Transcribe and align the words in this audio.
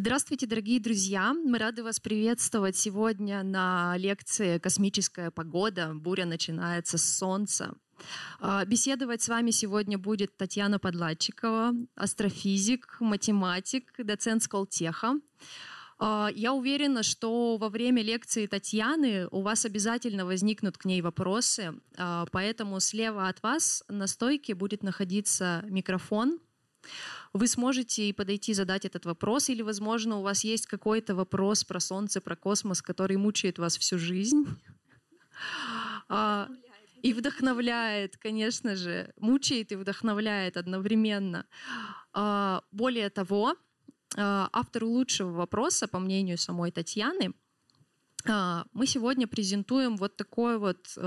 Здравствуйте, 0.00 0.46
дорогие 0.46 0.78
друзья! 0.78 1.34
Мы 1.34 1.58
рады 1.58 1.82
вас 1.82 1.98
приветствовать 1.98 2.76
сегодня 2.76 3.42
на 3.42 3.96
лекции 3.96 4.58
«Космическая 4.58 5.32
погода. 5.32 5.90
Буря 5.92 6.24
начинается 6.24 6.98
с 6.98 7.16
Солнца». 7.18 7.74
А, 8.38 8.64
беседовать 8.64 9.22
с 9.22 9.28
вами 9.28 9.50
сегодня 9.50 9.98
будет 9.98 10.36
Татьяна 10.36 10.78
Подладчикова, 10.78 11.72
астрофизик, 11.96 12.98
математик, 13.00 13.92
доцент 13.98 14.44
Сколтеха. 14.44 15.14
А, 15.98 16.30
я 16.32 16.52
уверена, 16.52 17.02
что 17.02 17.56
во 17.56 17.68
время 17.68 18.00
лекции 18.00 18.46
Татьяны 18.46 19.26
у 19.32 19.40
вас 19.40 19.64
обязательно 19.64 20.24
возникнут 20.24 20.78
к 20.78 20.84
ней 20.84 21.02
вопросы, 21.02 21.74
а, 21.96 22.26
поэтому 22.30 22.78
слева 22.78 23.26
от 23.26 23.42
вас 23.42 23.82
на 23.88 24.06
стойке 24.06 24.54
будет 24.54 24.84
находиться 24.84 25.64
микрофон– 25.66 26.38
вы 27.32 27.46
сможете 27.46 28.08
и 28.08 28.12
подойти 28.12 28.54
задать 28.54 28.84
этот 28.84 29.04
вопрос, 29.04 29.48
или, 29.48 29.62
возможно, 29.62 30.18
у 30.18 30.22
вас 30.22 30.44
есть 30.44 30.66
какой-то 30.66 31.14
вопрос 31.14 31.64
про 31.64 31.80
Солнце, 31.80 32.20
про 32.20 32.36
космос, 32.36 32.82
который 32.82 33.16
мучает 33.16 33.58
вас 33.58 33.76
всю 33.76 33.98
жизнь. 33.98 34.46
А, 36.08 36.48
и 37.02 37.12
вдохновляет, 37.12 38.16
конечно 38.16 38.76
же, 38.76 39.12
мучает 39.16 39.72
и 39.72 39.76
вдохновляет 39.76 40.56
одновременно. 40.56 41.46
А, 42.12 42.62
более 42.72 43.10
того, 43.10 43.54
а, 44.16 44.48
автору 44.52 44.88
лучшего 44.88 45.30
вопроса, 45.30 45.86
по 45.86 45.98
мнению 45.98 46.38
самой 46.38 46.72
Татьяны, 46.72 47.34
мы 48.28 48.86
сегодня 48.86 49.26
презентуем 49.26 49.96
вот 49.96 50.16
такой 50.16 50.58
вот 50.58 50.98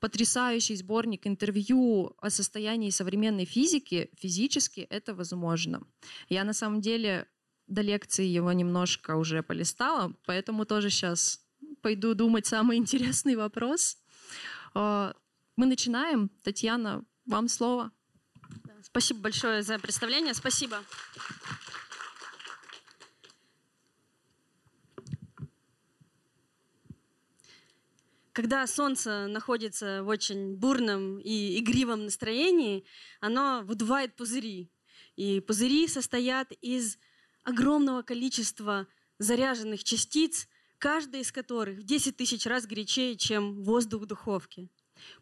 потрясающий 0.00 0.76
сборник 0.76 1.26
интервью 1.26 2.16
о 2.20 2.30
состоянии 2.30 2.90
современной 2.90 3.44
физики, 3.44 4.10
физически 4.16 4.80
это 4.80 5.14
возможно. 5.14 5.82
Я 6.28 6.44
на 6.44 6.54
самом 6.54 6.80
деле 6.80 7.26
до 7.66 7.82
лекции 7.82 8.24
его 8.24 8.52
немножко 8.52 9.16
уже 9.16 9.42
полистала, 9.42 10.12
поэтому 10.26 10.64
тоже 10.64 10.90
сейчас 10.90 11.40
пойду 11.82 12.14
думать 12.14 12.46
самый 12.46 12.76
интересный 12.78 13.36
вопрос. 13.36 13.98
А, 14.74 15.14
мы 15.56 15.66
начинаем. 15.66 16.30
Татьяна, 16.42 17.04
вам 17.26 17.48
слово. 17.48 17.92
Спасибо 18.82 19.20
большое 19.20 19.62
за 19.62 19.78
представление. 19.78 20.34
Спасибо. 20.34 20.78
Когда 28.40 28.66
солнце 28.66 29.26
находится 29.26 30.02
в 30.02 30.08
очень 30.08 30.56
бурном 30.56 31.18
и 31.18 31.58
игривом 31.58 32.04
настроении, 32.04 32.86
оно 33.20 33.60
выдувает 33.66 34.16
пузыри. 34.16 34.70
И 35.14 35.40
пузыри 35.40 35.86
состоят 35.88 36.50
из 36.62 36.96
огромного 37.44 38.00
количества 38.00 38.86
заряженных 39.18 39.84
частиц, 39.84 40.48
каждая 40.78 41.20
из 41.20 41.32
которых 41.32 41.80
в 41.80 41.82
10 41.82 42.16
тысяч 42.16 42.46
раз 42.46 42.66
горячее, 42.66 43.14
чем 43.18 43.62
воздух 43.62 44.04
в 44.04 44.06
духовке. 44.06 44.70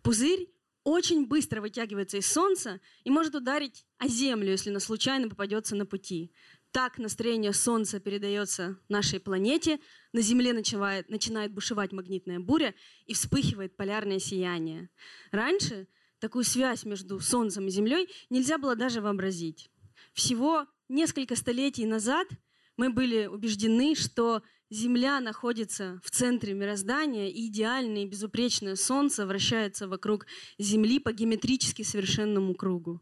Пузырь 0.03 0.49
очень 0.85 1.27
быстро 1.27 1.61
вытягивается 1.61 2.19
из 2.19 2.31
Солнца 2.31 2.81
и 3.03 3.11
может 3.11 3.35
ударить 3.35 3.85
о 3.99 4.07
Землю, 4.07 4.53
если 4.53 4.71
оно 4.71 4.79
случайно 4.79 5.29
попадется 5.29 5.75
на 5.75 5.87
пути. 5.87 6.31
Так 6.71 6.99
настроение 6.99 7.53
Солнца 7.55 7.99
передается 7.99 8.79
нашей 8.89 9.21
планете, 9.21 9.81
на 10.13 10.21
Земле 10.21 10.53
начинает, 10.53 11.09
начинает 11.09 11.53
бушевать 11.53 11.93
магнитная 11.93 12.41
буря 12.41 12.75
и 13.07 13.15
вспыхивает 13.15 13.77
полярное 13.77 14.19
сияние. 14.19 14.91
Раньше 15.31 15.89
такую 16.19 16.45
связь 16.45 16.85
между 16.85 17.21
Солнцем 17.21 17.67
и 17.67 17.71
Землей 17.71 18.09
нельзя 18.29 18.59
было 18.59 18.77
даже 18.77 19.01
вообразить. 19.01 19.71
Всего 20.13 20.67
несколько 20.89 21.37
столетий 21.37 21.87
назад 21.87 22.29
мы 22.77 22.91
были 22.91 23.27
убеждены, 23.27 23.95
что 23.95 24.43
Земля 24.71 25.21
находится 25.21 25.99
в 26.05 26.11
центре 26.11 26.53
мироздания, 26.53 27.29
и 27.29 27.47
идеальное 27.47 28.03
и 28.03 28.09
безупречное 28.09 28.77
Солнце 28.77 29.27
вращается 29.27 29.89
вокруг 29.89 30.27
Земли 30.59 30.99
по 30.99 31.13
геометрически 31.13 31.83
совершенному 31.83 32.55
кругу. 32.55 33.01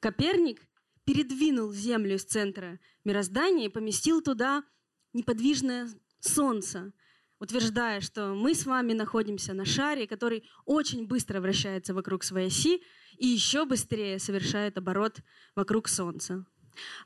Коперник 0.00 0.67
передвинул 1.08 1.72
Землю 1.72 2.16
из 2.16 2.24
центра 2.24 2.78
мироздания 3.02 3.64
и 3.64 3.70
поместил 3.70 4.20
туда 4.20 4.62
неподвижное 5.14 5.88
Солнце, 6.20 6.92
утверждая, 7.40 8.02
что 8.02 8.34
мы 8.34 8.54
с 8.54 8.66
вами 8.66 8.92
находимся 8.92 9.54
на 9.54 9.64
шаре, 9.64 10.06
который 10.06 10.44
очень 10.66 11.06
быстро 11.06 11.40
вращается 11.40 11.94
вокруг 11.94 12.24
своей 12.24 12.48
оси 12.48 12.82
и 13.16 13.26
еще 13.26 13.64
быстрее 13.64 14.18
совершает 14.18 14.76
оборот 14.76 15.22
вокруг 15.54 15.88
Солнца. 15.88 16.44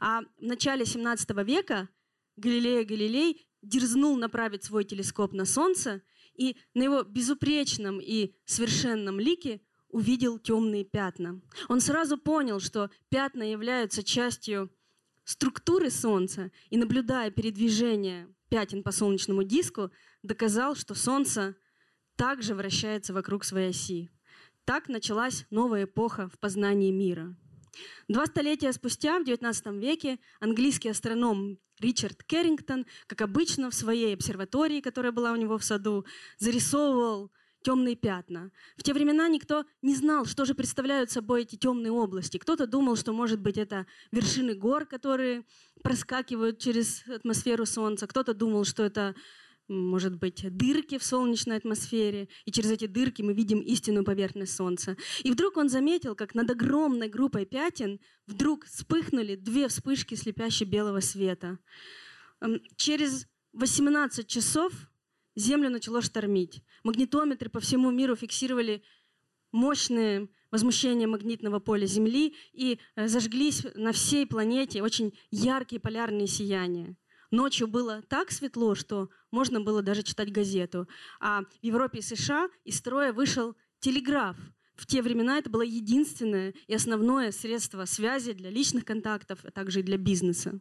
А 0.00 0.22
в 0.22 0.42
начале 0.42 0.84
17 0.84 1.30
века 1.46 1.88
Галилея 2.36 2.84
Галилей 2.84 3.46
дерзнул 3.62 4.16
направить 4.16 4.64
свой 4.64 4.82
телескоп 4.82 5.32
на 5.32 5.44
Солнце 5.44 6.02
и 6.34 6.56
на 6.74 6.82
его 6.82 7.04
безупречном 7.04 8.00
и 8.00 8.34
совершенном 8.46 9.20
лике 9.20 9.60
увидел 9.92 10.38
темные 10.38 10.84
пятна. 10.84 11.40
Он 11.68 11.80
сразу 11.80 12.18
понял, 12.18 12.58
что 12.58 12.90
пятна 13.10 13.44
являются 13.44 14.02
частью 14.02 14.70
структуры 15.24 15.90
Солнца, 15.90 16.50
и, 16.70 16.76
наблюдая 16.76 17.30
передвижение 17.30 18.28
пятен 18.48 18.82
по 18.82 18.90
солнечному 18.90 19.44
диску, 19.44 19.92
доказал, 20.22 20.74
что 20.74 20.94
Солнце 20.94 21.54
также 22.16 22.54
вращается 22.54 23.12
вокруг 23.12 23.44
своей 23.44 23.70
оси. 23.70 24.10
Так 24.64 24.88
началась 24.88 25.46
новая 25.50 25.84
эпоха 25.84 26.28
в 26.28 26.38
познании 26.38 26.90
мира. 26.90 27.36
Два 28.08 28.26
столетия 28.26 28.72
спустя, 28.72 29.18
в 29.18 29.22
XIX 29.22 29.78
веке, 29.78 30.18
английский 30.40 30.90
астроном 30.90 31.58
Ричард 31.80 32.22
Керрингтон, 32.22 32.86
как 33.06 33.22
обычно, 33.22 33.70
в 33.70 33.74
своей 33.74 34.14
обсерватории, 34.14 34.80
которая 34.80 35.12
была 35.12 35.32
у 35.32 35.36
него 35.36 35.58
в 35.58 35.64
саду, 35.64 36.04
зарисовывал 36.38 37.32
темные 37.62 37.96
пятна. 37.96 38.50
В 38.76 38.82
те 38.82 38.92
времена 38.92 39.28
никто 39.28 39.64
не 39.82 39.94
знал, 39.94 40.24
что 40.24 40.44
же 40.44 40.54
представляют 40.54 41.10
собой 41.10 41.42
эти 41.42 41.56
темные 41.56 41.92
области. 41.92 42.38
Кто-то 42.38 42.66
думал, 42.66 42.96
что, 42.96 43.12
может 43.12 43.40
быть, 43.40 43.58
это 43.58 43.86
вершины 44.10 44.54
гор, 44.54 44.86
которые 44.86 45.44
проскакивают 45.82 46.58
через 46.58 47.06
атмосферу 47.08 47.66
Солнца. 47.66 48.06
Кто-то 48.06 48.34
думал, 48.34 48.64
что 48.64 48.82
это 48.82 49.14
может 49.68 50.16
быть, 50.16 50.44
дырки 50.56 50.98
в 50.98 51.04
солнечной 51.04 51.56
атмосфере, 51.56 52.28
и 52.44 52.52
через 52.52 52.70
эти 52.70 52.86
дырки 52.86 53.22
мы 53.22 53.32
видим 53.32 53.60
истинную 53.60 54.04
поверхность 54.04 54.54
Солнца. 54.54 54.96
И 55.22 55.30
вдруг 55.30 55.56
он 55.56 55.68
заметил, 55.68 56.14
как 56.14 56.34
над 56.34 56.50
огромной 56.50 57.08
группой 57.08 57.46
пятен 57.46 58.00
вдруг 58.26 58.66
вспыхнули 58.66 59.36
две 59.36 59.68
вспышки 59.68 60.14
слепящей 60.14 60.66
белого 60.66 61.00
света. 61.00 61.58
Эм, 62.40 62.60
через 62.76 63.26
18 63.52 64.26
часов 64.26 64.72
Землю 65.34 65.70
начало 65.70 66.02
штормить. 66.02 66.62
Магнитометры 66.84 67.48
по 67.48 67.60
всему 67.60 67.90
миру 67.90 68.16
фиксировали 68.16 68.82
мощные 69.50 70.28
возмущения 70.50 71.06
магнитного 71.06 71.58
поля 71.58 71.86
Земли 71.86 72.34
и 72.52 72.78
э, 72.96 73.08
зажглись 73.08 73.66
на 73.74 73.92
всей 73.92 74.26
планете 74.26 74.82
очень 74.82 75.14
яркие 75.30 75.80
полярные 75.80 76.26
сияния. 76.26 76.96
Ночью 77.30 77.66
было 77.66 78.02
так 78.02 78.30
светло, 78.30 78.74
что 78.74 79.08
можно 79.30 79.62
было 79.62 79.82
даже 79.82 80.02
читать 80.02 80.30
газету. 80.30 80.86
А 81.18 81.42
в 81.42 81.46
Европе 81.62 82.00
и 82.00 82.02
США 82.02 82.50
из 82.64 82.76
строя 82.76 83.14
вышел 83.14 83.56
телеграф. 83.80 84.36
В 84.74 84.86
те 84.86 85.00
времена 85.00 85.38
это 85.38 85.48
было 85.48 85.62
единственное 85.62 86.52
и 86.66 86.74
основное 86.74 87.30
средство 87.30 87.86
связи 87.86 88.32
для 88.32 88.50
личных 88.50 88.84
контактов, 88.84 89.38
а 89.44 89.50
также 89.50 89.80
и 89.80 89.82
для 89.82 89.96
бизнеса. 89.96 90.60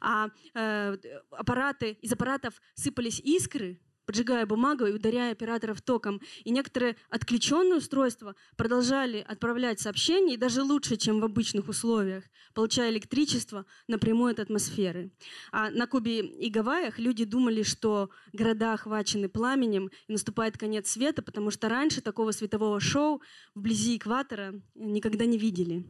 А 0.00 0.28
э, 0.54 0.96
аппараты, 1.30 1.96
из 2.02 2.12
аппаратов 2.12 2.60
сыпались 2.74 3.20
искры, 3.20 3.80
поджигая 4.04 4.46
бумагу 4.46 4.86
и 4.86 4.92
ударяя 4.92 5.32
операторов 5.32 5.82
током. 5.82 6.20
И 6.44 6.50
некоторые 6.50 6.96
отключенные 7.08 7.78
устройства 7.78 8.34
продолжали 8.56 9.24
отправлять 9.26 9.80
сообщения, 9.80 10.34
и 10.34 10.38
даже 10.38 10.62
лучше, 10.62 10.96
чем 10.96 11.20
в 11.20 11.24
обычных 11.24 11.68
условиях, 11.68 12.24
получая 12.54 12.90
электричество 12.90 13.66
напрямую 13.88 14.32
от 14.32 14.40
атмосферы. 14.40 15.12
А 15.50 15.70
на 15.70 15.86
Кубе 15.86 16.20
и 16.20 16.50
Гавайях 16.50 16.98
люди 16.98 17.24
думали, 17.24 17.62
что 17.62 18.10
города 18.32 18.74
охвачены 18.74 19.28
пламенем, 19.28 19.90
и 20.08 20.12
наступает 20.12 20.58
конец 20.58 20.90
света, 20.90 21.22
потому 21.22 21.50
что 21.50 21.68
раньше 21.68 22.00
такого 22.00 22.32
светового 22.32 22.80
шоу 22.80 23.22
вблизи 23.54 23.96
экватора 23.96 24.60
никогда 24.74 25.24
не 25.24 25.38
видели. 25.38 25.86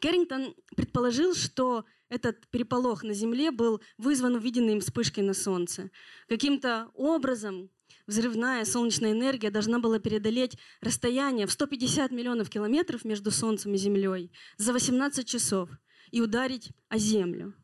Керрингтон 0.00 0.54
предположил, 0.76 1.34
что 1.34 1.84
этот 2.08 2.46
переполох 2.48 3.02
на 3.02 3.14
Земле 3.14 3.50
был 3.50 3.80
вызван 3.96 4.34
увиденной 4.34 4.74
им 4.74 4.80
вспышкой 4.80 5.24
на 5.24 5.34
Солнце. 5.34 5.90
Каким-то 6.28 6.90
образом 6.94 7.70
взрывная 8.06 8.64
солнечная 8.64 9.12
энергия 9.12 9.50
должна 9.50 9.78
была 9.78 9.98
преодолеть 9.98 10.58
расстояние 10.80 11.46
в 11.46 11.52
150 11.52 12.10
миллионов 12.12 12.50
километров 12.50 13.04
между 13.04 13.30
Солнцем 13.30 13.74
и 13.74 13.78
Землей 13.78 14.30
за 14.58 14.72
18 14.72 15.26
часов 15.26 15.70
и 16.10 16.20
ударить 16.20 16.70
о 16.88 16.98
Землю. 16.98 17.54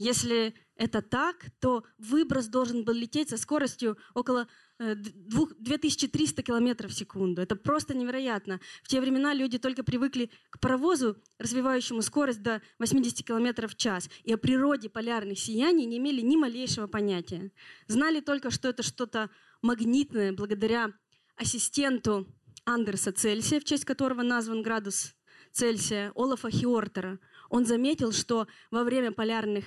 Если 0.00 0.54
это 0.76 1.02
так, 1.02 1.44
то 1.60 1.84
выброс 1.98 2.46
должен 2.46 2.84
был 2.86 2.94
лететь 2.94 3.28
со 3.28 3.36
скоростью 3.36 3.98
около 4.14 4.48
2300 4.78 6.40
э, 6.40 6.42
километров 6.42 6.90
в 6.90 6.94
секунду. 6.94 7.42
Это 7.42 7.54
просто 7.54 7.94
невероятно. 7.94 8.60
В 8.82 8.88
те 8.88 8.98
времена 9.02 9.34
люди 9.34 9.58
только 9.58 9.84
привыкли 9.84 10.30
к 10.48 10.58
паровозу, 10.58 11.18
развивающему 11.38 12.00
скорость 12.00 12.42
до 12.42 12.62
80 12.78 13.26
километров 13.26 13.72
в 13.72 13.76
час. 13.76 14.08
И 14.24 14.32
о 14.32 14.38
природе 14.38 14.88
полярных 14.88 15.38
сияний 15.38 15.84
не 15.84 15.98
имели 15.98 16.22
ни 16.22 16.36
малейшего 16.36 16.86
понятия. 16.86 17.52
Знали 17.86 18.20
только, 18.20 18.50
что 18.50 18.70
это 18.70 18.82
что-то 18.82 19.28
магнитное 19.60 20.32
благодаря 20.32 20.94
ассистенту 21.36 22.26
Андерса 22.64 23.12
Цельсия, 23.12 23.60
в 23.60 23.64
честь 23.64 23.84
которого 23.84 24.22
назван 24.22 24.62
градус 24.62 25.14
Цельсия, 25.52 26.10
Олафа 26.14 26.50
Хиортера. 26.50 27.18
Он 27.50 27.66
заметил, 27.66 28.12
что 28.12 28.46
во 28.70 28.82
время 28.84 29.12
полярных 29.12 29.66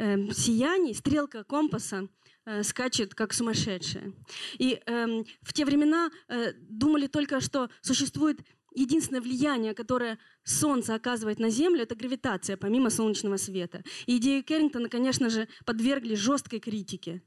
э, 0.00 0.32
сияний 0.32 0.94
стрелка 0.94 1.44
компаса 1.44 2.08
э, 2.46 2.62
скачет 2.62 3.14
как 3.14 3.32
сумасшедшая. 3.32 4.12
И 4.58 4.80
э, 4.84 5.24
в 5.42 5.52
те 5.52 5.64
времена 5.64 6.10
э, 6.28 6.52
думали 6.54 7.06
только, 7.06 7.40
что 7.40 7.68
существует 7.82 8.40
единственное 8.74 9.20
влияние, 9.20 9.74
которое 9.74 10.18
Солнце 10.44 10.94
оказывает 10.94 11.38
на 11.38 11.50
Землю, 11.50 11.82
это 11.82 11.94
гравитация, 11.94 12.56
помимо 12.56 12.90
солнечного 12.90 13.36
света. 13.36 13.82
И 14.06 14.16
идею 14.16 14.42
Керрингтона, 14.42 14.88
конечно 14.88 15.28
же, 15.28 15.48
подвергли 15.64 16.14
жесткой 16.14 16.60
критике. 16.60 17.22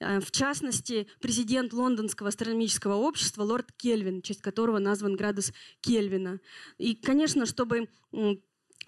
Э, 0.00 0.20
в 0.20 0.30
частности, 0.30 1.06
президент 1.20 1.72
Лондонского 1.72 2.28
астрономического 2.28 2.94
общества 2.94 3.42
лорд 3.42 3.72
Кельвин, 3.72 4.20
в 4.20 4.22
честь 4.22 4.42
которого 4.42 4.78
назван 4.78 5.16
градус 5.16 5.52
Кельвина. 5.80 6.40
И, 6.78 6.94
конечно, 6.94 7.46
чтобы 7.46 7.88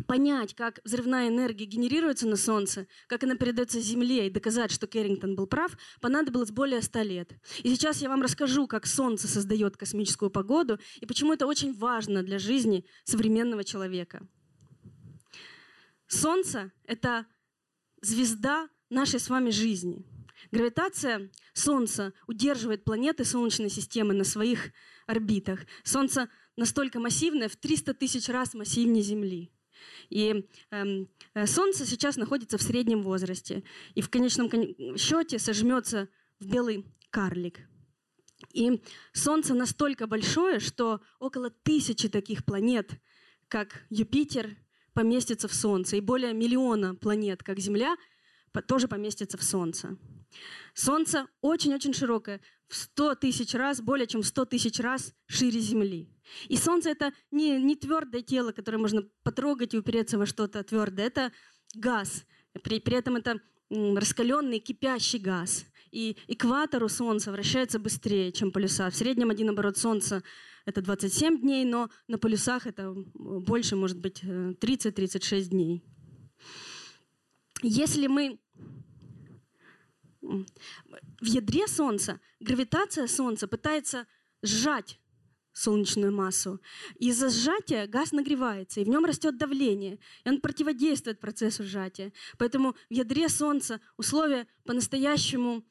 понять, 0.07 0.55
как 0.55 0.81
взрывная 0.85 1.29
энергия 1.29 1.65
генерируется 1.65 2.27
на 2.27 2.37
Солнце, 2.37 2.87
как 3.07 3.25
она 3.25 3.37
передается 3.37 3.81
Земле 3.81 4.27
и 4.27 4.31
доказать, 4.31 4.71
что 4.71 4.87
Керрингтон 4.87 5.35
был 5.35 5.47
прав, 5.47 5.77
понадобилось 6.01 6.51
более 6.51 6.83
ста 6.83 7.03
лет. 7.03 7.33
И 7.63 7.75
сейчас 7.75 8.03
я 8.03 8.09
вам 8.09 8.23
расскажу, 8.23 8.67
как 8.67 8.87
Солнце 8.87 9.29
создает 9.29 9.77
космическую 9.77 10.31
погоду 10.31 10.79
и 11.01 11.07
почему 11.07 11.33
это 11.33 11.47
очень 11.47 11.73
важно 11.75 12.23
для 12.23 12.39
жизни 12.39 12.85
современного 13.05 13.65
человека. 13.65 14.27
Солнце— 16.07 16.73
это 16.85 17.27
звезда 18.03 18.69
нашей 18.89 19.21
с 19.21 19.29
вами 19.29 19.51
жизни. 19.51 20.05
Гравитация 20.51 21.31
Солнца 21.53 22.13
удерживает 22.27 22.85
планеты 22.85 23.25
Солнечной 23.25 23.71
системы 23.71 24.15
на 24.15 24.25
своих 24.25 24.73
орбитах. 25.07 25.61
Солнце 25.85 26.29
настолько 26.57 26.99
массивное, 26.99 27.49
в 27.49 27.57
300 27.57 27.95
тысяч 27.95 28.29
раз 28.29 28.55
массивнее 28.55 29.03
Земли. 29.03 29.53
И 30.09 30.47
эм, 30.71 31.09
э, 31.35 31.47
Солнце 31.47 31.87
сейчас 31.87 32.17
находится 32.17 32.59
в 32.59 32.63
среднем 32.63 33.03
возрасте. 33.03 33.63
И 33.95 34.03
в 34.03 34.11
конечном 34.11 34.51
счете 34.97 35.39
сожмется 35.39 36.09
в 36.39 36.47
белый 36.47 36.87
карлик. 37.11 37.61
И 38.53 38.83
Солнце 39.13 39.55
настолько 39.55 40.07
большое, 40.07 40.61
что 40.61 41.01
около 41.19 41.51
тысячи 41.51 42.09
таких 42.09 42.45
планет, 42.45 42.93
как 43.49 43.85
Юпитер, 43.91 44.57
поместится 44.93 45.49
в 45.49 45.55
Солнце. 45.55 45.97
И 45.97 46.01
более 46.01 46.33
миллиона 46.33 46.95
планет, 46.95 47.43
как 47.43 47.59
Земля, 47.59 47.97
тоже 48.67 48.89
поместится 48.89 49.39
в 49.39 49.43
Солнце. 49.43 49.97
Солнце 50.75 51.27
очень-очень 51.41 51.95
широкое, 51.95 52.41
в 52.69 52.77
100 52.77 53.17
тысяч 53.17 53.55
раз, 53.55 53.81
более 53.81 54.07
чем 54.07 54.23
в 54.23 54.27
100 54.27 54.45
тысяч 54.47 54.79
раз 54.79 55.13
шире 55.27 55.61
Земли. 55.61 56.09
И 56.49 56.57
Солнце— 56.57 56.91
это 56.91 57.13
не, 57.31 57.61
не 57.61 57.75
твердое 57.75 58.23
тело, 58.23 58.53
которое 58.53 58.79
можно 58.79 59.03
потрогать 59.25 59.75
и 59.75 59.79
упереться 59.79 60.19
во 60.19 60.27
что-то 60.27 60.63
твердое. 60.63 61.07
Это 61.07 61.33
газ. 61.75 62.25
При, 62.63 62.79
при 62.79 62.97
этом 62.97 63.17
это 63.17 63.41
раскаленный 63.71 64.61
кипящий 64.61 65.19
газ. 65.19 65.67
И 65.91 66.17
экватор 66.29 66.85
у 66.85 66.89
Солнца 66.89 67.33
вращается 67.33 67.81
быстрее, 67.81 68.31
чем 68.31 68.53
полюса. 68.53 68.89
В 68.91 68.95
среднем 68.95 69.31
один 69.31 69.51
оборот 69.51 69.77
Солнца— 69.77 70.23
это 70.65 70.83
27 70.83 71.41
дней, 71.41 71.65
но 71.65 71.91
на 72.07 72.19
полюсах 72.19 72.67
это 72.69 72.93
больше, 73.15 73.75
может 73.75 73.99
быть, 73.99 74.23
30-36 74.23 75.39
э, 75.39 75.43
дней. 75.47 75.83
Если 77.63 78.07
мы 78.07 78.39
в 80.23 81.25
ядре 81.25 81.67
Солнца 81.67 82.21
гравитация 82.41 83.07
Солнца 83.07 83.49
пытается 83.49 84.07
сжать 84.43 84.99
солнечную 85.53 86.13
массу. 86.13 86.61
Из-за 86.97 87.29
сжатия 87.29 87.87
газ 87.87 88.13
нагревается, 88.13 88.81
и 88.81 88.85
в 88.85 88.89
нем 88.89 89.05
растет 89.05 89.37
давление, 89.37 89.99
и 90.25 90.29
он 90.29 90.41
противодействует 90.41 91.21
процессу 91.21 91.65
сжатия. 91.65 92.13
Поэтому 92.39 92.77
в 92.89 92.95
ядре 92.95 93.29
Солнца 93.29 93.81
условия 93.97 94.47
по-настоящему 94.65 95.65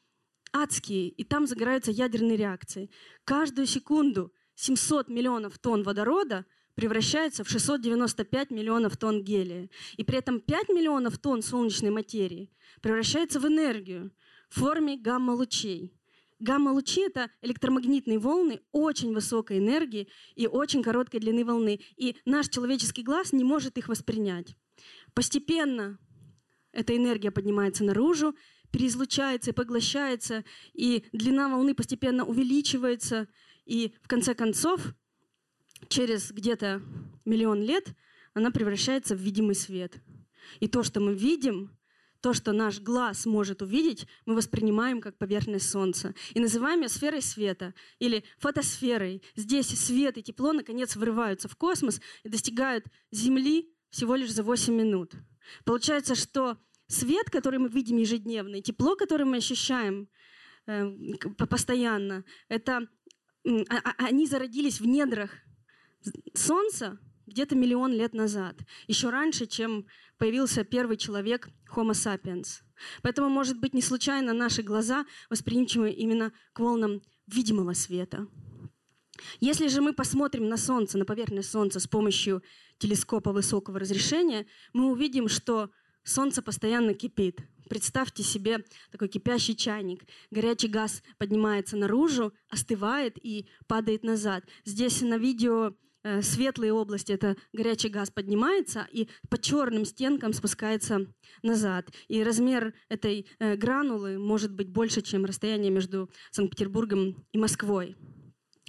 адские, 0.51 1.09
и 1.09 1.23
там 1.23 1.47
загораются 1.47 1.91
ядерные 1.91 2.37
реакции. 2.37 2.89
Каждую 3.23 3.67
секунду 3.67 4.33
700 4.55 5.09
миллионов 5.09 5.57
тонн 5.59 5.83
водорода 5.83 6.45
превращается 6.75 7.43
в 7.43 7.49
695 7.49 8.51
миллионов 8.51 8.97
тонн 8.97 9.23
гелия. 9.23 9.69
И 9.97 10.03
при 10.03 10.17
этом 10.17 10.39
5 10.39 10.69
миллионов 10.69 11.17
тонн 11.17 11.41
солнечной 11.41 11.91
материи 11.91 12.51
превращается 12.81 13.39
в 13.39 13.47
энергию 13.47 14.11
в 14.49 14.59
форме 14.59 14.97
гамма-лучей. 14.97 15.93
Гамма-лучи— 16.39 17.01
это 17.07 17.29
электромагнитные 17.41 18.17
волны 18.17 18.61
очень 18.71 19.13
высокой 19.13 19.59
энергии 19.59 20.07
и 20.35 20.47
очень 20.47 20.81
короткой 20.81 21.19
длины 21.19 21.43
волны. 21.43 21.81
И 21.97 22.15
наш 22.25 22.47
человеческий 22.47 23.03
глаз 23.03 23.33
не 23.33 23.43
может 23.43 23.77
их 23.77 23.89
воспринять. 23.89 24.55
Постепенно 25.13 25.99
эта 26.71 26.95
энергия 26.95 27.31
поднимается 27.31 27.83
наружу, 27.83 28.35
переизлучается 28.71 29.51
и 29.51 29.53
поглощается, 29.53 30.45
и 30.73 31.05
длина 31.11 31.49
волны 31.49 31.73
постепенно 31.73 32.23
увеличивается, 32.23 33.27
и 33.65 33.93
в 34.01 34.07
конце 34.07 34.33
концов, 34.33 34.93
через 35.89 36.31
где-то 36.31 36.81
миллион 37.25 37.61
лет, 37.61 37.95
она 38.33 38.51
превращается 38.51 39.15
в 39.15 39.19
видимый 39.19 39.55
свет. 39.55 40.01
И 40.59 40.67
то, 40.67 40.83
что 40.83 40.99
мы 40.99 41.13
видим, 41.13 41.71
то, 42.21 42.33
что 42.33 42.51
наш 42.51 42.79
глаз 42.79 43.25
может 43.25 43.61
увидеть, 43.61 44.07
мы 44.25 44.35
воспринимаем 44.35 45.01
как 45.01 45.17
поверхность 45.17 45.69
Солнца. 45.69 46.13
И 46.33 46.39
называем 46.39 46.81
ее 46.81 46.89
сферой 46.89 47.21
света 47.21 47.73
или 47.99 48.23
фотосферой. 48.37 49.21
Здесь 49.35 49.67
свет 49.67 50.17
и 50.17 50.23
тепло, 50.23 50.53
наконец, 50.53 50.95
вырываются 50.95 51.47
в 51.47 51.55
космос 51.55 52.01
и 52.23 52.29
достигают 52.29 52.85
Земли 53.11 53.73
всего 53.89 54.15
лишь 54.15 54.31
за 54.31 54.43
8 54.43 54.73
минут. 54.73 55.13
Получается, 55.65 56.15
что 56.15 56.57
свет, 56.87 57.29
который 57.29 57.59
мы 57.59 57.69
видим 57.69 57.97
ежедневно, 57.97 58.57
и 58.57 58.61
тепло, 58.61 58.95
которое 58.95 59.25
мы 59.25 59.37
ощущаем 59.37 60.09
э, 60.67 60.85
постоянно, 61.49 62.25
это, 62.49 62.87
э, 63.45 63.63
они 63.97 64.27
зародились 64.27 64.79
в 64.79 64.85
недрах 64.85 65.31
Солнца, 66.33 66.99
где-то 67.29 67.55
миллион 67.55 67.93
лет 67.93 68.13
назад, 68.13 68.55
еще 68.87 69.09
раньше, 69.09 69.45
чем 69.45 69.85
появился 70.17 70.63
первый 70.63 70.97
человек 70.97 71.49
Homo 71.75 71.91
sapiens. 71.91 72.61
Поэтому, 73.01 73.29
может 73.29 73.59
быть, 73.59 73.73
не 73.73 73.81
случайно 73.81 74.33
наши 74.33 74.61
глаза 74.61 75.05
восприимчивы 75.29 75.91
именно 75.91 76.31
к 76.53 76.59
волнам 76.59 77.01
видимого 77.27 77.73
света. 77.73 78.27
Если 79.39 79.67
же 79.67 79.81
мы 79.81 79.93
посмотрим 79.93 80.47
на 80.47 80.57
Солнце, 80.57 80.97
на 80.97 81.05
поверхность 81.05 81.51
Солнца 81.51 81.79
с 81.79 81.87
помощью 81.87 82.41
телескопа 82.77 83.31
высокого 83.31 83.79
разрешения, 83.79 84.45
мы 84.73 84.91
увидим, 84.91 85.27
что 85.27 85.69
Солнце 86.03 86.41
постоянно 86.41 86.93
кипит. 86.93 87.41
Представьте 87.69 88.23
себе 88.23 88.65
такой 88.91 89.09
кипящий 89.09 89.55
чайник. 89.55 90.03
Горячий 90.31 90.67
газ 90.67 91.03
поднимается 91.17 91.77
наружу, 91.77 92.33
остывает 92.49 93.17
и 93.23 93.47
падает 93.67 94.03
назад. 94.03 94.43
Здесь 94.65 95.01
на 95.01 95.17
видео 95.17 95.75
светлые 96.21 96.73
области 96.73 97.11
это 97.11 97.35
горячий 97.53 97.89
газ 97.89 98.09
поднимается 98.09 98.87
и 98.91 99.09
по 99.29 99.37
черным 99.37 99.85
стенкам 99.85 100.33
спускается 100.33 101.07
назад. 101.43 101.89
И 102.07 102.23
размер 102.23 102.73
этой 102.89 103.27
э, 103.39 103.55
гранулы 103.55 104.17
может 104.17 104.53
быть 104.53 104.69
больше, 104.69 105.01
чем 105.01 105.25
расстояние 105.25 105.71
между 105.71 106.09
Санкт-Петербургом 106.31 107.25
и 107.31 107.37
Москвой. 107.37 107.95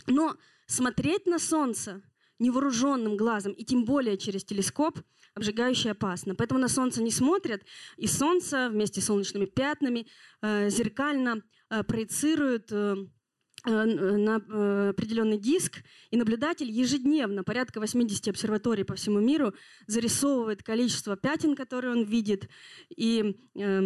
Но 0.06 0.36
смотреть 0.66 1.26
на 1.26 1.38
Солнце 1.38 2.02
невооруженным 2.38 3.16
глазом, 3.16 3.52
и 3.52 3.64
тем 3.64 3.84
более 3.84 4.16
через 4.16 4.44
телескоп, 4.44 4.98
обжигающе 5.34 5.90
опасно. 5.90 6.34
Поэтому 6.34 6.58
на 6.58 6.68
Солнце 6.68 7.02
не 7.02 7.10
смотрят, 7.10 7.62
и 7.96 8.06
Солнце 8.06 8.68
вместе 8.70 9.00
с 9.00 9.04
солнечными 9.04 9.44
пятнами 9.44 10.06
э, 10.40 10.70
зеркально 10.70 11.42
э, 11.68 11.84
проецируют 11.84 12.72
э, 12.72 12.96
Э, 12.96 12.96
э, 12.96 13.19
на 13.64 14.40
э, 14.40 14.88
определенный 14.90 15.38
диск, 15.38 15.82
и 16.10 16.16
наблюдатель 16.16 16.70
ежедневно, 16.70 17.44
порядка 17.44 17.80
80 17.80 18.28
обсерваторий 18.28 18.84
по 18.84 18.94
всему 18.94 19.20
миру, 19.20 19.54
зарисовывает 19.86 20.62
количество 20.62 21.16
пятен, 21.16 21.54
которые 21.54 21.92
он 21.92 22.04
видит, 22.04 22.48
и 22.88 23.36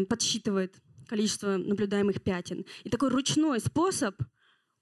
подсчитывает 0.08 0.76
количество 1.06 1.56
наблюдаемых 1.56 2.22
пятен. 2.22 2.64
И 2.84 2.88
такой 2.88 3.10
ручной 3.10 3.60
способ 3.60 4.14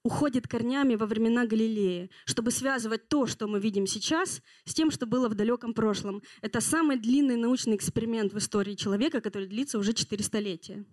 уходит 0.03 0.47
корнями 0.47 0.95
во 0.95 1.05
времена 1.05 1.45
Галилея, 1.45 2.09
чтобы 2.25 2.51
связывать 2.51 3.07
то, 3.07 3.25
что 3.25 3.47
мы 3.47 3.59
видим 3.59 3.87
сейчас, 3.87 4.41
с 4.65 4.73
тем, 4.73 4.91
что 4.91 5.05
было 5.05 5.29
в 5.29 5.35
далеком 5.35 5.73
прошлом. 5.73 6.21
Это 6.41 6.59
самый 6.59 6.97
длинный 6.97 7.37
научный 7.37 7.75
эксперимент 7.75 8.33
в 8.33 8.37
истории 8.37 8.75
человека, 8.75 9.21
который 9.21 9.47
длится 9.47 9.79
уже 9.79 9.93
4 9.93 10.23
столетия. 10.23 10.85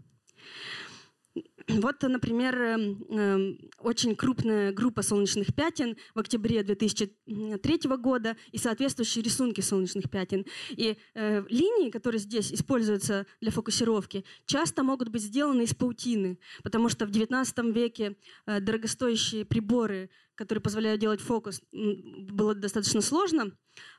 Вот, 1.79 2.03
например, 2.03 2.61
эм, 2.61 3.05
эм, 3.09 3.59
очень 3.79 4.17
крупная 4.17 4.73
группа 4.73 5.03
солнечных 5.03 5.55
пятен 5.55 5.97
в 6.15 6.19
октябре 6.19 6.63
2003 6.63 7.97
года 7.97 8.37
и 8.53 8.59
соответствующие 8.59 9.23
рисунки 9.23 9.61
солнечных 9.61 10.11
пятен. 10.11 10.45
И 10.71 10.97
э, 11.15 11.45
линии, 11.49 11.91
которые 11.91 12.21
здесь 12.21 12.53
используются 12.53 13.27
для 13.41 13.51
фокусировки, 13.51 14.25
часто 14.47 14.83
могут 14.83 15.09
быть 15.09 15.23
сделаны 15.23 15.63
из 15.63 15.75
паутины, 15.75 16.39
потому 16.63 16.89
что 16.89 17.07
в 17.07 17.11
XIX 17.11 17.73
веке 17.73 18.17
э, 18.47 18.61
дорогостоящие 18.61 19.45
приборы 19.45 20.11
которые 20.41 20.63
позволяют 20.63 21.03
делать 21.03 21.21
фокус, 21.21 21.61
было 21.71 22.55
достаточно 22.55 23.03
сложно 23.03 23.53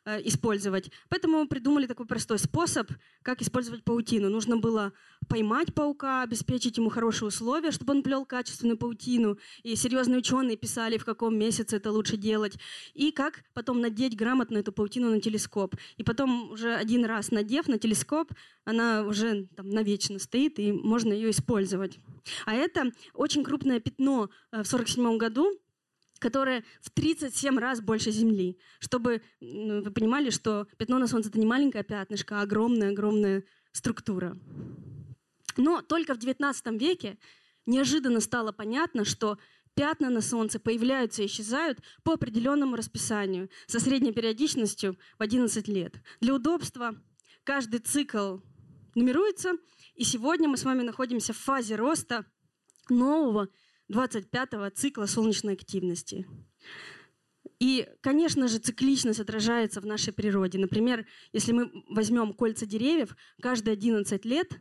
э, 0.05 0.21
использовать. 0.27 0.89
Поэтому 1.07 1.47
придумали 1.47 1.85
такой 1.85 2.07
простой 2.07 2.39
способ, 2.39 2.91
как 3.21 3.43
использовать 3.43 3.83
паутину. 3.83 4.27
Нужно 4.27 4.57
было 4.57 4.91
поймать 5.29 5.75
паука, 5.75 6.23
обеспечить 6.23 6.77
ему 6.77 6.89
хорошие 6.89 7.27
условия, 7.27 7.69
чтобы 7.69 7.93
он 7.93 8.01
плел 8.01 8.25
качественную 8.25 8.75
паутину. 8.75 9.37
И 9.61 9.75
серьезные 9.75 10.17
ученые 10.17 10.57
писали, 10.57 10.97
в 10.97 11.05
каком 11.05 11.37
месяце 11.37 11.75
это 11.75 11.91
лучше 11.91 12.17
делать. 12.17 12.57
И 12.95 13.11
как 13.11 13.43
потом 13.53 13.79
надеть 13.79 14.17
грамотно 14.17 14.57
эту 14.57 14.71
паутину 14.71 15.11
на 15.11 15.21
телескоп. 15.21 15.75
И 15.97 16.03
потом 16.03 16.53
уже 16.53 16.73
один 16.73 17.05
раз 17.05 17.29
надев 17.29 17.67
на 17.67 17.77
телескоп, 17.77 18.33
она 18.65 19.03
уже 19.03 19.45
там 19.55 19.69
навечно 19.69 20.17
стоит, 20.17 20.57
и 20.57 20.71
можно 20.71 21.13
ее 21.13 21.29
использовать. 21.29 21.99
А 22.47 22.55
это 22.55 22.91
очень 23.13 23.43
крупное 23.43 23.79
пятно 23.79 24.31
э, 24.51 24.63
в 24.63 24.73
1947 24.73 25.17
году 25.19 25.61
которое 26.21 26.63
в 26.81 26.91
37 26.91 27.57
раз 27.57 27.81
больше 27.81 28.11
Земли. 28.11 28.57
Чтобы 28.79 29.21
ну, 29.41 29.81
вы 29.81 29.91
понимали, 29.91 30.29
что 30.29 30.67
пятно 30.77 30.99
на 30.99 31.07
Солнце— 31.07 31.29
это 31.29 31.39
не 31.39 31.45
маленькое 31.45 31.83
пятнышко, 31.83 32.39
а 32.39 32.43
огромная-огромная 32.43 33.43
структура. 33.73 34.37
Но 35.57 35.81
только 35.81 36.13
в 36.13 36.19
XIX 36.19 36.77
веке 36.77 37.17
неожиданно 37.65 38.21
стало 38.21 38.51
понятно, 38.51 39.03
что 39.03 39.39
пятна 39.73 40.09
на 40.09 40.21
Солнце 40.21 40.59
появляются 40.59 41.23
и 41.23 41.25
исчезают 41.25 41.79
по 42.03 42.13
определенному 42.13 42.75
расписанию 42.75 43.49
со 43.65 43.79
средней 43.79 44.13
периодичностью 44.13 44.97
в 45.17 45.23
11 45.23 45.67
лет. 45.67 45.95
Для 46.19 46.35
удобства 46.35 46.95
каждый 47.43 47.79
цикл 47.79 48.37
нумеруется, 48.93 49.53
и 49.95 50.03
сегодня 50.03 50.47
мы 50.47 50.57
с 50.57 50.63
вами 50.63 50.83
находимся 50.83 51.33
в 51.33 51.37
фазе 51.37 51.75
роста 51.75 52.25
нового 52.89 53.49
25-го 53.91 54.69
цикла 54.69 55.05
солнечной 55.05 55.53
активности. 55.53 56.25
И, 57.59 57.87
конечно 58.01 58.47
же, 58.47 58.57
цикличность 58.57 59.19
отражается 59.19 59.81
в 59.81 59.85
нашей 59.85 60.13
природе. 60.13 60.57
Например, 60.57 61.05
если 61.31 61.51
мы 61.51 61.71
возьмем 61.89 62.33
кольца 62.33 62.65
деревьев, 62.65 63.15
каждые 63.41 63.73
11 63.73 64.25
лет 64.25 64.59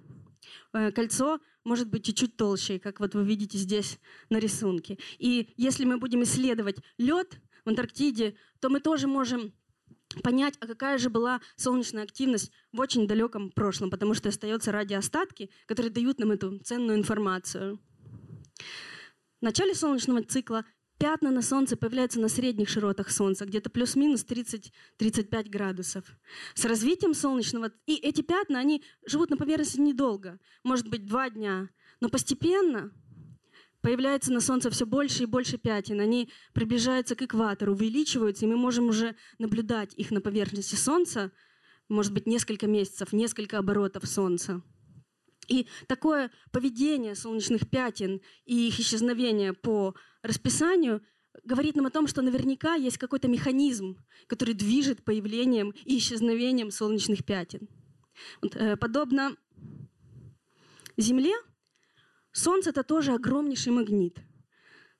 э, 0.72 0.92
кольцо 0.92 1.40
может 1.64 1.88
быть 1.88 2.04
чуть-чуть 2.04 2.36
толще, 2.36 2.78
как 2.78 3.00
вот 3.00 3.14
вы 3.14 3.24
видите 3.24 3.56
здесь 3.56 3.98
на 4.28 4.38
рисунке. 4.38 4.98
И 5.18 5.52
если 5.56 5.84
мы 5.84 5.98
будем 5.98 6.22
исследовать 6.24 6.76
лед 6.98 7.40
в 7.64 7.68
Антарктиде, 7.68 8.34
то 8.60 8.68
мы 8.68 8.80
тоже 8.80 9.06
можем 9.06 9.52
понять, 10.22 10.56
а 10.60 10.66
какая 10.66 10.98
же 10.98 11.08
была 11.08 11.40
солнечная 11.56 12.02
активность 12.02 12.50
в 12.72 12.80
очень 12.80 13.06
далеком 13.06 13.50
прошлом, 13.50 13.90
потому 13.90 14.14
что 14.14 14.28
остаются 14.28 14.72
радиоостатки, 14.72 15.50
которые 15.66 15.92
дают 15.92 16.18
нам 16.18 16.32
эту 16.32 16.58
ценную 16.58 16.98
информацию. 16.98 17.78
В 19.40 19.42
начале 19.42 19.74
солнечного 19.74 20.22
цикла 20.22 20.66
пятна 20.98 21.30
на 21.30 21.40
Солнце 21.40 21.74
появляются 21.74 22.20
на 22.20 22.28
средних 22.28 22.68
широтах 22.68 23.10
Солнца, 23.10 23.46
где-то 23.46 23.70
плюс-минус 23.70 24.26
30-35 24.26 25.48
градусов. 25.48 26.04
С 26.54 26.66
развитием 26.66 27.14
солнечного... 27.14 27.72
И 27.86 27.94
эти 27.96 28.20
пятна, 28.20 28.58
они 28.58 28.84
живут 29.06 29.30
на 29.30 29.38
поверхности 29.38 29.80
недолго, 29.80 30.38
может 30.62 30.88
быть, 30.88 31.06
два 31.06 31.30
дня. 31.30 31.70
Но 32.00 32.10
постепенно 32.10 32.92
появляется 33.80 34.30
на 34.30 34.42
Солнце 34.42 34.68
все 34.68 34.84
больше 34.84 35.22
и 35.22 35.26
больше 35.26 35.56
пятен. 35.56 36.00
Они 36.00 36.30
приближаются 36.52 37.14
к 37.14 37.22
экватору, 37.22 37.72
увеличиваются, 37.72 38.44
и 38.44 38.48
мы 38.48 38.58
можем 38.58 38.88
уже 38.88 39.16
наблюдать 39.38 39.94
их 39.94 40.10
на 40.10 40.20
поверхности 40.20 40.74
Солнца, 40.74 41.32
может 41.88 42.12
быть, 42.12 42.26
несколько 42.26 42.66
месяцев, 42.66 43.14
несколько 43.14 43.56
оборотов 43.56 44.06
Солнца. 44.06 44.62
И 45.50 45.66
такое 45.88 46.30
поведение 46.52 47.14
солнечных 47.14 47.68
пятен 47.68 48.20
и 48.46 48.68
их 48.68 48.78
исчезновение 48.78 49.52
по 49.52 49.94
расписанию 50.22 51.02
говорит 51.44 51.76
нам 51.76 51.86
о 51.86 51.90
том, 51.90 52.06
что 52.06 52.22
наверняка 52.22 52.74
есть 52.76 52.98
какой-то 52.98 53.28
механизм, 53.28 53.98
который 54.28 54.54
движет 54.54 55.04
появлением 55.04 55.74
и 55.84 55.98
исчезновением 55.98 56.70
солнечных 56.70 57.24
пятен. 57.24 57.68
Э, 58.54 58.76
подобно 58.76 59.36
Земле, 60.96 61.34
Солнце— 62.32 62.70
это 62.70 62.84
тоже 62.84 63.12
огромнейший 63.12 63.72
магнит 63.72 64.18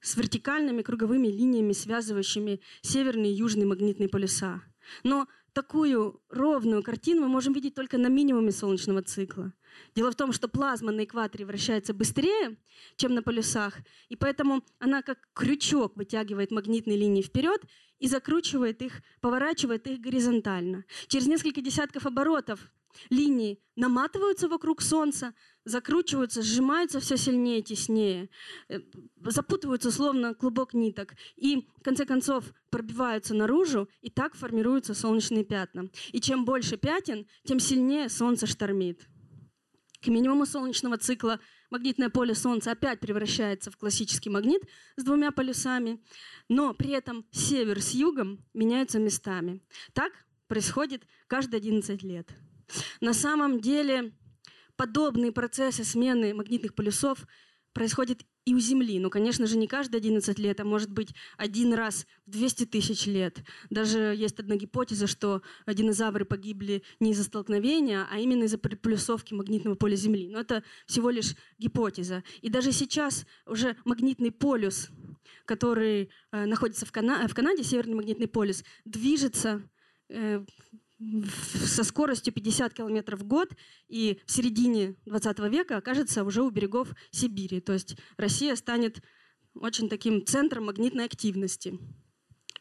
с 0.01 0.17
вертикальными 0.17 0.83
круговыми 0.83 1.29
линиями, 1.29 1.73
связывающими 1.73 2.61
северные 2.83 3.33
и 3.33 3.37
южные 3.37 3.67
магнитные 3.67 4.09
полюса. 4.09 4.63
Но 5.05 5.29
такую 5.53 6.23
ровную 6.29 6.83
картину 6.83 7.23
мы 7.23 7.29
можем 7.29 7.53
видеть 7.53 7.75
только 7.75 7.99
на 7.99 8.09
минимуме 8.09 8.51
солнечного 8.51 9.03
цикла. 9.03 9.53
Дело 9.95 10.11
в 10.11 10.17
том, 10.17 10.33
что 10.33 10.49
плазма 10.49 10.93
на 10.93 11.05
экваторе 11.05 11.45
вращается 11.45 11.95
быстрее, 11.95 12.57
чем 12.97 13.15
на 13.15 13.23
полюсах, 13.23 13.79
и 14.09 14.17
поэтому 14.17 14.65
она 14.79 15.03
как 15.03 15.19
крючок 15.35 15.97
вытягивает 15.97 16.51
магнитные 16.51 16.97
линии 16.97 17.23
вперед 17.23 17.63
и 17.99 18.09
закручивает 18.09 18.83
их, 18.83 19.03
поворачивает 19.21 19.87
их 19.87 20.01
горизонтально. 20.01 20.85
Через 21.09 21.27
несколько 21.27 21.61
десятков 21.61 22.07
оборотов 22.07 22.71
линии 23.09 23.61
наматываются 23.77 24.49
вокруг 24.49 24.83
Солнца, 24.83 25.35
закручиваются, 25.65 26.43
сжимаются 26.43 27.01
все 27.01 27.17
сильнее 27.17 27.63
теснее, 27.63 28.31
э, 28.69 28.81
запутываются 29.25 29.91
словно 29.91 30.35
клубок 30.35 30.75
ниток 30.75 31.15
и, 31.37 31.69
в 31.79 31.83
конце 31.83 32.05
концов, 32.05 32.53
пробиваются 32.71 33.35
наружу, 33.35 33.89
и 34.01 34.11
так 34.11 34.35
формируются 34.35 34.95
солнечные 34.95 35.45
пятна. 35.45 35.91
И 36.13 36.21
чем 36.21 36.45
больше 36.45 36.77
пятен, 36.77 37.27
тем 37.45 37.61
сильнее 37.61 38.09
Солнце 38.09 38.47
штормит. 38.47 39.07
К 40.03 40.07
минимуму 40.09 40.47
солнечного 40.47 40.97
цикла 40.97 41.41
магнитное 41.69 42.09
поле 42.09 42.35
Солнца 42.35 42.73
опять 42.73 43.01
превращается 43.01 43.71
в 43.71 43.77
классический 43.77 44.31
магнит 44.31 44.63
с 44.97 45.05
двумя 45.05 45.31
полюсами, 45.31 46.03
но 46.49 46.73
при 46.73 46.91
этом 46.91 47.27
север 47.33 47.83
с 47.83 47.91
югом 47.91 48.43
меняются 48.55 48.99
местами. 48.99 49.61
Так 49.93 50.13
происходит 50.49 51.03
каждые 51.27 51.59
11 51.59 52.03
лет. 52.03 52.31
На 53.03 53.13
самом 53.13 53.61
деле 53.61 54.13
подобные 54.77 55.33
процессы 55.33 55.85
смены 55.85 56.33
магнитных 56.33 56.75
полюсов 56.75 57.27
происходят 57.73 58.23
и 58.45 58.55
у 58.55 58.59
Земли. 58.59 58.99
Но, 58.99 59.11
конечно 59.11 59.47
же, 59.47 59.57
не 59.57 59.67
каждые 59.67 59.99
11 59.99 60.39
лет, 60.39 60.61
а 60.61 60.65
может 60.65 60.91
быть 60.91 61.15
один 61.37 61.73
раз 61.75 62.07
в 62.27 62.31
200 62.31 62.67
тысяч 62.67 63.07
лет. 63.07 63.43
Даже 63.69 64.15
есть 64.17 64.39
одна 64.41 64.57
гипотеза, 64.57 65.07
что 65.07 65.43
динозавры 65.67 66.25
погибли 66.25 66.83
не 66.99 67.13
из-за 67.13 67.25
столкновения, 67.25 68.07
а 68.11 68.19
именно 68.19 68.45
из-за 68.45 68.59
приплюсовки 68.59 69.35
магнитного 69.35 69.75
поля 69.75 69.97
Земли. 69.97 70.29
Но 70.29 70.41
это 70.41 70.63
всего 70.87 71.11
лишь 71.11 71.35
гипотеза. 71.59 72.25
И 72.41 72.51
даже 72.51 72.73
сейчас 72.73 73.27
уже 73.47 73.77
магнитный 73.85 74.33
полюс, 74.33 74.89
который 75.45 76.11
э, 76.33 76.47
находится 76.47 76.87
в, 76.87 76.93
Кана- 76.93 77.29
в 77.29 77.35
Канаде, 77.35 77.63
Северный 77.63 77.95
магнитный 77.95 78.29
полюс, 78.29 78.65
движется 78.85 79.63
э, 80.09 80.45
со 81.55 81.85
скоростью 81.85 82.33
50 82.33 82.75
км 82.75 83.17
в 83.17 83.25
год 83.25 83.51
и 83.89 84.21
в 84.27 84.33
середине 84.33 84.97
20 85.07 85.39
века 85.51 85.79
окажется 85.79 86.25
уже 86.25 86.43
у 86.43 86.51
берегов 86.51 86.95
Сибири. 87.11 87.61
То 87.61 87.73
есть 87.73 87.97
Россия 88.17 88.55
станет 88.55 89.03
очень 89.55 89.89
таким 89.89 90.25
центром 90.25 90.67
магнитной 90.67 91.07
активности. 91.07 91.79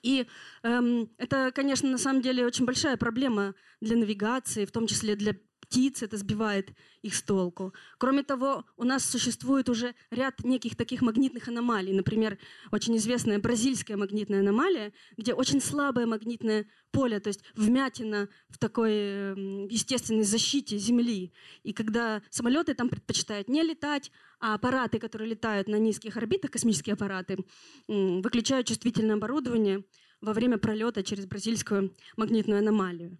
И 0.01 0.27
эм, 0.63 1.09
это, 1.17 1.51
конечно, 1.53 1.89
на 1.89 1.97
самом 1.97 2.21
деле 2.21 2.45
очень 2.45 2.65
большая 2.65 2.97
проблема 2.97 3.55
для 3.81 3.95
навигации, 3.97 4.65
в 4.65 4.71
том 4.71 4.87
числе 4.87 5.15
для 5.15 5.35
птиц, 5.69 6.01
это 6.01 6.17
сбивает 6.17 6.71
их 7.03 7.13
с 7.13 7.21
толку. 7.21 7.73
Кроме 7.99 8.23
того, 8.23 8.65
у 8.75 8.83
нас 8.83 9.05
существует 9.05 9.69
уже 9.69 9.93
ряд 10.09 10.43
неких 10.43 10.75
таких 10.75 11.01
магнитных 11.01 11.47
аномалий. 11.47 11.93
Например, 11.93 12.39
очень 12.71 12.97
известная 12.97 13.39
бразильская 13.39 13.95
магнитная 13.95 14.39
аномалия, 14.39 14.91
где 15.15 15.33
очень 15.33 15.61
слабое 15.61 16.07
магнитное 16.07 16.65
поле, 16.91 17.19
то 17.19 17.27
есть 17.27 17.43
вмятина 17.55 18.29
в 18.49 18.57
такой 18.57 18.93
эм, 18.93 19.67
естественной 19.67 20.23
защите 20.23 20.77
Земли. 20.77 21.31
И 21.61 21.71
когда 21.71 22.23
самолеты 22.31 22.73
там 22.73 22.89
предпочитают 22.89 23.47
не 23.47 23.61
летать, 23.61 24.11
аппараты, 24.39 24.99
которые 24.99 25.29
летают 25.29 25.67
на 25.67 25.77
низких 25.77 26.17
орбитах, 26.17 26.51
космические 26.51 26.93
аппараты, 26.93 27.45
выключают 27.87 28.67
чувствительное 28.67 29.15
оборудование 29.15 29.83
во 30.21 30.33
время 30.33 30.57
пролета 30.57 31.03
через 31.03 31.25
бразильскую 31.25 31.95
магнитную 32.17 32.59
аномалию. 32.59 33.17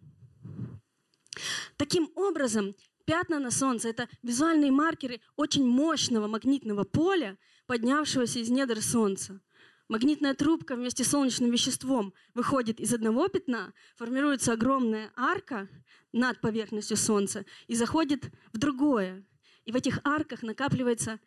Таким 1.78 2.10
образом, 2.16 2.76
пятна 3.06 3.40
на 3.40 3.52
Солнце— 3.52 3.90
это 3.90 4.10
визуальные 4.24 4.72
маркеры 4.72 5.22
очень 5.36 5.66
мощного 5.66 6.28
магнитного 6.28 6.84
поля, 6.84 7.38
поднявшегося 7.68 8.40
из 8.40 8.50
недр 8.50 8.82
Солнца. 8.82 9.42
магнитная 9.88 10.36
трубка 10.36 10.76
вместе 10.76 11.04
с 11.04 11.10
солнечным 11.10 11.50
веществом 11.50 12.14
выходит 12.36 12.80
из 12.80 12.94
одного 12.94 13.28
пятна, 13.28 13.74
формируется 13.96 14.54
огромная 14.54 15.12
арка 15.16 15.68
над 16.14 16.42
поверхностью 16.42 16.98
Солнца 16.98 17.46
и 17.68 17.76
заходит 17.76 18.32
в 18.54 18.58
другое. 18.58 19.26
И 19.70 19.72
в 19.72 19.76
этих 19.76 20.00
арках 20.04 20.42
накапливается 20.42 21.20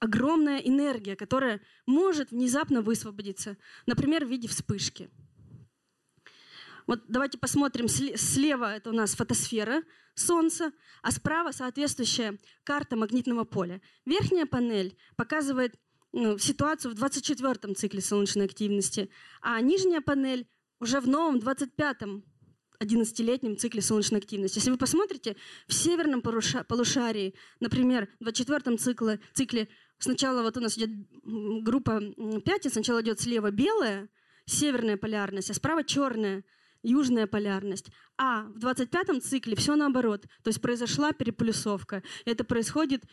огромная 0.00 0.58
энергия, 0.58 1.14
которая 1.14 1.60
может 1.86 2.32
внезапно 2.32 2.82
высвободиться, 2.82 3.56
например, 3.86 4.24
в 4.24 4.28
виде 4.28 4.48
вспышки. 4.48 5.08
Вот 6.88 7.04
давайте 7.06 7.38
посмотрим, 7.38 7.86
слева 7.86 8.74
это 8.74 8.90
у 8.90 8.92
нас 8.92 9.14
фотосфера 9.14 9.84
Солнца, 10.16 10.72
а 11.00 11.12
справа 11.12 11.52
соответствующая 11.52 12.40
карта 12.64 12.96
магнитного 12.96 13.44
поля. 13.44 13.80
Верхняя 14.04 14.46
панель 14.46 14.98
показывает 15.14 15.78
ну, 16.10 16.38
ситуацию 16.38 16.92
в 16.92 17.00
24-м 17.00 17.76
цикле 17.76 18.00
солнечной 18.00 18.46
активности, 18.46 19.10
а 19.40 19.60
нижняя 19.60 20.00
панель 20.00 20.48
уже 20.80 20.98
в 21.00 21.06
новом 21.06 21.36
25-м 21.36 22.24
11-летнем 22.80 23.56
цикле 23.56 23.82
солнечной 23.82 24.20
активности. 24.20 24.58
Если 24.58 24.70
вы 24.70 24.76
посмотрите, 24.76 25.36
в 25.66 25.72
северном 25.72 26.22
полушарии, 26.22 27.34
например, 27.60 28.08
в 28.20 28.24
24-м 28.28 28.78
цикле, 28.78 29.20
цикле 29.32 29.68
сначала 29.98 30.42
вот 30.42 30.56
у 30.56 30.60
нас 30.60 30.76
идет 30.76 30.90
группа 31.22 32.00
пятен, 32.44 32.70
сначала 32.70 33.02
идет 33.02 33.20
слева 33.20 33.50
белая, 33.50 34.08
северная 34.46 34.96
полярность, 34.96 35.50
а 35.50 35.54
справа 35.54 35.84
черная, 35.84 36.44
южная 36.82 37.26
полярность. 37.26 37.90
А 38.16 38.44
в 38.44 38.58
25-м 38.58 39.20
цикле 39.20 39.56
все 39.56 39.76
наоборот. 39.76 40.22
То 40.42 40.48
есть 40.48 40.60
произошла 40.60 41.12
переполюсовка. 41.12 42.02
Это 42.24 42.44
происходит 42.44 43.04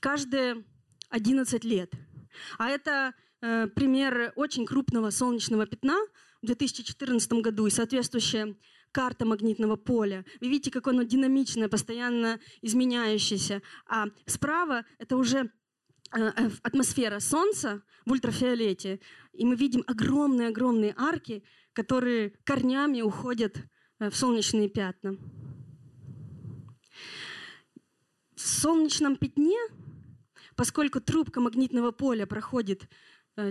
каждые 0.00 0.64
11 1.10 1.64
лет. 1.64 1.92
А 2.58 2.68
это 2.68 3.14
э, 3.40 3.66
пример 3.68 4.32
очень 4.36 4.66
крупного 4.66 5.10
солнечного 5.10 5.66
пятна 5.66 5.98
в 6.42 6.46
2014 6.46 7.32
году 7.34 7.66
и 7.66 7.70
соответствующая 7.70 8.56
карта 8.92 9.24
магнитного 9.24 9.76
поля. 9.76 10.24
Вы 10.40 10.48
видите, 10.48 10.70
как 10.70 10.88
оно 10.88 11.02
динамичное, 11.02 11.68
постоянно 11.68 12.40
изменяющееся. 12.62 13.62
А 13.86 14.06
справа 14.26 14.84
это 14.98 15.16
уже 15.16 15.50
э, 16.12 16.20
э, 16.20 16.50
атмосфера 16.62 17.20
Солнца 17.20 17.82
в 18.06 18.12
ультрафиолете, 18.12 19.00
и 19.32 19.44
мы 19.44 19.56
видим 19.56 19.84
огромные-огромные 19.86 20.94
арки, 20.96 21.42
которые 21.72 22.30
корнями 22.44 23.02
уходят 23.02 23.56
э, 23.98 24.10
в 24.10 24.16
солнечные 24.16 24.68
пятна. 24.68 25.16
В 28.34 28.40
солнечном 28.40 29.16
пятне, 29.16 29.58
поскольку 30.56 31.00
трубка 31.00 31.40
магнитного 31.40 31.90
поля 31.90 32.26
проходит 32.26 32.88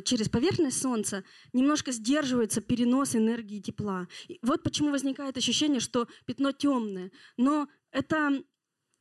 через 0.03 0.29
поверхность 0.29 0.81
Солнца, 0.81 1.23
немножко 1.53 1.91
сдерживается 1.91 2.61
перенос 2.61 3.15
энергии 3.15 3.59
тепла. 3.59 4.07
И 4.27 4.39
вот 4.41 4.63
почему 4.63 4.91
возникает 4.91 5.37
ощущение, 5.37 5.79
что 5.79 6.07
пятно 6.25 6.51
темное. 6.51 7.11
Но 7.37 7.67
это, 7.91 8.43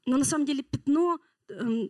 но 0.07 0.17
на 0.17 0.25
самом 0.25 0.47
деле 0.47 0.63
пятно 0.63 1.19
э, 1.49 1.89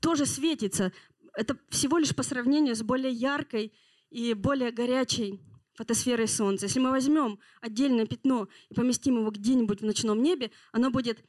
тоже 0.00 0.26
светится. 0.26 0.92
Это 1.36 1.58
всего 1.70 1.98
лишь 1.98 2.14
по 2.14 2.22
сравнению 2.22 2.76
с 2.76 2.82
более 2.82 3.12
яркой 3.12 3.72
и 4.10 4.34
более 4.34 4.70
горячей 4.70 5.40
фотосферой 5.74 6.28
Солнца. 6.28 6.66
Если 6.66 6.78
мы 6.78 6.90
возьмем 6.90 7.40
отдельное 7.60 8.06
пятно 8.06 8.48
и 8.70 8.74
поместим 8.74 9.18
его 9.18 9.30
где-нибудь 9.30 9.80
в 9.80 9.84
ночном 9.84 10.22
небе, 10.22 10.50
оно 10.72 10.90
будет 10.90 11.24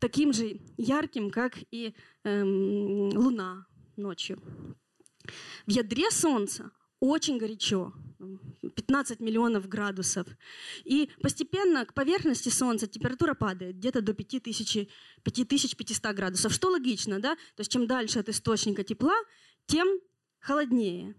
таким 0.00 0.32
же 0.32 0.60
ярким, 0.76 1.30
как 1.30 1.58
и 1.70 1.94
эм, 2.24 3.10
Луна 3.16 3.66
ночью. 3.96 4.42
В 5.66 5.70
ядре 5.70 6.10
Солнца 6.10 6.70
очень 7.00 7.38
горячо, 7.38 7.92
15 8.76 9.20
миллионов 9.20 9.68
градусов. 9.68 10.26
И 10.84 11.10
постепенно 11.20 11.84
к 11.84 11.92
поверхности 11.92 12.48
Солнца 12.48 12.86
температура 12.86 13.34
падает 13.34 13.76
где-то 13.76 14.00
до 14.00 14.14
5000, 14.14 14.88
5500 15.22 16.14
градусов, 16.14 16.52
что 16.52 16.70
логично, 16.70 17.20
да? 17.20 17.34
То 17.34 17.60
есть 17.60 17.72
чем 17.72 17.86
дальше 17.86 18.20
от 18.20 18.28
источника 18.28 18.84
тепла, 18.84 19.16
тем 19.66 20.00
холоднее. 20.40 21.14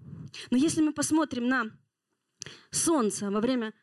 Но 0.50 0.58
если 0.58 0.82
мы 0.82 0.94
посмотрим 0.94 1.48
на 1.48 1.72
Солнца 2.72 3.30
во 3.30 3.40
время 3.40 3.74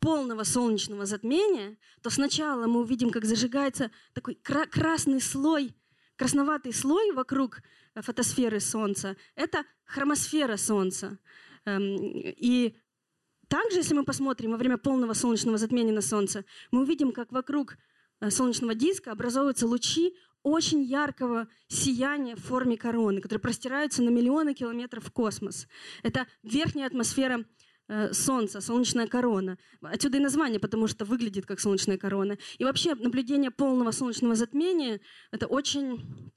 полного 0.00 0.42
солнечного 0.42 1.06
затмения, 1.06 1.76
то 2.02 2.10
сначала 2.10 2.66
мы 2.66 2.80
увидим, 2.80 3.10
как 3.10 3.24
зажигается 3.24 3.90
такой 4.12 4.34
кра- 4.34 4.66
красный 4.66 5.20
слой, 5.20 5.74
красноватый 6.22 6.72
слой 6.72 7.10
вокруг 7.10 7.62
э, 7.96 8.00
фотосферы 8.00 8.60
Солнца. 8.60 9.16
Это 9.34 9.64
хромосфера 9.84 10.56
Солнца. 10.56 11.18
Эм, 11.64 11.96
и 12.14 12.76
также, 13.48 13.78
если 13.78 13.94
мы 13.94 14.04
посмотрим 14.04 14.52
во 14.52 14.56
время 14.56 14.78
полного 14.78 15.14
солнечного 15.14 15.58
затмения 15.58 15.92
на 15.92 16.00
Солнце, 16.00 16.44
мы 16.70 16.82
увидим, 16.82 17.10
как 17.10 17.32
вокруг 17.32 17.76
э, 18.20 18.30
солнечного 18.30 18.76
диска 18.76 19.10
образовываются 19.10 19.66
лучи 19.66 20.14
очень 20.44 20.84
яркого 20.84 21.48
сияния 21.66 22.36
в 22.36 22.44
форме 22.44 22.76
короны, 22.76 23.20
которые 23.20 23.40
простираются 23.40 24.00
на 24.04 24.10
миллионы 24.10 24.54
километров 24.54 25.06
в 25.06 25.10
космос. 25.10 25.66
Это 26.04 26.28
верхняя 26.44 26.86
атмосфера 26.86 27.44
Э, 27.88 28.12
солнце, 28.12 28.60
солнечная 28.60 29.06
корона. 29.06 29.58
Отсюда 29.80 30.18
и 30.18 30.20
название, 30.20 30.60
потому 30.60 30.86
что 30.86 31.04
выглядит 31.04 31.46
как 31.46 31.60
солнечная 31.60 31.98
корона. 31.98 32.38
И 32.58 32.64
вообще 32.64 32.94
наблюдение 32.94 33.50
полного 33.50 33.90
солнечного 33.90 34.34
затмения— 34.34 35.00
это 35.32 35.46
очень 35.46 36.32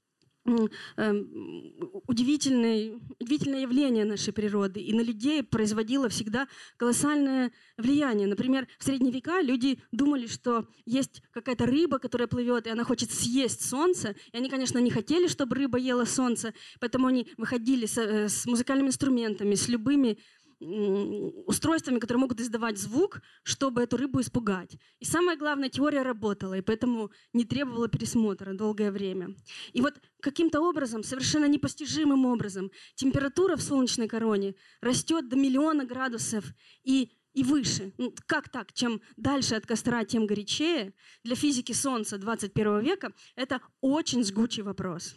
эм, 0.96 1.72
удивительное, 2.06 3.00
удивительное 3.20 3.60
явление 3.60 4.04
нашей 4.04 4.32
природы. 4.32 4.80
И 4.80 4.92
на 4.92 5.02
людей 5.02 5.42
производило 5.42 6.08
всегда 6.08 6.48
колоссальное 6.76 7.52
влияние. 7.78 8.26
Например, 8.26 8.66
в 8.78 8.84
средние 8.84 9.12
века 9.12 9.40
люди 9.40 9.80
думали, 9.92 10.26
что 10.26 10.66
есть 10.84 11.22
какая-то 11.32 11.66
рыба, 11.66 11.98
которая 12.00 12.28
плывет, 12.28 12.66
и 12.66 12.70
она 12.70 12.82
хочет 12.82 13.12
съесть 13.12 13.64
солнце. 13.64 14.16
И 14.32 14.36
они, 14.36 14.50
конечно, 14.50 14.78
не 14.78 14.90
хотели, 14.90 15.28
чтобы 15.28 15.56
рыба 15.56 15.78
ела 15.78 16.04
солнце, 16.04 16.54
поэтому 16.80 17.06
они 17.06 17.28
выходили 17.36 17.86
с, 17.86 17.98
э, 17.98 18.28
с 18.28 18.46
музыкальными 18.46 18.88
инструментами, 18.88 19.54
с 19.54 19.68
любыми 19.68 20.18
устройствами, 20.58 21.98
которые 21.98 22.20
могут 22.20 22.40
издавать 22.40 22.78
звук, 22.78 23.20
чтобы 23.42 23.82
эту 23.82 23.96
рыбу 23.96 24.20
испугать. 24.20 24.76
И 25.00 25.04
самое 25.04 25.36
главное, 25.36 25.68
теория 25.68 26.02
работала, 26.02 26.54
и 26.54 26.62
поэтому 26.62 27.10
не 27.32 27.44
требовала 27.44 27.88
пересмотра 27.88 28.54
долгое 28.54 28.90
время. 28.90 29.36
И 29.72 29.82
вот 29.82 29.94
каким-то 30.20 30.60
образом, 30.60 31.02
совершенно 31.02 31.46
непостижимым 31.46 32.24
образом, 32.24 32.70
температура 32.94 33.56
в 33.56 33.62
солнечной 33.62 34.08
короне 34.08 34.54
растет 34.80 35.28
до 35.28 35.36
миллиона 35.36 35.84
градусов 35.84 36.44
и 36.84 37.10
и 37.34 37.42
выше. 37.42 37.92
Ну, 37.98 38.14
как 38.24 38.48
так? 38.48 38.72
Чем 38.72 39.02
дальше 39.18 39.56
от 39.56 39.66
костра, 39.66 40.06
тем 40.06 40.26
горячее. 40.26 40.94
Для 41.22 41.36
физики 41.36 41.72
Солнца 41.72 42.16
21 42.16 42.80
века 42.80 43.12
это 43.34 43.60
очень 43.82 44.24
жгучий 44.24 44.62
вопрос. 44.62 45.16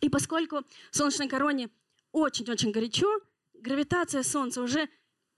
И 0.00 0.08
поскольку 0.08 0.60
в 0.92 0.96
солнечной 0.96 1.26
короне 1.26 1.68
очень-очень 2.12 2.70
горячо, 2.70 3.08
гравитация 3.62 4.22
Солнца 4.22 4.60
уже 4.60 4.88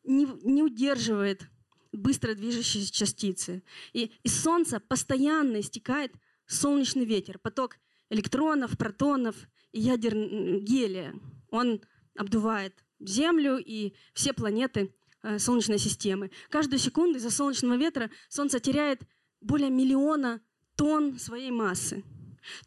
не, 0.02 0.26
не 0.42 0.62
удерживает 0.62 1.48
быстро 1.92 2.34
движущиеся 2.34 2.92
частицы. 2.92 3.62
И 3.92 4.12
из 4.22 4.40
Солнца 4.42 4.80
постоянно 4.80 5.60
истекает 5.60 6.12
солнечный 6.46 7.04
ветер, 7.04 7.38
поток 7.38 7.76
электронов, 8.10 8.76
протонов 8.76 9.36
и 9.72 9.80
ядер 9.80 10.14
гелия. 10.60 11.14
Он 11.50 11.80
обдувает 12.16 12.74
Землю 13.00 13.58
и 13.58 13.94
все 14.14 14.32
планеты 14.32 14.94
э, 15.22 15.38
Солнечной 15.38 15.78
системы. 15.78 16.30
Каждую 16.48 16.78
секунду 16.78 17.18
из-за 17.18 17.30
солнечного 17.30 17.76
ветра 17.76 18.10
Солнце 18.28 18.60
теряет 18.60 19.02
более 19.40 19.70
миллиона 19.70 20.40
тонн 20.76 21.18
своей 21.18 21.50
массы. 21.50 22.02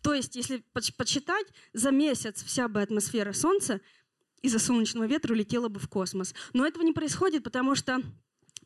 То 0.01 0.13
есть, 0.13 0.35
если 0.35 0.63
подсчитать, 0.73 1.47
за 1.73 1.91
месяц 1.91 2.43
вся 2.43 2.67
бы 2.67 2.81
атмосфера 2.81 3.33
Солнца 3.33 3.79
из-за 4.41 4.59
солнечного 4.59 5.05
ветра 5.05 5.33
улетела 5.33 5.67
бы 5.67 5.79
в 5.79 5.87
космос. 5.87 6.33
Но 6.53 6.65
этого 6.65 6.83
не 6.83 6.93
происходит, 6.93 7.43
потому 7.43 7.75
что 7.75 8.01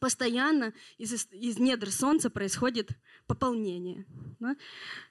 постоянно 0.02 0.74
из, 0.98 1.28
из 1.32 1.60
недр 1.60 1.92
Солнца 1.92 2.30
происходит 2.32 2.90
пополнение. 3.28 4.06
Да? 4.40 4.58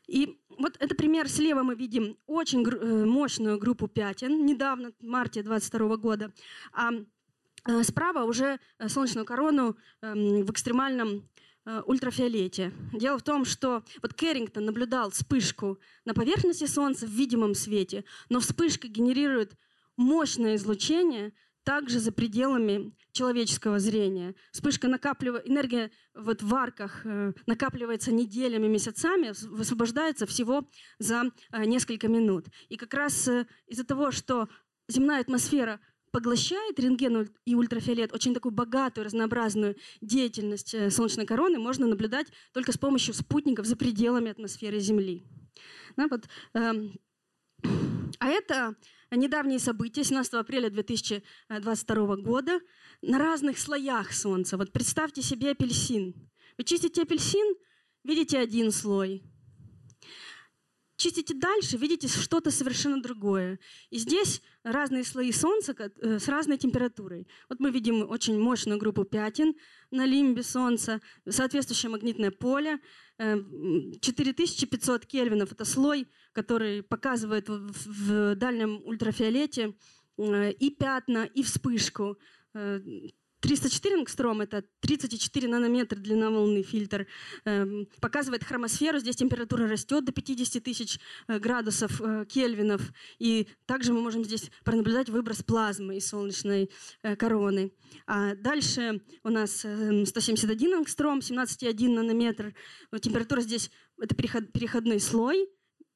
И 0.08 0.40
вот 0.58 0.76
это 0.80 0.94
пример. 0.96 1.28
Слева 1.28 1.62
мы 1.62 1.76
видим 1.76 2.18
очень 2.26 2.62
гру- 2.62 2.80
э, 2.80 3.04
мощную 3.04 3.58
группу 3.58 3.86
пятен, 3.86 4.44
недавно, 4.44 4.92
в 4.98 5.04
марте 5.04 5.44
22 5.44 5.96
года. 5.96 6.32
А 6.72 6.90
э, 6.92 7.82
справа 7.84 8.24
уже 8.24 8.58
э, 8.78 8.88
солнечную 8.88 9.24
корону 9.24 9.76
эм, 10.02 10.44
в 10.44 10.50
экстремальном 10.50 11.28
ультрафиолете. 11.86 12.72
Дело 12.94 13.18
в 13.18 13.22
том, 13.22 13.44
что 13.44 13.84
вот 14.02 14.14
Керрингтон 14.14 14.64
наблюдал 14.64 15.10
вспышку 15.10 15.78
на 16.06 16.14
поверхности 16.14 16.64
Солнца 16.64 17.06
в 17.06 17.10
видимом 17.10 17.54
свете, 17.54 18.04
но 18.30 18.40
вспышка 18.40 18.88
генерирует 18.88 19.52
мощное 20.00 20.56
излучение 20.56 21.32
также 21.62 22.00
за 22.00 22.10
пределами 22.10 22.92
человеческого 23.12 23.78
зрения. 23.78 24.34
Вспышка 24.50 24.88
накапливает, 24.88 25.48
энергия 25.48 25.90
вот 26.14 26.42
в 26.42 26.54
арках 26.54 27.02
э, 27.04 27.32
накапливается 27.46 28.10
неделями, 28.10 28.66
месяцами, 28.66 29.32
высвобождается 29.48 30.26
всего 30.26 30.66
за 30.98 31.24
э, 31.52 31.64
несколько 31.66 32.08
минут. 32.08 32.46
И 32.70 32.76
как 32.76 32.94
раз 32.94 33.28
э, 33.28 33.46
из-за 33.66 33.84
того, 33.84 34.10
что 34.10 34.48
земная 34.88 35.20
атмосфера 35.20 35.80
поглощает 36.12 36.80
рентген 36.80 37.28
и 37.44 37.54
ультрафиолет, 37.54 38.14
очень 38.14 38.32
такую 38.32 38.52
богатую, 38.52 39.04
разнообразную 39.04 39.76
деятельность 40.00 40.74
солнечной 40.92 41.26
короны 41.26 41.58
можно 41.58 41.86
наблюдать 41.86 42.28
только 42.52 42.72
с 42.72 42.78
помощью 42.78 43.12
спутников 43.12 43.66
за 43.66 43.76
пределами 43.76 44.30
атмосферы 44.30 44.80
Земли. 44.80 45.22
Да, 45.96 46.08
вот, 46.08 46.26
э, 46.54 46.72
а 48.18 48.28
это 48.28 48.74
недавние 49.16 49.58
события 49.58 50.04
17 50.04 50.34
апреля 50.34 50.70
2022 50.70 52.16
года 52.16 52.60
на 53.02 53.18
разных 53.18 53.58
слоях 53.58 54.12
Солнца. 54.12 54.56
Вот 54.56 54.72
представьте 54.72 55.22
себе 55.22 55.50
апельсин. 55.50 56.14
Вы 56.58 56.64
чистите 56.64 57.02
апельсин, 57.02 57.56
видите 58.04 58.38
один 58.38 58.70
слой. 58.72 59.22
Чистите 61.00 61.32
дальше, 61.32 61.78
видите 61.78 62.08
что-то 62.08 62.50
совершенно 62.50 63.00
другое. 63.00 63.58
И 63.88 63.96
здесь 63.96 64.42
разные 64.62 65.02
слои 65.02 65.32
Солнца 65.32 65.74
э, 65.78 66.18
с 66.18 66.28
разной 66.28 66.58
температурой. 66.58 67.26
Вот 67.48 67.58
мы 67.58 67.70
видим 67.70 68.06
очень 68.10 68.38
мощную 68.38 68.78
группу 68.78 69.04
пятен 69.04 69.54
на 69.90 70.04
лимбе 70.04 70.42
Солнца, 70.42 71.00
соответствующее 71.26 71.88
магнитное 71.90 72.30
поле. 72.30 72.80
4500 73.18 75.02
э, 75.02 75.06
кельвинов— 75.06 75.52
это 75.52 75.64
слой, 75.64 76.06
который 76.32 76.82
показывает 76.82 77.48
в 77.48 78.34
дальнем 78.34 78.82
ультрафиолете 78.84 79.74
э, 80.18 80.52
и 80.52 80.68
пятна, 80.68 81.24
и 81.24 81.42
вспышку. 81.42 82.18
304 83.40 83.96
ангстром, 83.96 84.40
это 84.40 84.64
34 84.80 85.48
нанометра 85.48 85.96
длина 85.96 86.30
волны 86.30 86.62
фильтр, 86.62 87.06
э, 87.44 87.84
показывает 88.00 88.44
хромосферу. 88.44 88.98
Здесь 88.98 89.16
температура 89.16 89.66
растет 89.66 90.04
до 90.04 90.12
50 90.12 90.62
тысяч 90.62 90.98
э, 91.28 91.38
градусов 91.38 92.00
э, 92.00 92.24
кельвинов. 92.26 92.82
И 93.18 93.48
также 93.66 93.92
мы 93.92 94.00
можем 94.00 94.24
здесь 94.24 94.50
пронаблюдать 94.64 95.08
выброс 95.08 95.42
плазмы 95.42 95.96
из 95.96 96.08
солнечной 96.08 96.70
э, 97.02 97.16
короны. 97.16 97.72
А 98.06 98.34
дальше 98.34 99.00
у 99.22 99.30
нас 99.30 99.64
э, 99.64 100.04
171 100.04 100.74
ангстром, 100.74 101.20
17,1 101.20 101.88
нанометр. 101.88 102.54
Температура 103.00 103.40
здесь 103.40 103.70
это 104.00 104.14
переход, 104.14 104.52
переходной 104.52 105.00
слой 105.00 105.48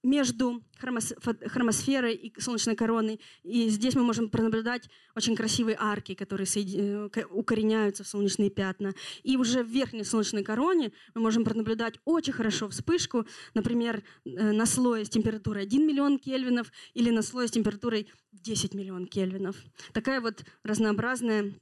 между 0.04 0.62
хромосферой 0.78 2.14
и 2.14 2.40
солнечной 2.40 2.76
короной. 2.76 3.20
И 3.42 3.68
здесь 3.70 3.94
мы 3.94 4.02
можем 4.02 4.28
пронаблюдать 4.28 4.88
очень 5.16 5.34
красивые 5.34 5.76
арки, 5.80 6.14
которые 6.14 6.46
э, 6.46 7.24
укореняются 7.30 8.04
в 8.04 8.08
солнечные 8.08 8.50
пятна. 8.50 8.92
И 9.22 9.36
уже 9.36 9.64
в 9.64 9.68
верхней 9.68 10.04
солнечной 10.04 10.44
короне 10.44 10.92
мы 11.14 11.22
можем 11.22 11.42
пронаблюдать 11.42 11.98
очень 12.04 12.34
хорошо 12.34 12.68
вспышку, 12.68 13.26
например, 13.54 14.04
э, 14.24 14.52
на 14.52 14.66
слое 14.66 15.06
с 15.06 15.08
температурой 15.08 15.62
1 15.62 15.86
миллион 15.86 16.18
кельвинов 16.18 16.70
или 16.92 17.10
на 17.10 17.22
слое 17.22 17.48
с 17.48 17.50
температурой 17.50 18.10
10 18.32 18.74
миллион 18.74 19.06
кельвинов. 19.06 19.56
Такая 19.94 20.20
вот 20.20 20.44
разнообразная, 20.64 21.54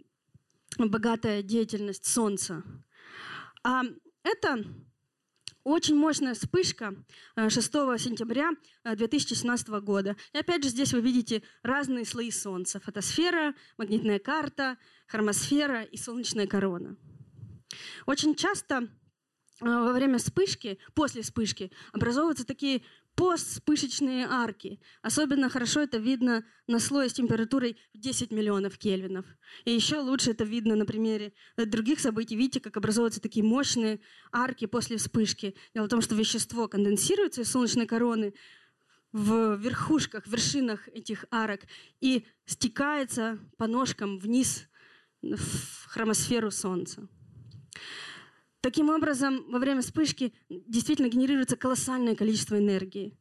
богатая 0.79 1.43
деятельность 1.43 2.07
Солнца. 2.07 2.65
А 3.63 3.83
это 4.25 4.65
очень 5.65 5.97
мощная 5.97 6.35
вспышка 6.35 6.95
6 7.37 7.57
э, 7.75 7.99
сентября 7.99 8.51
2017 8.85 9.69
э, 9.69 9.81
года. 9.81 10.17
И 10.33 10.39
опять 10.39 10.63
же 10.65 10.71
здесь 10.71 10.93
вы 10.93 11.01
видите 11.01 11.43
разные 11.63 12.05
слои 12.05 12.31
Солнца. 12.31 12.81
Фотосфера, 12.81 13.55
магнитная 13.79 14.19
карта, 14.19 14.77
хромосфера 15.07 15.83
и 15.83 15.97
солнечная 15.97 16.47
корона. 16.47 16.97
Очень 18.07 18.35
часто 18.35 18.83
э, 18.83 18.87
во 19.61 19.93
время 19.93 20.19
вспышки, 20.19 20.79
после 20.95 21.23
вспышки, 21.23 21.71
образовываются 21.93 22.45
такие 22.45 22.83
постспышечные 23.15 24.27
арки. 24.27 24.81
Особенно 25.03 25.49
хорошо 25.49 25.81
это 25.81 25.99
видно 25.99 26.45
на 26.67 26.79
слое 26.79 27.09
с 27.09 27.13
температурой 27.13 27.77
в 27.95 27.99
10 27.99 28.33
миллионов 28.33 28.79
кельвинов. 28.79 29.27
И 29.65 29.73
еще 29.73 29.99
лучше 29.99 30.31
это 30.31 30.45
видно 30.45 30.77
на 30.77 30.87
примере 30.87 31.33
других 31.57 32.01
событий. 32.01 32.37
Видите, 32.37 32.61
как 32.61 32.77
образовываются 32.77 33.21
такие 33.21 33.45
мощные 33.45 34.01
арки 34.33 34.67
после 34.67 34.97
вспышки. 34.97 35.55
Дело 35.75 35.87
в 35.87 35.91
том, 35.91 36.01
что 36.01 36.15
вещество 36.15 36.69
конденсируется 36.69 37.43
из 37.43 37.51
солнечной 37.51 37.87
короны 37.87 38.35
в 39.13 39.57
верхушках, 39.57 40.27
вершинах 40.27 40.89
этих 40.89 41.27
арок 41.31 41.61
и 42.01 42.25
стекается 42.47 43.39
по 43.59 43.67
ножкам 43.67 44.19
вниз 44.19 44.69
в 45.21 45.87
хромосферу 45.87 46.51
Солнца. 46.51 47.09
Таким 48.63 48.91
образом, 48.91 49.45
во 49.51 49.59
время 49.59 49.83
вспышки 49.83 50.33
действительно 50.49 51.09
генерируется 51.09 51.57
колоссальное 51.57 52.15
количество 52.15 52.57
энергии. 52.57 53.19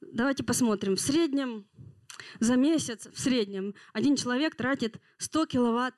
Давайте 0.00 0.42
посмотрим. 0.42 0.96
В 0.96 1.00
среднем 1.00 1.68
за 2.40 2.56
месяц, 2.56 3.06
в 3.12 3.20
среднем, 3.20 3.74
один 3.92 4.16
человек 4.16 4.54
тратит 4.54 4.98
100 5.18 5.44
киловатт 5.44 5.94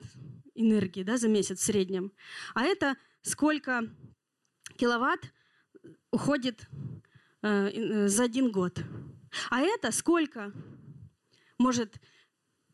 энергии 0.55 1.03
да, 1.03 1.15
за 1.15 1.29
месяц 1.29 1.59
в 1.59 1.63
среднем. 1.63 2.11
А 2.53 2.63
это 2.63 2.97
сколько 3.21 3.89
киловатт 4.75 5.21
уходит 6.11 6.67
э, 7.43 7.69
э 7.69 8.07
за 8.09 8.23
один 8.23 8.51
год. 8.51 8.83
А 9.49 9.61
это 9.61 9.93
сколько 9.93 10.51
может 11.57 11.95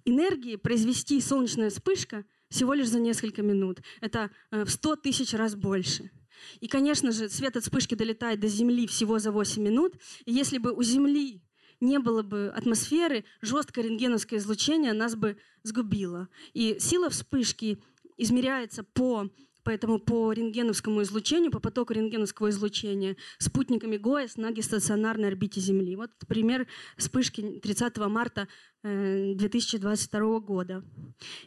энергии 0.03 0.56
произвести 0.56 1.21
солнечная 1.21 1.69
вспышка– 1.69 2.25
всего 2.49 2.73
лишь 2.73 2.89
за 2.89 2.99
несколько 2.99 3.41
минут. 3.41 3.81
Это 4.01 4.31
э, 4.51 4.63
в 4.63 4.69
100 4.69 4.97
тысяч 4.97 5.33
раз 5.33 5.55
больше. 5.55 6.12
И, 6.60 6.67
конечно 6.67 7.12
же, 7.12 7.29
свет 7.29 7.57
от 7.57 7.63
вспышки 7.63 7.95
долетает 7.95 8.39
до 8.39 8.47
Земли 8.47 8.88
всего 8.88 9.19
за 9.19 9.31
8 9.31 9.62
минут. 9.62 9.95
И 10.25 10.31
если 10.31 10.57
бы 10.57 10.71
у 10.71 10.83
Земли 10.83 11.41
не 11.79 11.99
было 11.99 12.23
бы 12.23 12.51
атмосферы, 12.55 13.25
жесткое 13.41 13.86
рентгеновское 13.86 14.39
излучение 14.39 14.93
нас 14.93 15.15
бы 15.15 15.38
сгубило. 15.63 16.29
И 16.53 16.77
сила 16.79 17.10
вспышки 17.10 17.79
измеряется 18.17 18.83
по 18.83 19.29
Поэтому 19.67 19.99
по 19.99 20.32
рентгеновскому 20.32 21.01
излучению, 21.01 21.51
по 21.51 21.60
потоку 21.60 21.91
рентгеновского 21.91 22.51
излучения 22.51 23.17
спутниками 23.38 23.97
ГОЭС 23.97 24.38
на 24.38 24.49
геостационарной 24.51 25.27
орбите 25.27 25.60
Земли. 25.60 25.97
Вот 25.97 26.12
пример 26.25 26.67
вспышки 26.95 27.60
30 27.62 27.97
марта 27.97 28.47
2022 28.84 30.21
э, 30.21 30.39
года. 30.39 30.86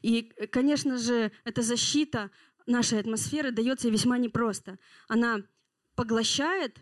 И, 0.02 0.30
конечно 0.52 0.98
же, 0.98 1.32
эта 1.44 1.62
защита 1.62 2.30
нашей 2.66 3.00
атмосферы 3.00 3.52
дается 3.52 3.88
весьма 3.88 4.18
непросто. 4.18 4.78
Она 5.08 5.42
поглощает 5.94 6.76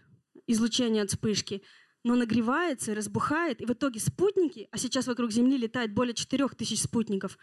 излучение 0.49 1.05
от 1.05 1.11
вспышки, 1.11 1.63
но 2.03 2.17
нагревается 2.17 2.91
и 2.91 2.95
разбухает. 2.95 3.61
И 3.61 3.65
в 3.65 3.71
итоге 3.71 4.01
спутники, 4.01 4.67
а 4.73 4.77
сейчас 4.77 5.07
вокруг 5.07 5.31
Земли 5.31 5.57
летает 5.57 5.95
более 5.95 6.15
4000 6.15 6.75
спутников, 6.75 7.39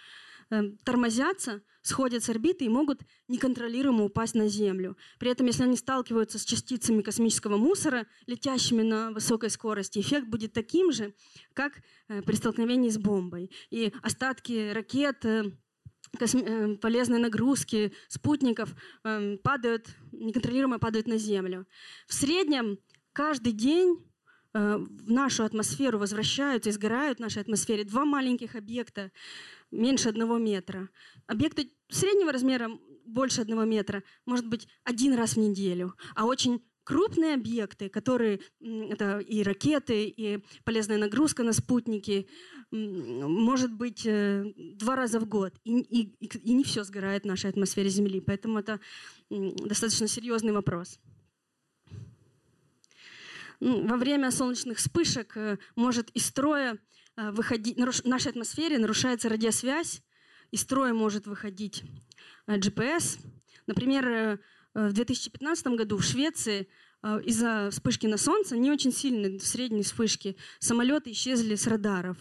Эм, 0.51 0.77
тормозятся, 0.83 1.63
сходят 1.81 2.23
с 2.23 2.29
орбиты 2.29 2.65
и 2.65 2.69
могут 2.69 3.01
неконтролируемо 3.27 4.03
упасть 4.03 4.35
на 4.35 4.47
Землю. 4.47 4.95
При 5.17 5.31
этом, 5.31 5.47
если 5.47 5.63
они 5.63 5.75
сталкиваются 5.75 6.37
с 6.37 6.45
частицами 6.45 7.01
космического 7.01 7.57
мусора, 7.57 8.05
летящими 8.27 8.83
на 8.83 9.11
высокой 9.11 9.49
скорости, 9.49 9.99
эффект 9.99 10.27
будет 10.27 10.53
таким 10.53 10.91
же, 10.91 11.15
как 11.53 11.81
э, 12.09 12.21
при 12.21 12.35
столкновении 12.35 12.89
с 12.89 12.99
бомбой. 12.99 13.49
И 13.71 13.91
остатки 14.03 14.71
ракет, 14.71 15.25
э, 15.25 15.51
э, 16.19 16.75
полезные 16.75 17.19
нагрузки, 17.19 17.93
спутников 18.07 18.69
падают, 19.43 19.87
неконтролируемо 20.11 20.77
падают 20.77 21.07
на 21.07 21.17
Землю. 21.17 21.65
В 22.07 22.13
среднем 22.13 22.77
каждый 23.13 23.51
день 23.51 23.97
в 24.53 25.11
нашу 25.11 25.43
атмосферу 25.43 25.99
возвращаются, 25.99 26.69
изгорают 26.69 27.17
в 27.17 27.21
нашей 27.21 27.41
атмосфере 27.41 27.83
два 27.83 28.05
маленьких 28.05 28.55
объекта 28.55 29.11
меньше 29.75 30.09
одного 30.09 30.37
метра. 30.37 30.89
Объекты 31.27 31.71
среднего 31.89 32.31
размера, 32.31 32.69
больше 33.05 33.41
одного 33.41 33.63
метра, 33.65 34.03
может 34.25 34.47
быть 34.47 34.67
один 34.83 35.13
раз 35.13 35.33
в 35.33 35.37
неделю. 35.37 35.93
А 36.15 36.25
очень 36.25 36.61
крупные 36.83 37.33
объекты, 37.33 37.89
которые 37.89 38.39
это 38.61 39.19
и 39.19 39.43
ракеты, 39.43 40.05
и 40.05 40.43
полезная 40.63 40.97
нагрузка 40.97 41.43
на 41.43 41.51
спутники, 41.51 42.27
может 42.71 43.73
быть 43.73 44.05
э, 44.05 44.53
два 44.55 44.95
раза 44.95 45.19
в 45.19 45.27
год. 45.27 45.53
И, 45.63 45.79
и, 45.79 46.25
и 46.25 46.53
не 46.53 46.63
все 46.63 46.83
сгорает 46.83 47.23
в 47.23 47.27
нашей 47.27 47.49
атмосфере 47.49 47.89
Земли. 47.89 48.21
Поэтому 48.21 48.59
это 48.59 48.79
достаточно 49.29 50.07
серьезный 50.07 50.51
вопрос. 50.51 50.99
Во 53.59 53.97
время 53.97 54.31
солнечных 54.31 54.77
вспышек 54.77 55.37
э, 55.37 55.57
может 55.75 56.09
из 56.11 56.25
строя 56.25 56.77
выходить, 57.17 57.77
наруш, 57.77 58.01
в 58.01 58.05
нашей 58.05 58.31
атмосфере 58.31 58.77
нарушается 58.77 59.29
радиосвязь, 59.29 60.01
из 60.51 60.61
строя 60.61 60.93
может 60.93 61.27
выходить 61.27 61.83
э, 62.47 62.57
GPS. 62.57 63.19
Например, 63.67 64.07
э, 64.07 64.37
в 64.73 64.93
2015 64.93 65.67
году 65.67 65.97
в 65.97 66.03
Швеции 66.03 66.67
из-за 67.23 67.69
вспышки 67.71 68.07
на 68.07 68.17
Солнце, 68.17 68.57
не 68.57 68.71
очень 68.71 68.91
сильной, 68.91 69.39
средней 69.39 69.83
вспышки, 69.83 70.37
самолеты 70.57 71.11
исчезли 71.11 71.53
с 71.53 71.67
радаров. 71.67 72.17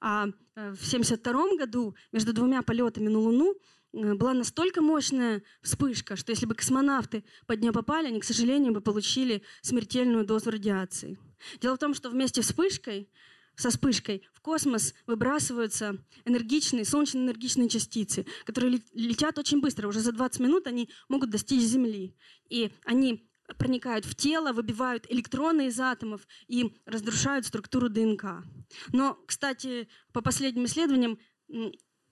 А 0.00 0.24
в 0.54 0.86
1972 0.86 1.58
году 1.58 1.94
между 2.12 2.32
двумя 2.32 2.62
полетами 2.62 3.08
на 3.08 3.18
Луну 3.18 3.54
была 3.92 4.32
настолько 4.32 4.80
мощная 4.80 5.42
вспышка, 5.60 6.16
что 6.16 6.30
если 6.32 6.46
бы 6.46 6.54
космонавты 6.54 7.24
под 7.46 7.60
нее 7.60 7.72
попали, 7.72 8.08
они, 8.08 8.20
к 8.20 8.24
сожалению, 8.24 8.72
бы 8.72 8.80
получили 8.80 9.42
смертельную 9.60 10.24
дозу 10.24 10.50
радиации. 10.50 11.18
Дело 11.60 11.76
в 11.76 11.78
том, 11.78 11.94
что 11.94 12.08
вместе 12.08 12.42
с 12.42 12.46
вспышкой 12.46 13.10
со 13.56 13.70
вспышкой 13.70 14.22
в 14.32 14.40
космос 14.40 14.94
выбрасываются 15.06 15.98
энергичные, 16.24 16.84
солнечно-энергичные 16.84 17.68
частицы, 17.68 18.26
которые 18.44 18.82
летят 18.94 19.38
очень 19.38 19.60
быстро. 19.60 19.88
Уже 19.88 20.00
за 20.00 20.12
20 20.12 20.40
минут 20.40 20.66
они 20.66 20.88
могут 21.08 21.30
достичь 21.30 21.62
Земли. 21.62 22.16
И 22.48 22.72
они 22.84 23.28
проникают 23.58 24.04
в 24.04 24.14
тело, 24.14 24.52
выбивают 24.52 25.06
электроны 25.10 25.68
из 25.68 25.78
атомов 25.78 26.26
и 26.48 26.74
разрушают 26.86 27.46
структуру 27.46 27.88
ДНК. 27.88 28.44
Но, 28.92 29.18
кстати, 29.26 29.88
по 30.12 30.22
последним 30.22 30.64
исследованиям, 30.64 31.18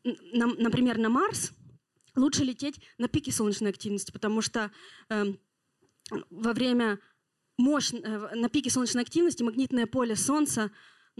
например, 0.05 0.99
на 0.99 1.09
Марс 1.09 1.53
лучше 2.17 2.45
лететь 2.45 2.81
на 2.99 3.09
пике 3.09 3.33
солнечной 3.33 3.71
активности, 3.71 4.11
потому 4.11 4.43
что 4.43 4.71
э, 5.09 5.25
во 6.31 6.53
время 6.53 6.99
мощ... 7.57 7.93
Э, 7.93 8.35
на 8.35 8.49
пике 8.49 8.71
солнечной 8.71 9.03
активности 9.03 9.43
магнитное 9.43 9.87
поле 9.87 10.17
Солнца 10.17 10.71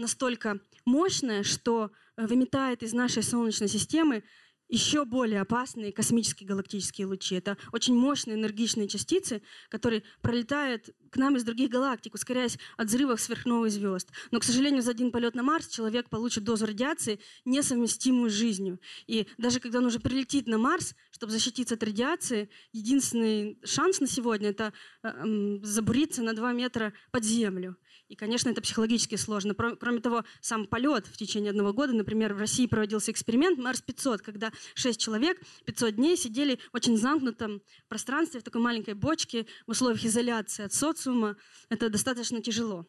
настолько 0.01 0.59
мощное, 0.85 1.43
что 1.43 1.91
э, 2.17 2.25
выметает 2.27 2.83
из 2.83 2.93
нашей 2.93 3.23
Солнечной 3.23 3.69
системы 3.69 4.23
еще 4.71 5.03
более 5.03 5.41
опасные 5.41 5.91
космические 5.91 6.47
галактические 6.47 7.05
лучи. 7.05 7.35
Это 7.35 7.57
очень 7.73 7.93
мощные 7.93 8.37
энергичные 8.37 8.87
частицы, 8.87 9.43
которые 9.69 10.03
пролетают 10.21 10.89
к 11.11 11.17
нам 11.17 11.35
из 11.35 11.43
других 11.43 11.69
галактик, 11.69 12.13
ускоряясь 12.15 12.57
от 12.77 12.87
взрывов 12.87 13.19
сверхновых 13.19 13.69
звезд. 13.69 14.09
Но, 14.31 14.39
к 14.39 14.45
сожалению, 14.45 14.81
за 14.81 14.91
один 14.91 15.11
полет 15.11 15.35
на 15.35 15.43
Марс 15.43 15.67
человек 15.67 16.09
получит 16.09 16.45
дозу 16.45 16.65
радиации, 16.65 17.19
несовместимую 17.43 18.29
с 18.31 18.33
жизнью. 18.33 18.79
И 19.07 19.27
даже 19.37 19.59
когда 19.59 19.79
он 19.79 19.85
уже 19.85 19.99
прилетит 19.99 20.47
на 20.47 20.57
Марс, 20.57 20.95
чтобы 21.11 21.33
защититься 21.33 21.75
от 21.75 21.83
радиации, 21.83 22.49
единственный 22.71 23.59
шанс 23.65 23.99
на 23.99 24.07
сегодня— 24.07 24.49
это 24.51 24.71
э, 25.03 25.59
забуриться 25.63 26.23
на 26.23 26.33
2 26.33 26.53
метра 26.53 26.93
под 27.11 27.25
землю. 27.25 27.75
И, 28.11 28.15
конечно, 28.15 28.49
это 28.49 28.61
психологически 28.61 29.15
сложно. 29.15 29.53
Кроме 29.53 30.01
того, 30.01 30.25
сам 30.41 30.67
полет 30.67 31.07
в 31.07 31.15
течение 31.15 31.51
одного 31.51 31.71
года, 31.71 31.93
например, 31.93 32.33
в 32.33 32.39
России 32.39 32.65
проводился 32.65 33.09
эксперимент 33.09 33.57
Марс-500, 33.57 34.17
когда 34.17 34.51
6 34.75 34.99
человек 34.99 35.39
500 35.63 35.95
дней 35.95 36.17
сидели 36.17 36.59
в 36.73 36.75
очень 36.75 36.97
замкнутом 36.97 37.61
пространстве, 37.87 38.41
в 38.41 38.43
такой 38.43 38.59
маленькой 38.59 38.95
бочке, 38.95 39.45
в 39.65 39.71
условиях 39.71 40.03
изоляции 40.03 40.65
от 40.65 40.73
социума. 40.73 41.37
Это 41.69 41.89
достаточно 41.89 42.41
тяжело. 42.41 42.85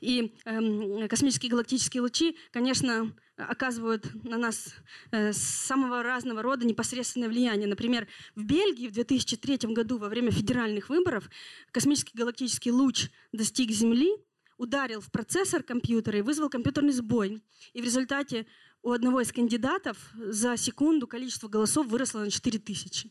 И 0.00 0.34
э, 0.44 1.08
космические 1.08 1.50
галактические 1.50 2.02
лучи, 2.02 2.36
конечно, 2.50 3.14
оказывают 3.36 4.08
на 4.24 4.38
нас 4.38 4.74
э, 5.10 5.32
самого 5.32 6.02
разного 6.02 6.42
рода 6.42 6.66
непосредственное 6.66 7.28
влияние. 7.28 7.68
Например, 7.68 8.06
в 8.34 8.44
Бельгии 8.44 8.88
в 8.88 8.92
2003 8.92 9.72
году 9.74 9.98
во 9.98 10.08
время 10.08 10.30
федеральных 10.30 10.88
выборов 10.88 11.28
космический 11.70 12.16
галактический 12.16 12.70
луч 12.70 13.08
достиг 13.32 13.70
Земли, 13.70 14.10
ударил 14.56 15.00
в 15.00 15.10
процессор 15.10 15.62
компьютера 15.62 16.18
и 16.18 16.22
вызвал 16.22 16.48
компьютерный 16.48 16.92
сбой. 16.92 17.42
И 17.74 17.80
в 17.80 17.84
результате 17.84 18.46
у 18.82 18.92
одного 18.92 19.20
из 19.20 19.32
кандидатов 19.32 19.98
за 20.14 20.56
секунду 20.56 21.06
количество 21.06 21.48
голосов 21.48 21.86
выросло 21.88 22.20
на 22.20 22.30
4000. 22.30 23.10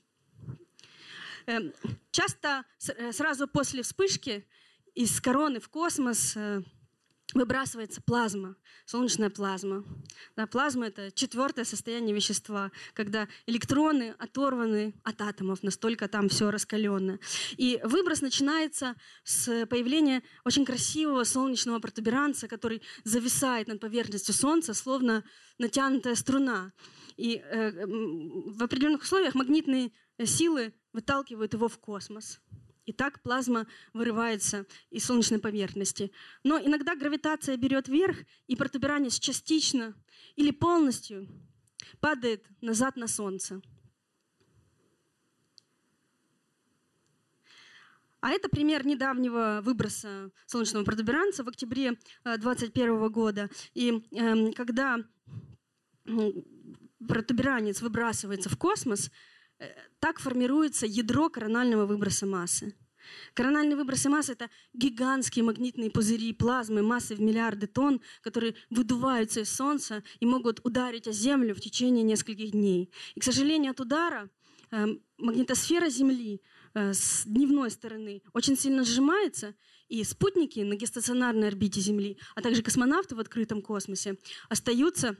Эм, 1.47 1.73
часто 2.11 2.65
э, 2.87 3.11
сразу 3.11 3.47
после 3.47 3.83
вспышки 3.83 4.47
из 4.95 5.19
короны 5.21 5.59
в 5.59 5.69
космос 5.69 6.33
э, 6.35 6.61
выбрасывается 7.33 8.01
плазма, 8.01 8.55
солнечная 8.85 9.29
плазма. 9.29 9.83
Да, 10.37 10.47
плазма— 10.47 10.87
это 10.87 11.11
четвертое 11.11 11.65
состояние 11.65 12.15
вещества, 12.15 12.71
когда 12.93 13.27
электроны 13.45 14.15
оторваны 14.17 14.93
от 15.03 15.21
атомов, 15.21 15.61
настолько 15.61 16.07
там 16.07 16.29
все 16.29 16.49
раскаленное. 16.49 17.19
И 17.57 17.79
выброс 17.83 18.21
начинается 18.21 18.95
с 19.25 19.65
появления 19.65 20.23
очень 20.45 20.65
красивого 20.65 21.25
солнечного 21.25 21.79
протуберанца, 21.79 22.47
который 22.47 22.81
зависает 23.03 23.67
над 23.67 23.81
поверхностью 23.81 24.33
Солнца, 24.33 24.73
словно 24.73 25.25
натянутая 25.57 26.15
струна. 26.15 26.71
И 27.17 27.35
э, 27.35 27.85
в 27.85 28.63
определенных 28.63 29.01
условиях 29.01 29.35
магнитные 29.35 29.91
силы 30.23 30.73
выталкивают 30.93 31.53
его 31.53 31.67
в 31.67 31.77
космос. 31.79 32.39
И 32.85 32.93
так 32.93 33.21
плазма 33.23 33.67
вырывается 33.93 34.65
из 34.91 35.05
солнечной 35.05 35.39
поверхности. 35.39 36.11
Но 36.43 36.59
иногда 36.59 36.95
гравитация 36.95 37.57
берет 37.57 37.87
верх, 37.87 38.17
и 38.47 38.55
протуберанец 38.55 39.19
частично 39.19 39.95
или 40.35 40.51
полностью 40.51 41.27
падает 41.99 42.45
назад 42.61 42.95
на 42.95 43.07
Солнце. 43.07 43.61
А 48.21 48.31
это 48.31 48.49
пример 48.49 48.85
недавнего 48.87 49.61
выброса 49.63 50.31
солнечного 50.47 50.83
протуберанца 50.83 51.43
в 51.43 51.47
октябре 51.47 51.91
2021 52.23 52.89
э, 52.91 53.09
года. 53.09 53.49
И 53.75 54.03
э, 54.11 54.51
когда 54.53 54.97
протуберанец 57.07 57.83
выбрасывается 57.83 58.49
в 58.49 58.57
космос, 58.57 59.11
так 59.99 60.19
формируется 60.19 60.85
ядро 60.85 61.29
коронального 61.29 61.85
выброса 61.85 62.25
массы. 62.25 62.75
Корональные 63.33 63.75
выбросы 63.75 64.09
массы— 64.09 64.31
это 64.33 64.49
гигантские 64.73 65.43
магнитные 65.43 65.91
пузыри 65.91 66.33
плазмы 66.33 66.81
массой 66.81 67.17
в 67.17 67.21
миллиарды 67.21 67.67
тонн, 67.67 68.01
которые 68.21 68.55
выдуваются 68.69 69.41
из 69.41 69.53
Солнца 69.53 70.03
и 70.19 70.25
могут 70.25 70.61
ударить 70.63 71.07
о 71.07 71.11
Землю 71.11 71.53
в 71.55 71.61
течение 71.61 72.03
нескольких 72.03 72.51
дней. 72.51 72.91
И, 73.15 73.19
к 73.19 73.23
сожалению, 73.23 73.71
от 73.71 73.79
удара 73.79 74.29
э, 74.71 74.85
магнитосфера 75.17 75.89
Земли 75.89 76.41
э, 76.73 76.93
с 76.93 77.23
дневной 77.25 77.71
стороны 77.71 78.21
очень 78.33 78.57
сильно 78.57 78.83
сжимается, 78.83 79.55
и 79.87 80.03
спутники 80.03 80.61
на 80.61 80.75
геостационарной 80.75 81.47
орбите 81.47 81.79
Земли, 81.79 82.17
а 82.33 82.41
также 82.41 82.63
космонавты 82.63 83.15
в 83.15 83.19
открытом 83.19 83.61
космосе 83.61 84.17
остаются 84.49 85.15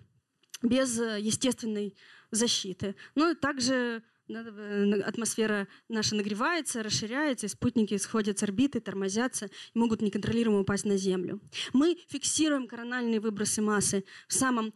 без 0.63 0.99
э, 0.99 1.19
естественной 1.19 1.95
защиты. 2.31 2.95
Ну 3.13 3.31
и 3.31 3.35
также 3.35 4.01
Э, 4.01 4.01
атмосфера 4.27 5.67
наша 5.89 6.15
нагревается, 6.15 6.83
расширяется, 6.83 7.45
и 7.45 7.49
спутники 7.49 7.97
сходят 7.97 8.39
с 8.39 8.43
орбиты, 8.43 8.79
тормозятся 8.79 9.45
и 9.45 9.77
могут 9.77 10.01
неконтролируемо 10.01 10.61
упасть 10.61 10.85
на 10.85 10.97
Землю. 10.97 11.39
Мы 11.73 11.97
фиксируем 12.07 12.67
корональные 12.67 13.19
выбросы 13.19 13.61
массы 13.61 14.03
в 14.27 14.33
самом 14.33 14.73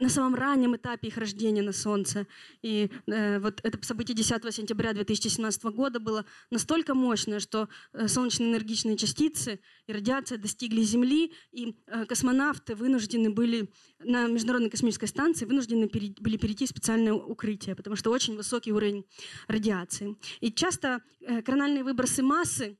на 0.00 0.08
самом 0.08 0.34
раннем 0.34 0.76
этапе 0.76 1.08
их 1.08 1.16
рождения 1.16 1.62
на 1.62 1.72
Солнце. 1.72 2.26
И 2.62 2.90
э, 3.06 3.38
вот 3.38 3.60
это 3.62 3.84
событие 3.84 4.14
10 4.14 4.54
сентября 4.54 4.92
2017 4.92 5.64
года 5.64 6.00
было 6.00 6.24
настолько 6.50 6.94
мощное, 6.94 7.40
что 7.40 7.68
э, 7.92 8.08
солнечные 8.08 8.50
энергичные 8.50 8.96
частицы 8.96 9.60
и 9.86 9.92
радиация 9.92 10.38
достигли 10.38 10.82
Земли, 10.82 11.32
и 11.52 11.76
э, 11.86 12.04
космонавты 12.06 12.74
вынуждены 12.74 13.30
были 13.30 13.70
на 14.00 14.26
Международной 14.26 14.70
космической 14.70 15.06
станции 15.06 15.44
вынуждены 15.44 15.88
пере, 15.88 16.14
были 16.18 16.36
перейти 16.36 16.66
в 16.66 16.70
специальное 16.70 17.12
укрытие, 17.12 17.74
потому 17.74 17.96
что 17.96 18.10
очень 18.10 18.36
высокий 18.36 18.72
уровень 18.72 19.04
радиации. 19.48 20.16
И 20.40 20.50
часто 20.52 21.02
э, 21.20 21.42
корональные 21.42 21.84
выбросы 21.84 22.22
массы 22.22 22.78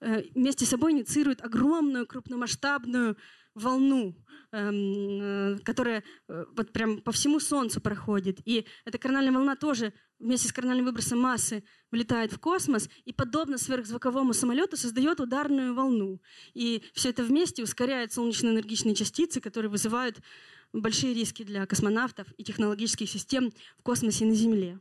э, 0.00 0.22
вместе 0.34 0.66
с 0.66 0.68
собой 0.68 0.92
инициируют 0.92 1.42
огромную 1.42 2.06
крупномасштабную 2.06 3.16
волну, 3.54 4.14
которая 4.50 6.02
э, 6.28 6.44
вот 6.56 6.72
прям 6.72 7.00
по 7.00 7.12
всему 7.12 7.38
Солнцу 7.38 7.80
проходит. 7.80 8.40
И 8.44 8.66
эта 8.84 8.98
корональная 8.98 9.32
волна 9.32 9.54
тоже 9.54 9.92
вместе 10.18 10.48
с 10.48 10.52
корональным 10.52 10.86
выбросом 10.86 11.20
массы 11.20 11.62
влетает 11.92 12.32
в 12.32 12.40
космос 12.40 12.88
и, 13.04 13.12
подобно 13.12 13.58
сверхзвуковому 13.58 14.32
самолету, 14.32 14.76
создает 14.76 15.20
ударную 15.20 15.74
волну. 15.74 16.20
И 16.52 16.82
все 16.94 17.10
это 17.10 17.22
вместе 17.22 17.62
ускоряет 17.62 18.12
солнечно-энергичные 18.12 18.94
частицы, 18.94 19.40
которые 19.40 19.70
вызывают 19.70 20.20
большие 20.72 21.14
риски 21.14 21.44
для 21.44 21.64
космонавтов 21.66 22.26
и 22.36 22.44
технологических 22.44 23.08
систем 23.08 23.52
в 23.78 23.82
космосе 23.82 24.24
и 24.24 24.28
на 24.28 24.34
Земле. 24.34 24.80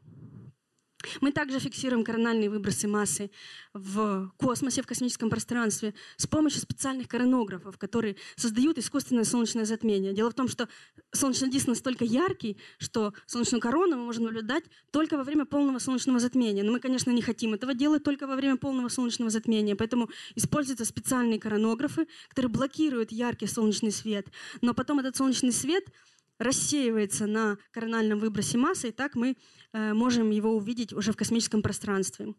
Мы 1.22 1.32
также 1.32 1.60
фиксируем 1.60 2.04
корональные 2.04 2.50
выбросы 2.50 2.88
массы 2.88 3.32
в 3.74 4.32
космосе, 4.38 4.82
в 4.82 4.88
космическом 4.88 5.30
пространстве 5.30 5.94
с 6.18 6.28
помощью 6.28 6.62
специальных 6.62 7.08
коронографов, 7.08 7.78
которые 7.78 8.18
создают 8.36 8.78
искусственное 8.78 9.24
солнечное 9.24 9.66
затмение. 9.66 10.14
Дело 10.14 10.30
в 10.30 10.34
том, 10.34 10.50
что 10.50 10.68
солнечный 11.14 11.50
диск 11.50 11.68
настолько 11.68 12.04
яркий, 12.04 12.58
что 12.80 13.14
солнечную 13.28 13.62
корону 13.62 13.96
мы 13.96 14.06
можем 14.06 14.26
наблюдать 14.26 14.66
только 14.92 15.16
во 15.16 15.24
время 15.24 15.46
полного 15.46 15.80
солнечного 15.80 16.20
затмения. 16.20 16.64
Но 16.64 16.72
мы, 16.72 16.80
конечно, 16.80 17.12
не 17.12 17.22
хотим 17.22 17.54
этого 17.54 17.74
делать 17.74 18.04
только 18.04 18.28
во 18.28 18.36
время 18.36 18.58
полного 18.58 18.90
солнечного 18.90 19.32
затмения, 19.32 19.76
поэтому 19.76 20.10
используются 20.36 20.84
специальные 20.84 21.40
коронографы, 21.40 22.08
которые 22.28 22.52
блокируют 22.52 23.12
яркий 23.12 23.48
солнечный 23.48 23.92
свет. 23.92 24.28
Но 24.62 24.74
потом 24.74 25.00
этот 25.00 25.16
солнечный 25.16 25.54
свет 25.54 25.86
рассеивается 26.40 27.28
на 27.28 27.58
корональном 27.72 28.20
выбросе 28.20 28.58
массы, 28.58 28.90
и 28.90 28.92
так 28.92 29.16
мы 29.16 29.36
э, 29.74 29.94
можем 29.94 30.32
его 30.32 30.56
увидеть 30.56 30.94
уже 30.94 31.12
в 31.12 31.18
космическом 31.18 31.62
пространстве. 31.62 32.34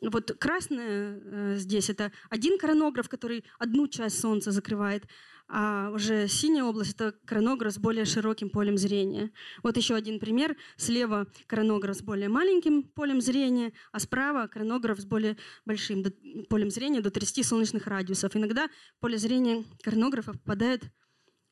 вот 0.00 0.32
красное 0.38 1.20
э, 1.22 1.54
здесь 1.56 1.90
это 1.90 2.12
один 2.30 2.56
коронограф, 2.58 3.08
который 3.08 3.44
одну 3.58 3.88
часть 3.88 4.20
Солнца 4.20 4.52
закрывает, 4.52 5.04
а 5.52 5.90
уже 5.90 6.28
синяя 6.28 6.62
область— 6.62 6.94
это 6.94 7.12
коронограф 7.24 7.72
с 7.74 7.78
более 7.78 8.04
широким 8.04 8.50
полем 8.50 8.78
зрения. 8.78 9.32
Вот 9.64 9.76
еще 9.76 9.96
один 9.96 10.20
пример. 10.20 10.56
Слева 10.76 11.26
коронограф 11.48 11.96
с 11.96 12.02
более 12.02 12.28
маленьким 12.28 12.84
полем 12.84 13.20
зрения, 13.20 13.72
а 13.90 13.98
справа 13.98 14.46
коронограф 14.46 15.00
с 15.00 15.04
более 15.04 15.36
большим 15.66 16.04
полем 16.48 16.70
зрения 16.70 17.00
до 17.00 17.10
30 17.10 17.44
солнечных 17.44 17.88
радиусов. 17.88 18.36
Иногда 18.36 18.68
поле 19.00 19.18
зрения 19.18 19.64
коронографа 19.82 20.34
попадают 20.34 20.84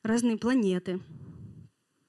разные 0.01 0.37
планеты. 0.37 1.01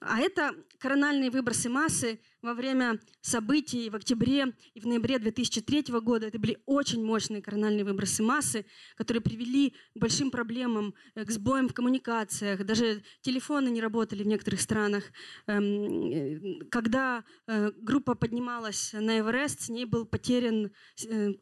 А 0.00 0.18
это 0.18 0.54
корональные 0.78 1.30
выбросы 1.30 1.68
массы 1.68 2.20
во 2.40 2.54
время 2.54 2.98
событий 3.20 3.90
в 3.90 3.96
октябре 3.96 4.54
и 4.72 4.80
в 4.80 4.86
ноябре 4.86 5.18
2003 5.18 6.00
года. 6.00 6.26
Это 6.26 6.38
были 6.38 6.58
очень 6.64 7.04
мощные 7.04 7.42
корональные 7.42 7.84
выбросы 7.84 8.22
массы, 8.22 8.64
которые 8.96 9.20
привели 9.20 9.74
к 9.94 9.98
большим 9.98 10.30
проблемам, 10.30 10.94
э, 11.14 11.26
к 11.26 11.30
сбоям 11.30 11.68
в 11.68 11.74
коммуникациях. 11.74 12.64
Даже 12.64 13.02
телефоны 13.20 13.68
не 13.68 13.82
работали 13.82 14.22
в 14.22 14.26
некоторых 14.26 14.62
странах. 14.62 15.04
Эм, 15.46 16.10
э, 16.10 16.64
когда 16.70 17.24
э, 17.46 17.70
группа 17.76 18.14
поднималась 18.14 18.94
на 18.94 19.18
Эверест, 19.18 19.60
с 19.60 19.68
ней 19.68 19.84
был 19.84 20.06
потерян 20.06 20.70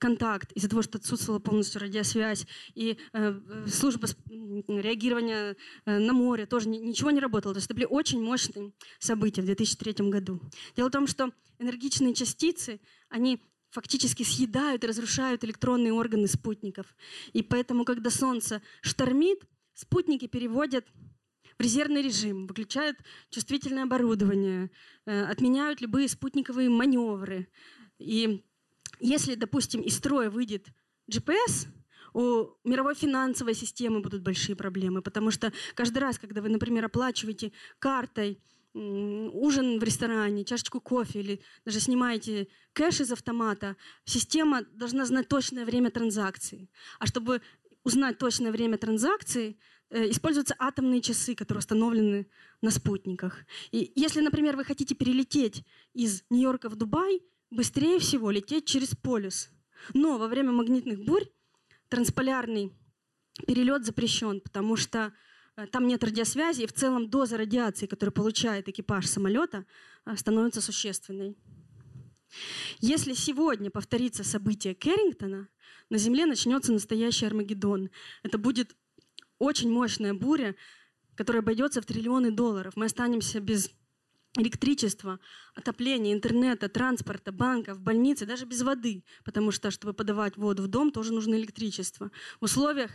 контакт 0.01 0.51
из-за 0.53 0.69
того, 0.69 0.83
что 0.83 0.99
отсутствовала 0.99 1.39
полностью 1.39 1.81
радиосвязь. 1.81 2.47
И 2.75 2.99
служба 3.67 4.09
реагирования 4.67 5.57
на 5.85 6.13
море 6.13 6.47
тоже 6.47 6.69
ничего 6.69 7.11
не 7.11 7.21
работало. 7.21 7.55
То 7.55 7.59
есть 7.59 7.67
это 7.67 7.75
были 7.75 7.87
очень 7.87 8.23
мощные 8.23 8.48
события 8.99 9.43
в 9.43 9.47
2003 9.47 10.09
году. 10.09 10.41
Дело 10.77 10.89
в 10.89 10.93
том, 10.93 11.07
что 11.07 11.33
энергичные 11.59 12.15
частицы, 12.15 12.81
они 13.09 13.41
фактически 13.71 14.23
съедают 14.23 14.85
и 14.85 14.87
разрушают 14.87 15.45
электронные 15.45 15.93
органы 15.93 16.27
спутников. 16.27 16.87
И 17.33 17.43
поэтому, 17.43 17.85
когда 17.85 18.11
Солнце 18.11 18.63
штормит, 18.81 19.41
спутники 19.75 20.27
переводят 20.27 20.87
в 21.59 21.63
резервный 21.63 22.03
режим, 22.03 22.47
выключают 22.47 22.97
чувствительное 23.31 23.83
оборудование, 23.83 24.71
э, 25.07 25.25
отменяют 25.25 25.81
любые 25.81 26.09
спутниковые 26.09 26.69
маневры. 26.69 27.49
И 27.99 28.45
если, 29.01 29.35
допустим, 29.35 29.81
из 29.81 29.97
строя 29.97 30.31
выйдет 30.31 30.69
GPS, 31.11 31.69
у 32.15 32.49
мировой 32.65 32.95
финансовой 32.95 33.55
системы 33.55 34.01
будут 34.01 34.23
большие 34.23 34.57
проблемы, 34.57 35.03
потому 35.03 35.31
что 35.31 35.53
каждый 35.75 35.99
раз, 35.99 36.19
когда 36.19 36.41
вы, 36.43 36.49
например, 36.49 36.85
оплачиваете 36.85 37.53
картой 37.79 38.41
ужин 38.75 39.79
в 39.79 39.83
ресторане, 39.83 40.45
чашечку 40.45 40.81
кофе 40.81 41.21
или 41.21 41.41
даже 41.65 41.81
снимаете 41.81 42.49
кэш 42.75 43.01
из 43.01 43.13
автомата, 43.13 43.77
система 44.05 44.63
должна 44.73 45.05
знать 45.05 45.29
точное 45.29 45.65
время 45.65 45.91
транзакции. 45.91 46.71
А 46.99 47.07
чтобы 47.07 47.41
узнать 47.83 48.19
точное 48.19 48.53
время 48.53 48.77
транзакции, 48.77 49.59
э, 49.91 50.11
используются 50.11 50.55
атомные 50.59 51.01
часы, 51.01 51.35
которые 51.35 51.61
установлены 51.61 52.27
на 52.61 52.71
спутниках. 52.71 53.45
И 53.71 53.93
если, 53.95 54.21
например, 54.21 54.57
вы 54.57 54.65
хотите 54.65 54.95
перелететь 54.95 55.65
из 55.95 56.23
Нью-Йорка 56.31 56.69
в 56.69 56.77
Дубай, 56.77 57.23
быстрее 57.51 57.99
всего 57.99 58.31
лететь 58.31 58.67
через 58.67 58.95
полюс. 58.95 59.49
Но 59.95 60.19
во 60.19 60.29
время 60.29 60.53
магнитных 60.53 61.05
бурь 61.05 61.25
трансполярный 61.89 62.73
перелет 63.47 63.85
запрещен, 63.85 64.41
потому 64.41 64.77
что 64.77 65.13
Э, 65.59 65.67
там 65.67 65.89
нет 65.89 66.05
радиосвязи, 66.05 66.63
и 66.63 66.67
в 66.67 66.73
целом 66.73 67.11
доза 67.11 67.37
радиации, 67.37 67.87
которую 67.87 68.13
получает 68.13 68.69
экипаж 68.69 69.07
самолета, 69.07 69.65
э, 70.07 70.17
становится 70.17 70.61
существенной. 70.61 71.37
Если 72.79 73.15
сегодня 73.15 73.71
повторится 73.71 74.23
событие 74.23 74.75
Керрингтона, 74.75 75.49
на 75.91 75.99
Земле 75.99 76.27
начнется 76.27 76.73
настоящий 76.73 77.27
Армагеддон. 77.27 77.91
Это 78.23 78.39
будет 78.39 78.77
очень 79.39 79.71
мощная 79.71 80.15
буря, 80.15 80.55
которая 81.17 81.43
обойдется 81.43 81.81
в 81.81 81.87
триллионы 81.87 82.31
долларов. 82.31 82.75
Мы 82.77 82.85
останемся 82.85 83.41
без 83.41 83.71
электричества, 84.37 85.19
отопления, 85.55 86.13
интернета, 86.13 86.69
транспорта, 86.69 87.33
банков, 87.33 87.81
больницы, 87.81 88.27
даже 88.27 88.45
без 88.45 88.63
воды, 88.63 89.05
потому 89.25 89.51
что, 89.51 89.71
чтобы 89.71 89.95
подавать 89.95 90.37
воду 90.37 90.63
в 90.63 90.69
дом, 90.69 90.91
тоже 90.91 91.13
нужно 91.13 91.35
электричество. 91.35 92.11
В 92.41 92.45
условиях 92.45 92.91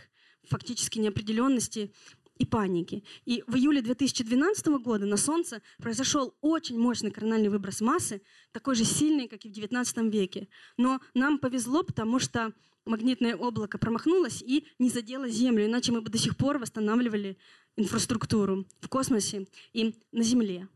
фактически 0.48 0.98
неопределенности 0.98 1.92
и 2.38 2.46
паники. 2.46 3.04
И 3.24 3.44
в 3.46 3.56
июле 3.56 3.80
2012 3.80 4.66
года 4.82 5.06
на 5.06 5.16
Солнце 5.16 5.62
произошел 5.78 6.34
очень 6.40 6.78
мощный 6.78 7.10
корональный 7.10 7.48
выброс 7.48 7.80
массы, 7.80 8.22
такой 8.52 8.74
же 8.74 8.84
сильный, 8.84 9.28
как 9.28 9.44
и 9.44 9.48
в 9.48 9.52
19 9.52 10.12
веке. 10.12 10.48
Но 10.76 11.00
нам 11.14 11.38
повезло, 11.38 11.84
потому 11.84 12.18
что 12.18 12.52
магнитное 12.86 13.36
облако 13.36 13.78
промахнулось 13.78 14.42
и 14.42 14.66
не 14.78 14.90
задело 14.90 15.28
Землю, 15.28 15.66
иначе 15.66 15.92
мы 15.92 16.00
бы 16.00 16.10
до 16.10 16.18
сих 16.18 16.36
пор 16.36 16.58
восстанавливали 16.58 17.38
инфраструктуру 17.76 18.66
в 18.80 18.88
космосе 18.88 19.46
и 19.72 19.94
на 20.12 20.22
Земле. 20.22 20.68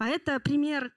А 0.00 0.08
это 0.08 0.40
пример 0.40 0.92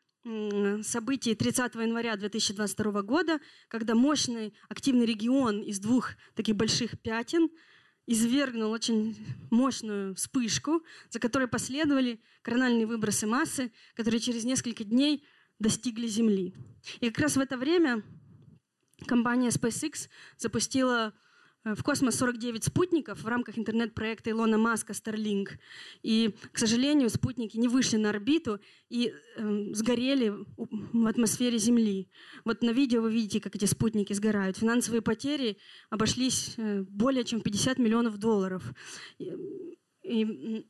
событий 0.82 1.36
30 1.36 1.76
января 1.76 2.16
2022 2.16 3.02
года, 3.02 3.40
когда 3.68 3.94
мощный 3.94 4.54
активный 4.70 5.06
регион 5.06 5.62
из 5.62 5.80
двух 5.80 6.12
таких 6.34 6.56
больших 6.56 7.00
пятен– 7.02 7.50
извергнул 8.06 8.72
очень 8.72 9.16
мощную 9.50 10.16
вспышку, 10.16 10.84
за 11.10 11.20
которой 11.20 11.48
последовали 11.48 12.22
корональные 12.42 12.86
выбросы 12.86 13.28
массы, 13.28 13.72
которые 13.96 14.20
через 14.20 14.44
несколько 14.44 14.84
дней 14.84 15.26
достигли 15.60 16.08
Земли. 16.08 16.54
И 17.00 17.10
как 17.10 17.20
раз 17.20 17.38
в 17.38 17.40
это 17.40 17.58
время 17.58 18.04
компания 19.08 19.50
SpaceX 19.50 20.10
запустила 20.38 21.14
в 21.64 21.82
космос 21.84 22.16
49 22.16 22.64
спутников 22.66 23.24
в 23.24 23.28
рамках 23.28 23.58
интернет-проекта 23.58 24.32
Илона 24.32 24.58
Маска 24.58 24.94
Starlink. 24.94 25.52
И, 26.02 26.36
к 26.52 26.58
сожалению, 26.58 27.10
спутники 27.10 27.58
не 27.58 27.68
вышли 27.68 27.98
на 27.98 28.10
орбиту 28.10 28.60
и 28.90 29.14
э, 29.38 29.74
сгорели 29.74 30.34
в 30.58 31.08
атмосфере 31.08 31.58
Земли. 31.58 32.10
Вот 32.44 32.62
на 32.64 32.72
видео 32.72 33.02
вы 33.02 33.14
видите, 33.14 33.40
как 33.40 33.56
эти 33.56 33.66
спутники 33.66 34.14
сгорают. 34.14 34.58
Финансовые 34.58 35.02
потери 35.02 35.58
обошлись 35.90 36.56
э, 36.58 36.82
более 36.82 37.24
чем 37.24 37.42
50 37.42 37.80
миллионов 37.80 38.18
долларов. 38.18 38.64
И, 39.18 39.34
и 40.04 40.68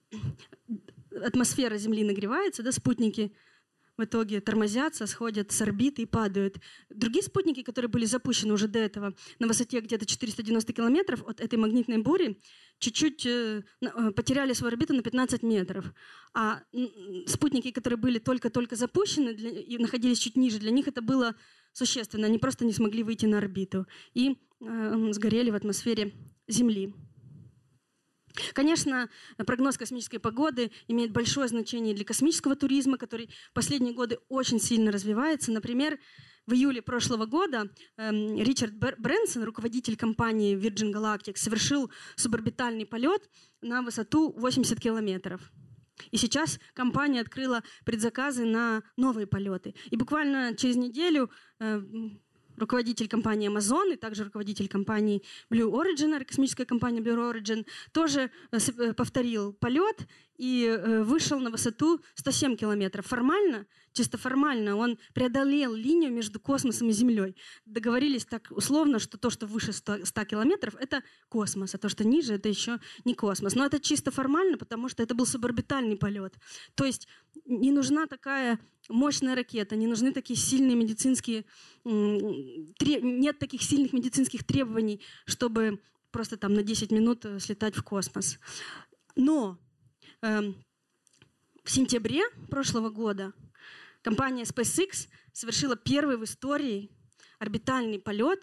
атмосфера 1.24 1.78
Земли 1.78 2.04
нагревается, 2.04 2.62
да, 2.62 2.72
спутники 2.72 3.34
в 3.98 4.04
итоге 4.04 4.42
тормозятся, 4.42 5.08
сходят 5.08 5.52
с 5.52 5.62
орбиты 5.62 6.02
и 6.02 6.06
падают. 6.06 6.58
Другие 6.90 7.24
спутники, 7.24 7.62
которые 7.62 7.90
были 7.90 8.06
запущены 8.06 8.54
уже 8.54 8.68
до 8.68 8.80
этого 8.80 9.14
на 9.40 9.48
высоте 9.48 9.80
где-то 9.80 10.06
490 10.06 10.74
километров 10.74 11.24
от 11.28 11.40
этой 11.42 11.56
магнитной 11.60 12.00
бури, 12.00 12.40
чуть-чуть 12.80 13.26
э, 13.26 13.64
э, 13.82 14.12
потеряли 14.12 14.54
свою 14.54 14.74
орбиту 14.74 14.94
на 14.94 15.02
15 15.02 15.44
метров. 15.44 15.94
А 16.34 16.62
спутники, 17.28 17.72
которые 17.72 17.98
были 17.98 18.20
только-только 18.20 18.76
запущены 18.76 19.34
для, 19.34 19.50
и 19.52 19.78
находились 19.78 20.20
чуть 20.20 20.36
ниже, 20.36 20.60
для 20.60 20.72
них 20.72 20.88
это 20.88 21.02
было 21.02 21.36
существенно. 21.72 22.28
Они 22.28 22.40
просто 22.40 22.66
не 22.66 22.74
смогли 22.74 23.04
выйти 23.04 23.26
на 23.26 23.38
орбиту 23.38 23.86
и 24.14 24.38
э, 24.60 25.12
сгорели 25.12 25.52
в 25.52 25.56
атмосфере 25.56 26.14
Земли. 26.48 26.94
Конечно, 28.54 29.10
прогноз 29.38 29.78
космической 29.78 30.18
погоды 30.18 30.72
имеет 30.88 31.12
большое 31.12 31.48
значение 31.48 31.94
для 31.94 32.06
космического 32.06 32.56
туризма, 32.56 32.98
который 32.98 33.30
в 33.52 33.54
последние 33.54 33.94
годы 33.94 34.20
очень 34.30 34.60
сильно 34.60 34.92
развивается. 34.92 35.52
Например, 35.52 36.00
в 36.46 36.54
июле 36.54 36.82
прошлого 36.82 37.26
года 37.26 37.70
э, 37.98 38.12
Ричард 38.12 38.74
Брэнсон, 38.74 39.44
руководитель 39.44 39.96
компании 39.96 40.58
Virgin 40.58 40.92
Galactic, 40.92 41.38
совершил 41.38 41.92
суборбитальный 42.16 42.86
полет 42.86 43.30
на 43.62 43.82
высоту 43.82 44.34
80 44.34 44.80
километров. 44.80 45.52
И 46.12 46.18
сейчас 46.18 46.60
компания 46.74 47.22
открыла 47.22 47.64
предзаказы 47.86 48.46
на 48.46 48.84
новые 48.98 49.28
полеты. 49.28 49.76
И 49.92 49.96
буквально 49.96 50.56
через 50.56 50.76
неделю 50.76 51.30
э, 51.60 51.82
руководитель 52.58 53.08
компании 53.08 53.50
Amazon 53.50 53.94
и 53.94 53.96
также 53.96 54.24
руководитель 54.26 54.68
компании 54.68 55.22
Blue 55.50 55.72
Origin, 55.72 56.24
космическая 56.26 56.66
компания 56.66 57.02
Blue 57.02 57.34
Origin, 57.34 57.66
тоже 57.92 58.32
э, 58.52 58.58
э, 58.58 58.94
повторил 58.94 59.54
полет 59.54 60.08
и 60.38 60.66
э, 60.66 61.04
вышел 61.04 61.40
на 61.40 61.50
высоту 61.50 62.02
107 62.16 62.56
километров. 62.56 63.06
Формально, 63.06 63.66
чисто 63.94 64.18
формально, 64.18 64.76
он 64.76 64.98
преодолел 65.14 65.74
линию 65.74 66.12
между 66.12 66.40
космосом 66.40 66.90
и 66.90 66.92
Землей. 66.92 67.36
Договорились 67.66 68.26
так 68.26 68.48
условно, 68.52 69.00
что 69.00 69.18
то, 69.18 69.30
что 69.30 69.46
выше 69.46 69.74
100, 69.74 70.06
100 70.06 70.26
километров, 70.26 70.76
это 70.80 71.04
космос, 71.30 71.76
а 71.76 71.78
то, 71.78 71.90
что 71.90 72.06
ниже, 72.06 72.34
это 72.34 72.50
еще 72.50 72.80
не 73.06 73.14
космос. 73.14 73.56
Но 73.56 73.66
это 73.66 73.80
чисто 73.80 74.12
формально, 74.12 74.58
потому 74.58 74.90
что 74.90 75.04
это 75.04 75.14
был 75.16 75.26
суборбитальный 75.26 75.98
полет. 75.98 76.36
То 76.76 76.86
есть 76.86 77.08
не 77.46 77.72
нужна 77.72 78.08
такая 78.08 78.60
мощная 78.90 79.36
ракета, 79.36 79.76
не 79.76 79.88
нужны 79.88 80.12
такие 80.12 80.38
сильные 80.38 80.76
медицинские... 80.76 81.46
Нет 81.84 83.40
таких 83.40 83.62
сильных 83.62 83.94
медицинских 83.94 84.44
требований, 84.44 85.02
чтобы 85.26 85.80
просто 86.12 86.38
там 86.38 86.54
на 86.54 86.64
10 86.64 86.92
минут 86.92 87.26
э, 87.26 87.40
слетать 87.40 87.76
в 87.76 87.84
космос. 87.84 88.40
Но 89.16 89.60
в 90.24 91.70
сентябре 91.70 92.24
прошлого 92.50 92.90
года 92.90 93.34
компания 94.02 94.44
SpaceX 94.44 95.10
совершила 95.34 95.76
первый 95.76 96.16
в 96.16 96.24
истории 96.24 96.90
орбитальный 97.40 98.00
полет 98.00 98.42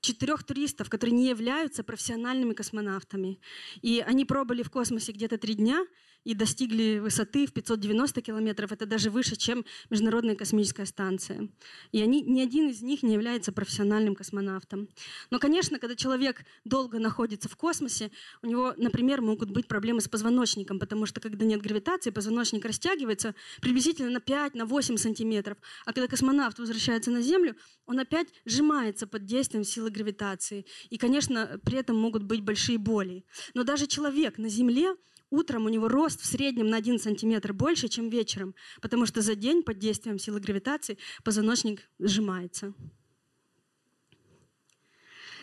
четырех 0.00 0.44
туристов, 0.44 0.88
которые 0.88 1.14
не 1.14 1.28
являются 1.28 1.84
профессиональными 1.84 2.54
космонавтами. 2.54 3.38
И 3.82 4.00
они 4.00 4.24
пробыли 4.24 4.62
в 4.62 4.70
космосе 4.70 5.12
где-то 5.12 5.36
три 5.36 5.54
дня, 5.54 5.84
и 6.24 6.34
достигли 6.34 6.98
высоты 6.98 7.46
в 7.46 7.52
590 7.52 8.22
километров. 8.22 8.72
Это 8.72 8.86
даже 8.86 9.10
выше, 9.10 9.36
чем 9.36 9.64
Международная 9.90 10.34
космическая 10.34 10.86
станция. 10.86 11.48
И 11.92 12.02
они, 12.02 12.22
ни 12.22 12.40
один 12.40 12.70
из 12.70 12.82
них 12.82 13.02
не 13.02 13.12
является 13.14 13.52
профессиональным 13.52 14.14
космонавтом. 14.14 14.88
Но, 15.30 15.38
конечно, 15.38 15.78
когда 15.78 15.94
человек 15.94 16.44
долго 16.64 16.98
находится 16.98 17.48
в 17.48 17.56
космосе, 17.56 18.10
у 18.42 18.46
него, 18.46 18.74
например, 18.76 19.20
могут 19.20 19.50
быть 19.50 19.68
проблемы 19.68 20.00
с 20.00 20.08
позвоночником, 20.08 20.78
потому 20.78 21.06
что 21.06 21.20
когда 21.20 21.44
нет 21.44 21.62
гравитации, 21.62 22.10
позвоночник 22.10 22.64
растягивается 22.64 23.34
приблизительно 23.60 24.10
на 24.10 24.18
5-8 24.18 24.64
на 24.64 24.66
8 24.66 24.96
сантиметров. 24.96 25.58
А 25.84 25.92
когда 25.92 26.08
космонавт 26.08 26.58
возвращается 26.58 27.10
на 27.10 27.22
Землю, 27.22 27.54
он 27.86 27.98
опять 27.98 28.28
сжимается 28.44 29.06
под 29.06 29.24
действием 29.24 29.64
силы 29.64 29.90
гравитации. 29.90 30.64
И, 30.90 30.96
конечно, 30.96 31.60
при 31.64 31.78
этом 31.78 31.96
могут 31.96 32.22
быть 32.22 32.40
большие 32.40 32.78
боли. 32.78 33.24
Но 33.54 33.62
даже 33.62 33.86
человек 33.86 34.38
на 34.38 34.48
Земле 34.48 34.96
утром 35.34 35.66
у 35.66 35.68
него 35.68 35.88
рост 35.88 36.20
в 36.20 36.26
среднем 36.26 36.68
на 36.68 36.78
1 36.78 36.98
сантиметр 36.98 37.52
больше, 37.52 37.88
чем 37.88 38.08
вечером, 38.08 38.54
потому 38.80 39.06
что 39.06 39.20
за 39.20 39.34
день 39.34 39.62
под 39.62 39.78
действием 39.78 40.18
силы 40.18 40.40
гравитации 40.40 40.98
позвоночник 41.22 41.88
сжимается. 41.98 42.74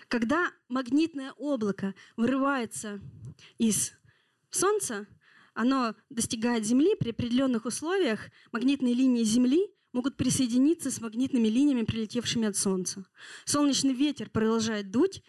Когда 0.07 0.51
магнитное 0.67 1.31
облако 1.33 1.95
вырывается 2.17 2.99
из 3.57 3.93
Солнца, 4.49 5.07
оно 5.53 5.95
достигает 6.09 6.65
Земли 6.65 6.95
при 6.99 7.11
определенных 7.11 7.65
условиях, 7.65 8.29
магнитные 8.51 8.93
линии 8.93 9.23
Земли 9.23 9.69
могут 9.93 10.17
присоединиться 10.17 10.91
с 10.91 11.01
магнитными 11.01 11.47
линиями, 11.47 11.83
прилетевшими 11.83 12.47
от 12.47 12.57
Солнца. 12.57 13.05
Солнечный 13.45 13.93
ветер 13.93 14.29
продолжает 14.29 14.91
дуть, 14.91 15.23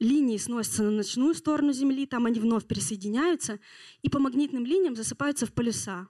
линии 0.00 0.36
сносятся 0.36 0.82
на 0.82 0.90
ночную 0.90 1.34
сторону 1.34 1.72
Земли, 1.72 2.06
там 2.06 2.26
они 2.26 2.40
вновь 2.40 2.66
присоединяются, 2.66 3.58
и 4.02 4.08
по 4.08 4.18
магнитным 4.18 4.64
линиям 4.64 4.96
засыпаются 4.96 5.46
в 5.46 5.52
полюса. 5.52 6.08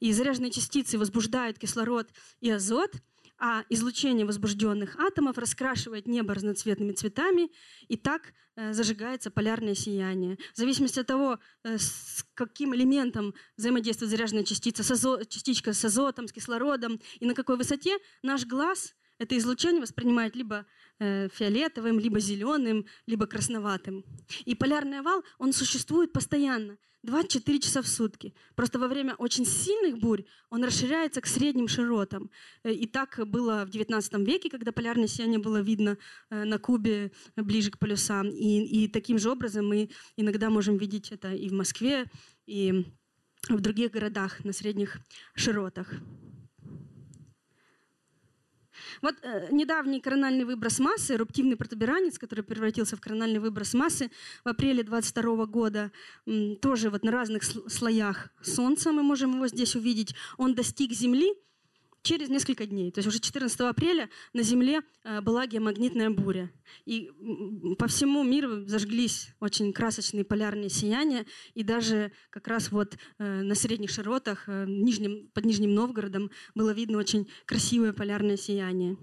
И 0.00 0.12
заряженные 0.12 0.50
частицы 0.50 0.98
возбуждают 0.98 1.58
кислород 1.58 2.08
и 2.40 2.50
азот, 2.50 2.92
а 3.38 3.64
излучение 3.68 4.24
возбужденных 4.24 4.98
атомов 4.98 5.36
раскрашивает 5.38 6.06
небо 6.06 6.34
разноцветными 6.34 6.92
цветами, 6.92 7.50
и 7.88 7.96
так 7.96 8.32
э, 8.56 8.72
зажигается 8.72 9.30
полярное 9.30 9.74
сияние. 9.74 10.38
В 10.54 10.56
зависимости 10.56 11.00
от 11.00 11.06
того, 11.06 11.38
э, 11.62 11.76
с 11.76 12.24
каким 12.34 12.74
элементом 12.74 13.34
взаимодействует 13.56 14.10
заряженная 14.10 14.44
частица, 14.44 14.82
с 14.82 14.90
азо, 14.90 15.24
частичка 15.26 15.74
с 15.74 15.84
азотом, 15.84 16.28
с 16.28 16.32
кислородом, 16.32 16.98
и 17.20 17.26
на 17.26 17.34
какой 17.34 17.58
высоте 17.58 17.98
наш 18.22 18.46
глаз 18.46 18.94
это 19.18 19.36
излучение 19.36 19.80
воспринимает 19.80 20.36
либо 20.36 20.66
Э, 20.98 21.28
фиолетовым, 21.28 21.98
либо 21.98 22.20
зеленым, 22.20 22.86
либо 23.06 23.26
красноватым. 23.26 24.02
И 24.46 24.54
полярный 24.54 25.00
овал, 25.00 25.22
он 25.36 25.52
существует 25.52 26.10
постоянно, 26.10 26.78
24 27.02 27.60
часа 27.60 27.82
в 27.82 27.86
сутки. 27.86 28.32
Просто 28.54 28.78
во 28.78 28.88
время 28.88 29.14
очень 29.16 29.44
сильных 29.44 29.98
бурь 29.98 30.24
он 30.48 30.64
расширяется 30.64 31.20
к 31.20 31.26
средним 31.26 31.68
широтам. 31.68 32.30
Э, 32.64 32.72
и 32.72 32.86
так 32.86 33.20
было 33.28 33.66
в 33.66 33.68
XIX 33.68 34.24
веке, 34.24 34.48
когда 34.48 34.72
полярное 34.72 35.06
сияние 35.06 35.38
было 35.38 35.60
видно 35.60 35.98
э, 36.30 36.44
на 36.44 36.58
Кубе 36.58 37.12
ближе 37.36 37.70
к 37.70 37.78
полюсам. 37.78 38.30
И, 38.30 38.64
и 38.64 38.88
таким 38.88 39.18
же 39.18 39.30
образом 39.30 39.68
мы 39.68 39.90
иногда 40.16 40.48
можем 40.48 40.78
видеть 40.78 41.12
это 41.12 41.34
и 41.34 41.50
в 41.50 41.52
Москве, 41.52 42.06
и 42.46 42.86
в 43.50 43.60
других 43.60 43.90
городах 43.90 44.42
на 44.44 44.54
средних 44.54 44.96
широтах. 45.34 45.92
Вот 49.02 49.14
э, 49.22 49.48
недавний 49.50 50.00
корональный 50.00 50.44
выброс 50.44 50.78
массы, 50.78 51.14
эруптивный 51.14 51.56
протуберанец, 51.56 52.18
который 52.18 52.44
превратился 52.44 52.96
в 52.96 53.00
корональный 53.00 53.38
выброс 53.38 53.74
массы 53.74 54.10
в 54.44 54.48
апреле 54.48 54.82
22 54.82 55.46
года, 55.46 55.90
м, 56.26 56.56
тоже 56.56 56.90
вот 56.90 57.02
на 57.04 57.12
разных 57.12 57.42
слоях 57.44 58.28
Солнца 58.42 58.92
мы 58.92 59.02
можем 59.02 59.34
его 59.34 59.48
здесь 59.48 59.74
увидеть, 59.76 60.14
он 60.36 60.54
достиг 60.54 60.92
Земли 60.92 61.34
через 62.06 62.28
несколько 62.28 62.66
дней. 62.66 62.92
То 62.92 62.98
есть 62.98 63.08
уже 63.08 63.18
14 63.18 63.60
апреля 63.62 64.08
на 64.32 64.42
Земле 64.42 64.82
э, 65.02 65.20
была 65.20 65.46
геомагнитная 65.46 66.10
буря. 66.10 66.52
И 66.84 67.10
по 67.78 67.88
всему 67.88 68.22
миру 68.22 68.64
зажглись 68.66 69.30
очень 69.40 69.72
красочные 69.72 70.24
полярные 70.24 70.70
сияния. 70.70 71.26
И 71.54 71.64
даже 71.64 72.12
как 72.30 72.46
раз 72.46 72.70
вот 72.70 72.96
э, 73.18 73.42
на 73.42 73.56
средних 73.56 73.90
широтах 73.90 74.48
э, 74.48 74.66
нижнем, 74.68 75.28
под 75.34 75.44
Нижним 75.46 75.74
Новгородом 75.74 76.30
было 76.54 76.70
видно 76.70 76.98
очень 76.98 77.28
красивое 77.44 77.92
полярное 77.92 78.36
сияние. 78.36 78.96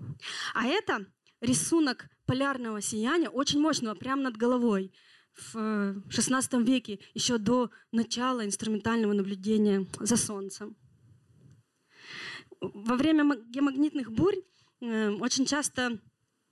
А 0.54 0.66
это 0.66 1.06
рисунок 1.42 2.08
полярного 2.26 2.82
сияния, 2.82 3.28
очень 3.28 3.60
мощного, 3.60 3.96
прямо 3.96 4.24
над 4.24 4.38
головой 4.38 4.94
в 5.36 5.58
XVI 6.10 6.64
веке, 6.64 7.00
еще 7.14 7.38
до 7.38 7.70
начала 7.92 8.46
инструментального 8.46 9.12
наблюдения 9.14 9.88
за 10.00 10.16
Солнцем 10.16 10.78
во 12.74 12.96
время 12.96 13.36
геомагнитных 13.36 14.12
бурь 14.12 14.38
э, 14.82 15.10
очень 15.12 15.46
часто, 15.46 16.00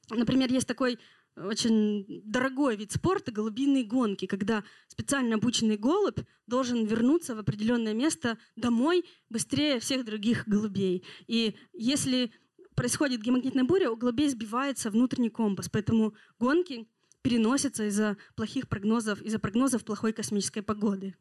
например, 0.09 0.51
есть 0.51 0.67
такой 0.67 0.99
очень 1.37 2.21
дорогой 2.25 2.75
вид 2.75 2.91
спорта— 2.91 3.31
голубиные 3.33 3.85
гонки, 3.85 4.25
когда 4.25 4.63
специально 4.87 5.35
обученный 5.35 5.77
голубь 5.77 6.19
должен 6.45 6.85
вернуться 6.85 7.35
в 7.35 7.39
определенное 7.39 7.93
место 7.93 8.37
домой 8.57 9.05
быстрее 9.29 9.79
всех 9.79 10.03
других 10.03 10.47
голубей. 10.47 11.05
И 11.27 11.55
если 11.73 12.31
происходит 12.75 13.21
геомагнитная 13.21 13.63
буря, 13.63 13.91
у 13.91 13.95
голубей 13.95 14.27
сбивается 14.29 14.91
внутренний 14.91 15.29
компас, 15.29 15.69
поэтому 15.69 16.13
гонки 16.37 16.87
переносятся 17.21 17.85
из-за 17.85 18.17
плохих 18.35 18.67
прогнозов, 18.67 19.21
из-за 19.21 19.39
прогнозов 19.39 19.85
плохой 19.85 20.11
космической 20.11 20.61
погоды. 20.61 21.15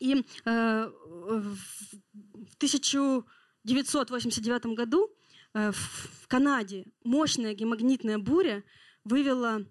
И 0.00 0.24
э, 0.44 0.90
в 1.14 1.56
1989 2.56 4.66
году 4.76 5.10
э, 5.54 5.72
в 5.72 6.28
Канаде 6.28 6.86
мощная 7.04 7.54
гемагнитная 7.54 8.18
буря 8.18 8.62
вывела 9.04 9.64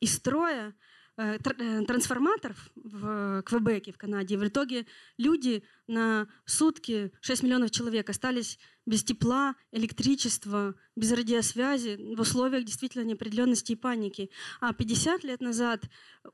из 0.00 0.14
строя 0.14 0.74
э, 1.16 1.38
э, 1.38 1.84
трансформатор 1.84 2.54
в 2.74 3.42
Квебеке, 3.42 3.92
в 3.92 3.98
Канаде. 3.98 4.34
И 4.34 4.38
в 4.38 4.46
итоге 4.46 4.86
люди 5.18 5.62
на 5.86 6.28
сутки, 6.44 7.12
6 7.20 7.42
миллионов 7.42 7.70
человек, 7.70 8.10
остались 8.10 8.58
без 8.86 9.02
тепла, 9.02 9.56
электричества, 9.72 10.74
без 10.94 11.12
радиосвязи, 11.12 12.14
в 12.16 12.20
условиях 12.20 12.64
действительно 12.64 13.02
неопределенности 13.02 13.72
и 13.72 13.76
паники. 13.76 14.30
А 14.60 14.72
50 14.72 15.24
лет 15.24 15.40
назад 15.40 15.84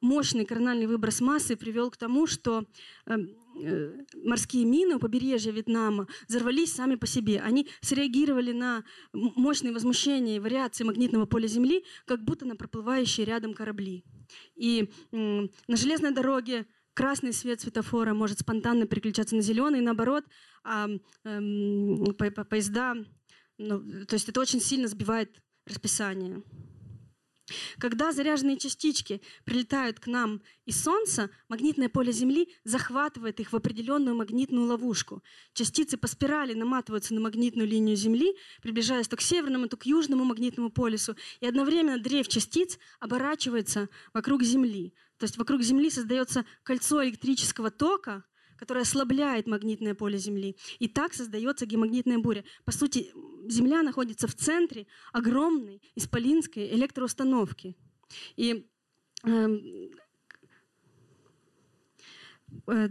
мощный 0.01 0.45
корональный 0.45 0.87
выброс 0.87 1.21
массы 1.21 1.57
привел 1.57 1.91
к 1.91 1.97
тому, 1.97 2.27
что 2.27 2.67
эм, 3.07 3.31
морские 4.25 4.65
мины 4.65 4.97
у 4.97 4.99
побережья 4.99 5.53
Вьетнама 5.53 6.07
взорвались 6.29 6.73
сами 6.73 6.95
по 6.95 7.07
себе. 7.07 7.41
Они 7.41 7.69
среагировали 7.81 8.53
на 8.53 8.85
мощные 9.13 9.73
возмущения 9.73 10.37
и 10.37 10.41
вариации 10.41 10.85
магнитного 10.85 11.27
поля 11.27 11.47
Земли, 11.47 11.85
как 12.07 12.25
будто 12.25 12.45
на 12.45 12.57
проплывающие 12.57 13.27
рядом 13.27 13.55
корабли. 13.55 14.05
И 14.55 14.91
на 15.13 15.77
железной 15.77 16.13
дороге 16.13 16.67
красный 16.95 17.33
свет 17.33 17.61
светофора 17.61 18.15
может 18.15 18.41
спонтанно 18.41 18.87
переключаться 18.87 19.35
на 19.37 19.43
зеленый, 19.43 19.81
и 19.81 19.83
наоборот, 19.83 20.25
а, 20.65 20.89
по, 21.23 22.45
поезда, 22.45 22.97
ну, 23.59 24.05
то 24.07 24.15
есть 24.15 24.29
это 24.29 24.41
очень 24.41 24.61
сильно 24.61 24.89
сбивает 24.89 25.43
расписание. 25.67 26.43
Когда 27.79 28.13
заряженные 28.13 28.57
частички 28.57 29.21
прилетают 29.45 29.99
к 29.99 30.07
нам 30.07 30.43
из 30.65 30.83
Солнца, 30.83 31.31
магнитное 31.49 31.89
поле 31.89 32.13
Земли 32.13 32.49
захватывает 32.65 33.41
их 33.41 33.53
в 33.53 33.57
определенную 33.57 34.17
магнитную 34.17 34.67
ловушку. 34.67 35.23
Частицы 35.53 35.97
по 35.97 36.07
спирали 36.07 36.55
наматываются 36.55 37.15
на 37.15 37.21
магнитную 37.21 37.69
линию 37.69 37.97
Земли, 37.97 38.37
приближаясь 38.63 39.09
то 39.09 39.17
к 39.17 39.21
северному, 39.21 39.69
то 39.69 39.77
к 39.77 39.87
южному 39.87 40.25
магнитному 40.25 40.71
полюсу, 40.71 41.17
и 41.41 41.47
одновременно 41.47 42.01
дрейф 42.01 42.29
частиц 42.29 42.79
оборачивается 43.01 43.89
вокруг 44.15 44.43
Земли. 44.43 44.95
То 45.19 45.25
есть 45.25 45.37
вокруг 45.37 45.63
Земли 45.63 45.91
создается 45.91 46.45
кольцо 46.63 47.05
электрического 47.05 47.71
тока, 47.71 48.25
которое 48.63 48.83
ослабляет 48.83 49.49
магнитное 49.49 49.93
поле 49.93 50.19
Земли. 50.19 50.57
И 50.79 50.87
так 50.87 51.15
создается 51.15 51.67
гемагнитная 51.67 52.19
буря. 52.19 52.45
По 52.65 52.71
сути, 52.71 53.13
Земля 53.49 53.83
находится 53.83 54.29
в 54.29 54.37
центре 54.37 54.87
огромной 55.13 55.83
исполинской 55.97 56.73
электроустановки. 56.73 57.77
И 58.37 58.71
эм, 59.25 59.91
э, 62.69 62.91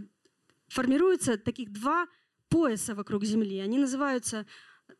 формируются 0.68 1.38
таких 1.38 1.72
два 1.72 2.06
пояса 2.50 2.94
вокруг 2.94 3.24
Земли. 3.24 3.58
Они 3.60 3.78
называются 3.78 4.44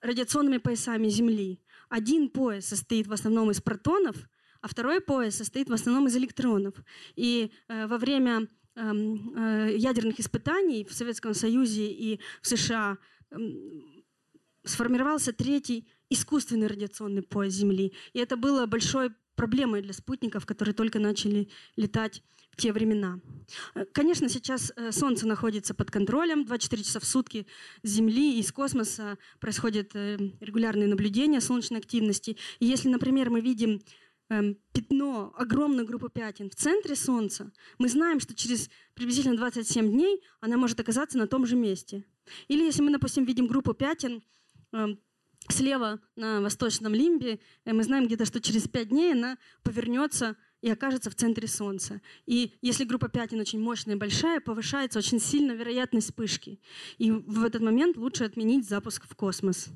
радиационными 0.00 0.56
поясами 0.56 1.08
Земли. 1.08 1.60
Один 1.90 2.30
пояс 2.30 2.64
состоит 2.64 3.08
в 3.08 3.12
основном 3.12 3.50
из 3.50 3.60
протонов, 3.60 4.16
а 4.62 4.68
второй 4.68 5.02
пояс 5.02 5.36
состоит 5.36 5.68
в 5.68 5.74
основном 5.74 6.06
из 6.06 6.16
электронов. 6.16 6.74
И 7.14 7.52
э, 7.68 7.86
во 7.86 7.98
время 7.98 8.48
ядерных 8.74 10.18
испытаний 10.18 10.84
в 10.84 10.92
Советском 10.92 11.34
Союзе 11.34 11.86
и 11.88 12.20
в 12.40 12.48
США 12.48 12.96
эм, 13.30 14.04
сформировался 14.64 15.32
третий 15.32 15.88
искусственный 16.08 16.66
радиационный 16.66 17.22
пояс 17.22 17.52
Земли. 17.52 17.92
И 18.12 18.18
это 18.18 18.36
было 18.36 18.66
большой 18.66 19.10
проблемой 19.34 19.82
для 19.82 19.92
спутников, 19.92 20.46
которые 20.46 20.74
только 20.74 20.98
начали 20.98 21.48
летать 21.76 22.22
в 22.50 22.56
те 22.56 22.72
времена. 22.72 23.18
Э, 23.74 23.84
конечно, 23.92 24.28
сейчас 24.28 24.72
э, 24.76 24.92
Солнце 24.92 25.26
находится 25.26 25.74
под 25.74 25.90
контролем. 25.90 26.44
24 26.44 26.82
часа 26.82 27.00
в 27.00 27.04
сутки 27.04 27.46
с 27.82 27.88
Земли 27.88 28.36
и 28.36 28.40
из 28.40 28.52
космоса 28.52 29.16
происходят 29.40 29.94
э, 29.94 30.18
регулярные 30.40 30.86
наблюдения 30.86 31.40
солнечной 31.40 31.80
активности. 31.80 32.36
И 32.60 32.66
если, 32.66 32.88
например, 32.88 33.30
мы 33.30 33.40
видим 33.40 33.80
эм, 34.32 34.58
пятно, 34.72 35.32
огромную 35.36 35.86
группу 35.86 36.08
пятен 36.08 36.48
в 36.48 36.54
центре 36.54 36.96
Солнца, 36.96 37.52
мы 37.78 37.88
знаем, 37.88 38.18
что 38.18 38.34
через 38.34 38.70
приблизительно 38.94 39.36
27 39.36 39.90
дней 39.90 40.22
она 40.40 40.56
может 40.56 40.80
оказаться 40.80 41.18
на 41.18 41.26
том 41.26 41.46
же 41.46 41.54
месте. 41.54 42.04
Или 42.48 42.64
если 42.64 42.82
мы, 42.82 42.90
допустим, 42.90 43.24
видим 43.24 43.46
группу 43.46 43.74
пятен 43.74 44.22
эм, 44.72 44.98
слева 45.48 46.00
на 46.16 46.40
восточном 46.40 46.94
лимбе, 46.94 47.40
мы 47.66 47.82
знаем 47.82 48.06
где-то, 48.06 48.24
что 48.24 48.40
через 48.40 48.68
5 48.68 48.88
дней 48.88 49.12
она 49.12 49.36
повернется 49.62 50.36
и 50.62 50.70
окажется 50.70 51.10
в 51.10 51.14
центре 51.14 51.48
Солнца. 51.48 52.00
И 52.24 52.54
если 52.62 52.84
группа 52.84 53.08
пятен 53.08 53.40
очень 53.40 53.60
мощная 53.60 53.96
и 53.96 53.98
большая, 53.98 54.40
повышается 54.40 55.00
очень 55.00 55.20
сильно 55.20 55.52
вероятность 55.52 56.06
вспышки. 56.06 56.60
И 56.98 57.10
в 57.10 57.44
этот 57.44 57.60
момент 57.60 57.96
лучше 57.96 58.24
отменить 58.24 58.68
запуск 58.68 59.06
в 59.08 59.14
космос. 59.16 59.68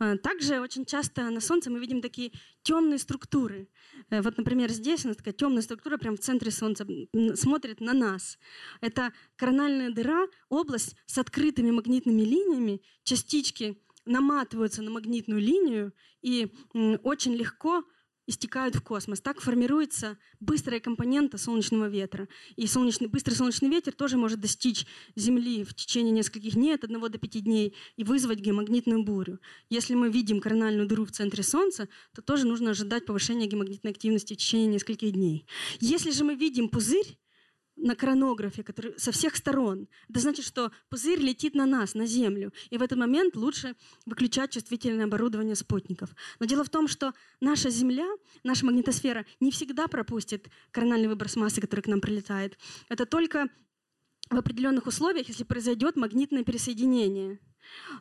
А, 0.00 0.16
также 0.16 0.60
очень 0.60 0.86
часто 0.86 1.28
на 1.28 1.40
Солнце 1.40 1.70
мы 1.70 1.78
видим 1.78 2.00
такие 2.00 2.32
темные 2.62 2.98
структуры. 2.98 3.68
Э, 4.08 4.22
вот, 4.22 4.38
например, 4.38 4.70
здесь 4.70 5.04
у 5.04 5.08
нас 5.08 5.16
такая 5.18 5.34
темная 5.34 5.60
структура 5.62 5.98
прямо 5.98 6.16
в 6.16 6.20
центре 6.20 6.50
Солнца 6.50 6.86
смотрит 7.34 7.80
на 7.80 7.92
нас. 7.92 8.38
Это 8.80 9.12
корональная 9.36 9.90
дыра, 9.90 10.26
область 10.48 10.96
с 11.04 11.18
открытыми 11.18 11.70
магнитными 11.70 12.22
линиями, 12.22 12.80
частички 13.04 13.78
наматываются 14.06 14.80
на 14.82 14.90
магнитную 14.90 15.40
линию 15.40 15.92
и 16.22 16.50
очень 17.04 17.34
легко 17.34 17.84
истекают 18.30 18.74
в 18.74 18.82
космос. 18.82 19.20
Так 19.20 19.40
формируется 19.40 20.16
быстрая 20.40 20.80
компонента 20.80 21.36
солнечного 21.36 21.88
ветра. 21.88 22.28
И 22.56 22.66
солнечный, 22.66 23.08
быстрый 23.08 23.34
солнечный 23.34 23.68
ветер 23.68 23.92
тоже 23.92 24.16
может 24.16 24.40
достичь 24.40 24.86
Земли 25.16 25.64
в 25.64 25.74
течение 25.74 26.12
нескольких 26.12 26.54
дней, 26.54 26.74
от 26.74 26.84
1 26.84 27.00
до 27.00 27.18
5 27.18 27.44
дней, 27.44 27.74
и 27.96 28.04
вызвать 28.04 28.38
геомагнитную 28.38 29.02
бурю. 29.04 29.40
Если 29.68 29.94
мы 29.94 30.10
видим 30.10 30.40
корональную 30.40 30.86
дыру 30.88 31.04
в 31.04 31.10
центре 31.10 31.42
Солнца, 31.42 31.88
то 32.14 32.22
тоже 32.22 32.46
нужно 32.46 32.70
ожидать 32.70 33.04
повышения 33.04 33.46
геомагнитной 33.46 33.90
активности 33.90 34.34
в 34.34 34.36
течение 34.38 34.68
нескольких 34.68 35.12
дней. 35.12 35.46
Если 35.80 36.10
же 36.10 36.24
мы 36.24 36.34
видим 36.34 36.68
пузырь, 36.68 37.18
на 37.80 37.96
коронографе, 37.96 38.62
который 38.62 38.98
со 38.98 39.10
всех 39.10 39.36
сторон. 39.36 39.88
Это 40.08 40.20
значит, 40.20 40.44
что 40.44 40.70
пузырь 40.88 41.20
летит 41.20 41.54
на 41.54 41.66
нас, 41.66 41.94
на 41.94 42.06
Землю. 42.06 42.52
И 42.68 42.78
в 42.78 42.82
этот 42.82 42.98
момент 42.98 43.36
лучше 43.36 43.74
выключать 44.06 44.52
чувствительное 44.52 45.06
оборудование 45.06 45.56
спутников. 45.56 46.10
Но 46.38 46.46
дело 46.46 46.62
в 46.62 46.68
том, 46.68 46.88
что 46.88 47.14
наша 47.40 47.70
Земля, 47.70 48.06
наша 48.44 48.66
магнитосфера 48.66 49.24
не 49.40 49.50
всегда 49.50 49.88
пропустит 49.88 50.48
корональный 50.70 51.08
выброс 51.08 51.36
массы, 51.36 51.60
который 51.60 51.80
к 51.80 51.86
нам 51.86 52.00
прилетает. 52.00 52.58
Это 52.88 53.06
только 53.06 53.48
в 54.30 54.36
определенных 54.36 54.86
условиях, 54.86 55.28
если 55.28 55.44
произойдет 55.44 55.96
магнитное 55.96 56.44
пересоединение. 56.44 57.40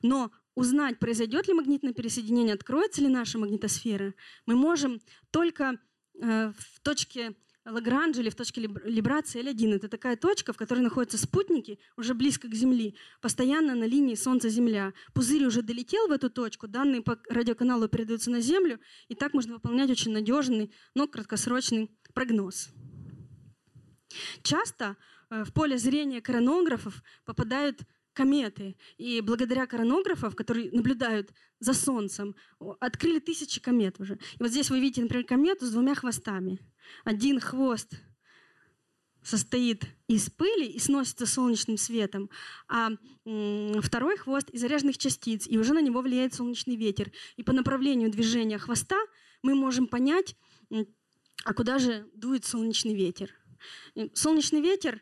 Но 0.01 0.31
узнать, 0.55 0.99
произойдет 0.99 1.47
ли 1.47 1.53
магнитное 1.53 1.93
пересоединение, 1.93 2.53
откроется 2.53 3.01
ли 3.01 3.07
наша 3.07 3.39
магнитосфера, 3.39 4.13
мы 4.45 4.55
можем 4.55 4.99
только 5.31 5.79
э, 6.21 6.51
в 6.57 6.79
точке 6.81 7.35
Лагранж 7.71 8.17
или 8.17 8.29
в 8.29 8.35
точке 8.35 8.61
либрации 8.61 9.41
L1. 9.41 9.75
Это 9.75 9.87
такая 9.87 10.15
точка, 10.15 10.53
в 10.53 10.57
которой 10.57 10.79
находятся 10.79 11.17
спутники, 11.17 11.79
уже 11.97 12.13
близко 12.13 12.47
к 12.47 12.53
Земли, 12.53 12.95
постоянно 13.21 13.75
на 13.75 13.85
линии 13.85 14.15
Солнца-Земля. 14.15 14.93
Пузырь 15.13 15.45
уже 15.45 15.61
долетел 15.61 16.07
в 16.07 16.11
эту 16.11 16.29
точку, 16.29 16.67
данные 16.67 17.01
по 17.01 17.19
радиоканалу 17.29 17.87
передаются 17.87 18.31
на 18.31 18.41
Землю, 18.41 18.79
и 19.07 19.15
так 19.15 19.33
можно 19.33 19.53
выполнять 19.53 19.89
очень 19.89 20.11
надежный, 20.11 20.71
но 20.95 21.07
краткосрочный 21.07 21.91
прогноз. 22.13 22.69
Часто 24.43 24.97
э, 25.29 25.43
в 25.43 25.53
поле 25.53 25.77
зрения 25.77 26.21
коронографов 26.21 27.03
попадают 27.25 27.81
кометы. 28.19 28.75
И 28.97 29.21
благодаря 29.21 29.65
коронографам, 29.65 30.33
которые 30.33 30.71
наблюдают 30.71 31.31
за 31.61 31.73
Солнцем, 31.73 32.35
открыли 32.81 33.19
тысячи 33.19 33.61
комет 33.61 33.97
уже. 34.01 34.15
И 34.15 34.43
вот 34.43 34.51
здесь 34.51 34.69
вы 34.69 34.81
видите, 34.81 35.01
например, 35.01 35.25
комету 35.25 35.65
с 35.65 35.71
двумя 35.71 35.95
хвостами. 35.95 36.59
Один 37.05 37.39
хвост 37.39 37.93
состоит 39.23 39.85
из 40.09 40.29
пыли 40.29 40.67
и 40.67 40.79
сносится 40.79 41.25
солнечным 41.25 41.77
светом, 41.77 42.29
а 42.67 42.89
второй 43.81 44.17
хвост 44.17 44.49
из 44.49 44.59
заряженных 44.59 44.97
частиц, 44.97 45.47
и 45.47 45.57
уже 45.57 45.73
на 45.73 45.81
него 45.81 46.01
влияет 46.01 46.33
солнечный 46.33 46.75
ветер. 46.75 47.11
И 47.37 47.43
по 47.43 47.53
направлению 47.53 48.11
движения 48.11 48.57
хвоста 48.57 48.97
мы 49.43 49.55
можем 49.55 49.87
понять, 49.87 50.35
а 51.45 51.53
куда 51.53 51.79
же 51.79 52.05
дует 52.13 52.43
солнечный 52.43 52.95
ветер. 52.95 53.33
Солнечный 54.13 54.61
ветер 54.61 55.01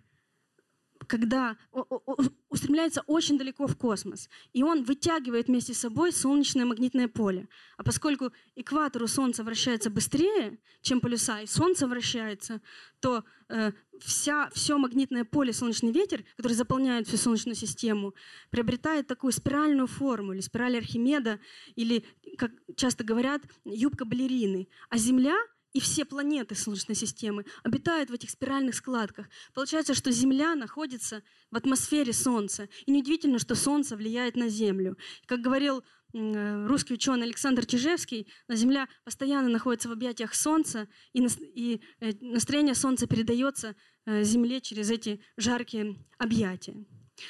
когда 1.07 1.57
устремляется 2.49 3.01
очень 3.07 3.37
далеко 3.37 3.67
в 3.67 3.75
космос, 3.77 4.29
и 4.53 4.63
он 4.63 4.83
вытягивает 4.83 5.47
вместе 5.47 5.73
с 5.73 5.79
собой 5.79 6.11
солнечное 6.11 6.65
магнитное 6.65 7.07
поле. 7.07 7.47
А 7.77 7.83
поскольку 7.83 8.31
экватор 8.55 9.03
у 9.03 9.07
Солнца 9.07 9.43
вращается 9.43 9.89
быстрее, 9.89 10.59
чем 10.81 10.99
полюса, 10.99 11.41
и 11.41 11.47
Солнце 11.47 11.87
вращается, 11.87 12.61
то 12.99 13.23
э, 13.49 13.71
вся, 13.99 14.49
все 14.53 14.77
магнитное 14.77 15.23
поле, 15.23 15.53
солнечный 15.53 15.91
ветер, 15.91 16.23
который 16.35 16.53
заполняет 16.53 17.07
всю 17.07 17.17
Солнечную 17.17 17.55
систему, 17.55 18.13
приобретает 18.49 19.07
такую 19.07 19.33
спиральную 19.33 19.87
форму, 19.87 20.33
или 20.33 20.41
спираль 20.41 20.77
Архимеда, 20.77 21.39
или, 21.75 22.05
как 22.37 22.51
часто 22.75 23.03
говорят, 23.03 23.41
юбка 23.65 24.05
балерины. 24.05 24.67
А 24.89 24.97
Земля— 24.97 25.35
и 25.73 25.79
все 25.79 26.05
планеты 26.05 26.55
Солнечной 26.55 26.95
системы 26.95 27.45
обитают 27.63 28.09
в 28.09 28.13
этих 28.13 28.29
спиральных 28.29 28.75
складках. 28.75 29.27
Получается, 29.53 29.93
что 29.93 30.11
Земля 30.11 30.55
находится 30.55 31.23
в 31.51 31.57
атмосфере 31.57 32.13
Солнца. 32.13 32.69
И 32.85 32.91
неудивительно, 32.91 33.39
что 33.39 33.55
Солнце 33.55 33.95
влияет 33.95 34.35
на 34.35 34.49
Землю. 34.49 34.97
Как 35.25 35.41
говорил 35.41 35.83
э, 36.13 36.67
русский 36.67 36.93
ученый 36.93 37.25
Александр 37.25 37.65
Чижевский, 37.65 38.27
Земля 38.49 38.87
постоянно 39.03 39.49
находится 39.49 39.89
в 39.89 39.91
объятиях 39.91 40.33
Солнца, 40.33 40.87
и 41.13 41.81
э, 41.99 42.11
настроение 42.21 42.75
Солнца 42.75 43.07
передается 43.07 43.75
э, 44.05 44.23
Земле 44.23 44.61
через 44.61 44.89
эти 44.89 45.21
жаркие 45.35 45.95
объятия. 46.17 46.75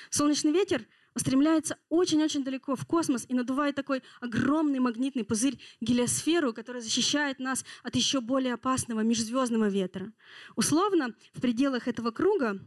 Солнечный 0.10 0.52
ветер 0.52 0.86
устремляется 1.18 1.78
очень-очень 1.90 2.44
далеко 2.44 2.76
в 2.76 2.86
космос 2.86 3.26
и 3.28 3.34
надувает 3.34 3.76
такой 3.76 4.04
огромный 4.22 4.80
магнитный 4.80 5.24
пузырь 5.24 5.60
гелиосферу, 5.82 6.54
которая 6.54 6.82
защищает 6.82 7.40
нас 7.40 7.66
от 7.84 7.96
еще 7.96 8.22
более 8.22 8.54
опасного 8.54 9.02
межзвездного 9.02 9.68
ветра. 9.68 10.14
Условно, 10.56 11.16
в 11.34 11.42
пределах 11.42 11.88
этого 11.88 12.12
круга 12.12 12.60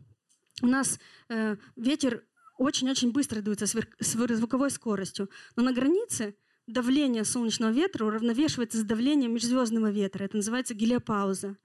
у 0.63 0.67
нас 0.67 0.99
э, 1.29 1.57
ветер 1.77 2.25
очень-очень 2.59 3.13
быстро 3.13 3.41
дуется 3.41 3.67
с 3.67 4.37
звуковой 4.37 4.71
скоростью, 4.71 5.31
но 5.55 5.63
на 5.63 5.73
границе 5.73 6.35
давление 6.67 7.25
солнечного 7.25 7.71
ветра 7.71 8.05
уравновешивается 8.05 8.79
с 8.79 8.83
давлением 8.83 9.33
межзвездного 9.35 9.91
ветра. 9.91 10.25
Это 10.25 10.37
называется 10.37 10.75
гелиопауза. 10.75 11.57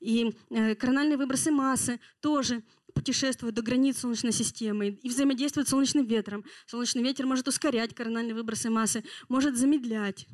И 0.00 0.34
э, 0.50 0.74
корональные 0.74 1.16
выбросы 1.16 1.50
массы 1.50 2.00
тоже 2.20 2.62
путешествуют 2.98 3.54
до 3.54 3.62
границ 3.62 3.98
Солнечной 3.98 4.32
системы 4.32 4.88
и 4.88 5.08
взаимодействуют 5.08 5.68
с 5.68 5.70
солнечным 5.70 6.04
ветром. 6.04 6.44
Солнечный 6.66 7.04
ветер 7.04 7.26
может 7.26 7.46
ускорять 7.46 7.94
корональные 7.94 8.34
выбросы 8.34 8.70
массы, 8.70 9.04
может 9.28 9.56
замедлять. 9.56 10.26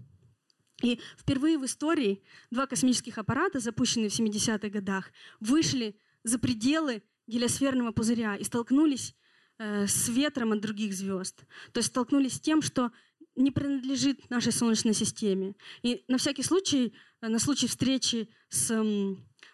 И 0.83 0.99
впервые 1.19 1.59
в 1.59 1.67
истории 1.67 2.23
два 2.51 2.67
космических 2.67 3.19
аппарата, 3.19 3.61
запущенные 3.61 4.09
в 4.09 4.19
70-х 4.19 4.71
годах, 4.71 5.11
вышли 5.41 6.01
за 6.23 6.39
пределы 6.39 7.03
гелиосферного 7.27 7.93
пузыря 7.93 8.35
и 8.37 8.45
столкнулись 8.45 9.15
э, 9.59 9.87
с 9.87 10.09
ветром 10.09 10.53
от 10.53 10.61
других 10.63 10.95
звезд. 10.95 11.45
То 11.73 11.81
есть 11.81 11.91
столкнулись 11.91 12.37
с 12.37 12.41
тем, 12.41 12.63
что 12.63 12.93
не 13.37 13.51
принадлежит 13.51 14.31
нашей 14.31 14.53
Солнечной 14.53 14.95
системе. 14.95 15.55
И 15.83 16.03
на 16.09 16.17
всякий 16.17 16.43
случай, 16.43 16.95
э, 17.21 17.29
на 17.29 17.39
случай 17.39 17.67
встречи 17.67 18.31
с 18.49 18.71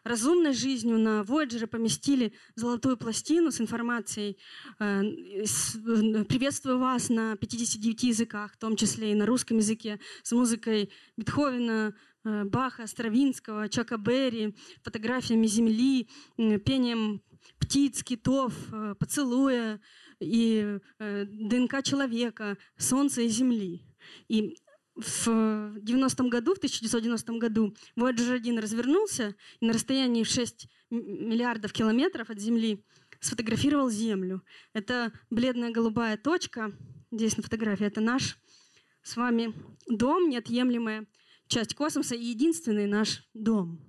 разумной 0.05 0.53
жизнью 0.53 0.99
на 0.99 1.23
Voyager 1.23 1.67
поместили 1.67 2.33
золотую 2.55 2.97
пластину 2.97 3.51
с 3.51 3.61
информацией 3.61 4.39
э, 4.79 5.03
«Приветствую 6.25 6.79
вас» 6.79 7.09
на 7.09 7.37
59 7.37 8.03
языках, 8.05 8.55
в 8.55 8.57
том 8.57 8.77
числе 8.77 9.13
и 9.13 9.15
на 9.15 9.27
русском 9.27 9.59
языке, 9.59 10.01
с 10.23 10.33
музыкой 10.33 10.91
Бетховена, 11.17 11.95
э, 12.25 12.45
Баха, 12.45 12.87
Стравинского, 12.87 13.69
Чака 13.69 13.97
Берри, 13.97 14.55
фотографиями 14.83 15.47
Земли, 15.47 16.09
пением 16.37 17.23
птиц, 17.59 18.03
китов, 18.03 18.55
э, 18.73 18.95
поцелуя 18.99 19.81
и 20.21 20.79
ДНК 20.99 21.83
человека, 21.83 22.59
Солнца 22.77 23.23
и 23.23 23.29
Земли. 23.29 23.83
И 24.29 24.59
в 25.01 25.81
90 25.81 26.25
году, 26.25 26.55
в 26.55 26.59
1990 26.59 27.33
году 27.35 27.75
Voyager 27.97 28.35
1 28.35 28.59
развернулся 28.59 29.35
и 29.61 29.67
на 29.67 29.73
расстоянии 29.73 30.25
6 30.25 30.69
миллиардов 30.91 31.73
километров 31.73 32.31
от 32.31 32.39
Земли 32.39 32.85
сфотографировал 33.21 33.91
Землю. 33.91 34.43
Это 34.73 35.13
бледная 35.31 35.71
голубая 35.71 36.17
точка, 36.17 36.73
здесь 37.11 37.37
на 37.37 37.43
фотографии, 37.43 37.87
это 37.87 38.01
наш 38.01 38.39
с 39.03 39.17
вами 39.17 39.55
дом, 39.89 40.29
неотъемлемая 40.29 41.07
часть 41.47 41.75
космоса 41.75 42.15
и 42.15 42.25
единственный 42.25 42.87
наш 42.87 43.25
дом. 43.35 43.81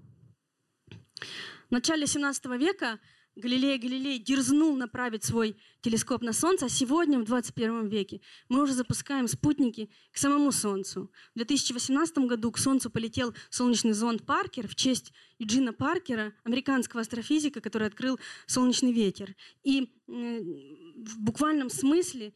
В 1.69 1.71
начале 1.71 2.07
17 2.07 2.45
века 2.57 2.99
Галилей 3.35 3.77
Галилей 3.77 4.19
дерзнул 4.19 4.75
направить 4.75 5.23
свой 5.23 5.55
телескоп 5.81 6.21
на 6.21 6.33
Солнце, 6.33 6.65
а 6.65 6.69
сегодня, 6.69 7.17
в 7.17 7.23
21 7.23 7.87
веке, 7.87 8.21
мы 8.49 8.61
уже 8.61 8.73
запускаем 8.73 9.27
спутники 9.27 9.89
к 10.11 10.17
самому 10.17 10.51
Солнцу. 10.51 11.11
В 11.33 11.37
2018 11.37 12.17
году 12.19 12.51
к 12.51 12.57
Солнцу 12.57 12.89
полетел 12.89 13.33
солнечный 13.49 13.93
зонд 13.93 14.25
Паркер 14.25 14.67
в 14.67 14.75
честь 14.75 15.13
Юджина 15.39 15.71
Паркера, 15.71 16.33
американского 16.43 17.01
астрофизика, 17.01 17.61
который 17.61 17.87
открыл 17.87 18.19
солнечный 18.47 18.91
ветер. 18.91 19.35
И 19.63 19.93
в 20.07 21.19
буквальном 21.19 21.69
смысле 21.69 22.33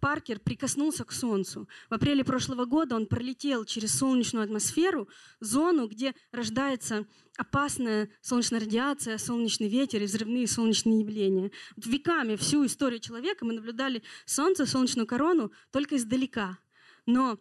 Паркер 0.00 0.40
прикоснулся 0.40 1.04
к 1.04 1.12
Солнцу. 1.12 1.68
В 1.88 1.94
апреле 1.94 2.24
прошлого 2.24 2.64
года 2.64 2.96
он 2.96 3.06
пролетел 3.06 3.64
через 3.64 3.96
солнечную 3.98 4.44
атмосферу, 4.44 5.08
зону, 5.40 5.88
где 5.88 6.14
рождается 6.32 7.06
опасная 7.36 8.10
солнечная 8.20 8.60
радиация, 8.60 9.16
солнечный 9.18 9.68
ветер 9.68 10.02
и 10.02 10.06
взрывные 10.06 10.48
солнечные 10.48 11.00
явления. 11.00 11.50
Веками 11.76 12.36
всю 12.36 12.66
историю 12.66 13.00
человека 13.00 13.44
мы 13.44 13.52
наблюдали 13.54 14.02
Солнце, 14.26 14.66
солнечную 14.66 15.06
корону 15.06 15.52
только 15.70 15.96
издалека. 15.96 16.58
Но 17.06 17.38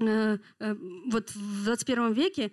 э, 0.00 0.38
э, 0.58 0.74
вот 1.06 1.30
в 1.30 1.64
21 1.64 2.12
веке 2.12 2.52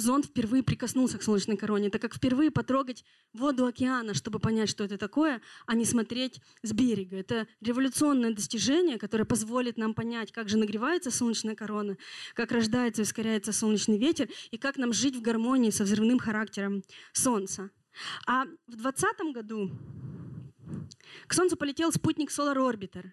зонд 0.00 0.26
впервые 0.26 0.62
прикоснулся 0.62 1.18
к 1.18 1.22
солнечной 1.22 1.56
короне. 1.56 1.88
Это 1.88 1.98
как 1.98 2.14
впервые 2.14 2.50
потрогать 2.50 3.04
воду 3.32 3.66
океана, 3.66 4.14
чтобы 4.14 4.38
понять, 4.38 4.68
что 4.68 4.84
это 4.84 4.98
такое, 4.98 5.40
а 5.66 5.74
не 5.74 5.84
смотреть 5.84 6.40
с 6.62 6.72
берега. 6.72 7.16
Это 7.16 7.46
революционное 7.60 8.32
достижение, 8.34 8.98
которое 8.98 9.24
позволит 9.24 9.76
нам 9.76 9.94
понять, 9.94 10.32
как 10.32 10.48
же 10.48 10.58
нагревается 10.58 11.10
солнечная 11.10 11.54
корона, 11.54 11.96
как 12.34 12.52
рождается 12.52 13.02
и 13.02 13.04
ускоряется 13.04 13.52
солнечный 13.52 13.98
ветер, 13.98 14.28
и 14.50 14.58
как 14.58 14.76
нам 14.76 14.92
жить 14.92 15.16
в 15.16 15.22
гармонии 15.22 15.70
со 15.70 15.84
взрывным 15.84 16.18
характером 16.18 16.82
Солнца. 17.12 17.70
А 18.26 18.44
в 18.66 18.76
2020 18.76 19.34
году 19.34 19.70
к 21.26 21.34
Солнцу 21.34 21.56
полетел 21.56 21.92
спутник 21.92 22.30
Solar 22.30 22.56
Orbiter. 22.56 23.10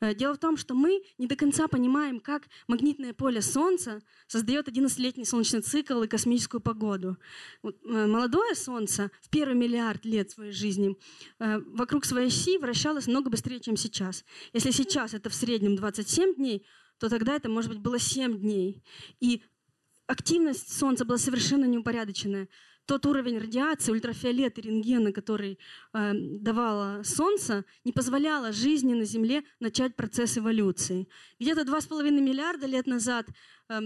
Э, 0.00 0.14
дело 0.14 0.34
в 0.34 0.38
том, 0.38 0.56
что 0.56 0.74
мы 0.74 1.02
не 1.18 1.26
до 1.26 1.36
конца 1.36 1.68
понимаем, 1.68 2.20
как 2.20 2.48
магнитное 2.68 3.12
поле 3.12 3.42
Солнца 3.42 4.02
создает 4.26 4.68
11-летний 4.68 5.24
солнечный 5.24 5.60
цикл 5.60 6.02
и 6.02 6.08
космическую 6.08 6.60
погоду. 6.60 7.16
Э, 7.62 7.70
молодое 8.06 8.54
Солнце 8.54 9.10
в 9.20 9.30
первый 9.30 9.54
миллиард 9.54 10.04
лет 10.04 10.30
своей 10.30 10.52
жизни 10.52 10.96
э, 11.38 11.58
вокруг 11.58 12.04
своей 12.04 12.28
оси 12.28 12.58
вращалось 12.58 13.06
много 13.06 13.30
быстрее, 13.30 13.60
чем 13.60 13.76
сейчас. 13.76 14.24
Если 14.52 14.70
сейчас 14.70 15.14
это 15.14 15.30
в 15.30 15.34
среднем 15.34 15.76
27 15.76 16.34
дней, 16.34 16.66
то 16.98 17.08
тогда 17.08 17.34
это, 17.36 17.48
может 17.48 17.70
быть, 17.70 17.80
было 17.80 17.98
7 17.98 18.38
дней. 18.38 18.82
И 19.20 19.42
активность 20.06 20.72
Солнца 20.72 21.04
была 21.04 21.18
совершенно 21.18 21.64
неупорядоченная 21.64 22.48
тот 22.86 23.04
уровень 23.06 23.38
радиации, 23.38 23.92
ультрафиолета, 23.92 24.60
рентгена, 24.60 25.12
который 25.12 25.58
э, 25.92 26.12
давало 26.14 27.02
Солнце, 27.02 27.64
не 27.84 27.92
позволяло 27.92 28.52
жизни 28.52 28.94
на 28.94 29.04
Земле 29.04 29.42
начать 29.60 29.96
процесс 29.96 30.38
эволюции. 30.38 31.08
Где-то 31.38 31.62
2,5 31.62 32.10
миллиарда 32.10 32.66
лет 32.66 32.86
назад 32.86 33.26
э, 33.68 33.80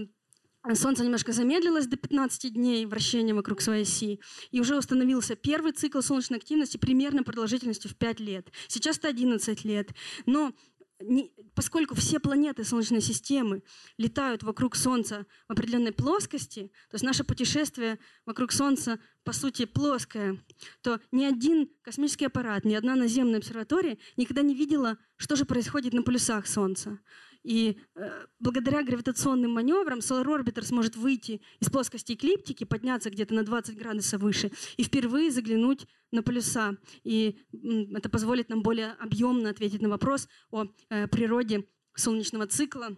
Солнце 0.75 1.03
немножко 1.03 1.31
замедлилось 1.31 1.87
до 1.87 1.97
15 1.97 2.53
дней 2.53 2.85
вращения 2.85 3.33
вокруг 3.33 3.61
своей 3.61 3.81
оси, 3.81 4.19
и 4.51 4.59
уже 4.59 4.77
установился 4.77 5.35
первый 5.35 5.71
цикл 5.71 6.01
солнечной 6.01 6.37
активности 6.37 6.77
примерно 6.77 7.23
продолжительностью 7.23 7.89
в 7.89 7.95
5 7.95 8.19
лет. 8.19 8.51
Сейчас 8.67 8.99
это 8.99 9.07
11 9.07 9.65
лет. 9.65 9.89
Но 10.27 10.53
не, 11.01 11.33
поскольку 11.55 11.95
все 11.95 12.19
планеты 12.19 12.63
Солнечной 12.63 13.01
системы 13.01 13.63
летают 13.97 14.43
вокруг 14.43 14.75
Солнца 14.75 15.25
в 15.47 15.51
определенной 15.51 15.91
плоскости, 15.91 16.71
то 16.89 16.95
есть 16.95 17.03
наше 17.03 17.23
путешествие 17.23 17.99
вокруг 18.25 18.51
Солнца 18.51 18.99
по 19.23 19.33
сути 19.33 19.65
плоское, 19.65 20.43
то 20.81 20.99
ни 21.11 21.23
один 21.23 21.69
космический 21.81 22.25
аппарат, 22.25 22.65
ни 22.65 22.73
одна 22.73 22.95
наземная 22.95 23.39
обсерватория 23.39 23.97
никогда 24.17 24.41
не 24.41 24.55
видела, 24.55 24.97
что 25.17 25.35
же 25.35 25.45
происходит 25.45 25.93
на 25.93 26.03
полюсах 26.03 26.47
Солнца. 26.47 26.99
И 27.43 27.79
э, 27.95 28.25
благодаря 28.39 28.83
гравитационным 28.83 29.51
маневрам 29.51 29.99
Solar 29.99 30.25
Orbiter 30.25 30.63
сможет 30.63 30.95
выйти 30.95 31.41
из 31.59 31.69
плоскости 31.69 32.13
эклиптики, 32.13 32.63
подняться 32.63 33.09
где-то 33.09 33.33
на 33.33 33.43
20 33.43 33.77
градусов 33.77 34.21
выше 34.21 34.51
и 34.77 34.83
впервые 34.83 35.31
заглянуть 35.31 35.87
на 36.11 36.21
полюса. 36.21 36.77
И 37.03 37.39
э, 37.51 37.57
это 37.95 38.09
позволит 38.09 38.49
нам 38.49 38.61
более 38.61 38.91
объемно 38.93 39.49
ответить 39.49 39.81
на 39.81 39.89
вопрос 39.89 40.27
о 40.51 40.65
э, 40.89 41.07
природе 41.07 41.65
солнечного 41.95 42.45
цикла 42.47 42.95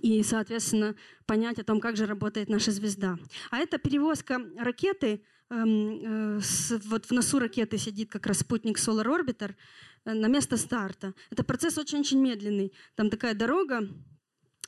и, 0.00 0.22
соответственно, 0.22 0.94
понять 1.26 1.58
о 1.58 1.64
том, 1.64 1.80
как 1.80 1.96
же 1.96 2.06
работает 2.06 2.48
наша 2.48 2.70
звезда. 2.70 3.18
А 3.50 3.58
это 3.58 3.78
перевозка 3.78 4.40
ракеты, 4.56 5.22
эм, 5.50 6.36
э, 6.36 6.40
с, 6.40 6.80
вот 6.86 7.06
в 7.06 7.10
носу 7.10 7.40
ракеты 7.40 7.78
сидит 7.78 8.10
как 8.10 8.26
раз 8.26 8.38
спутник 8.38 8.78
Solar 8.78 9.06
Orbiter, 9.06 9.54
Э, 9.54 9.56
на 10.04 10.26
место 10.26 10.56
старта. 10.56 11.14
Это 11.30 11.44
процесс 11.44 11.78
очень-очень 11.78 12.20
медленный. 12.20 12.72
Там 12.94 13.10
такая 13.10 13.34
дорога, 13.34 13.88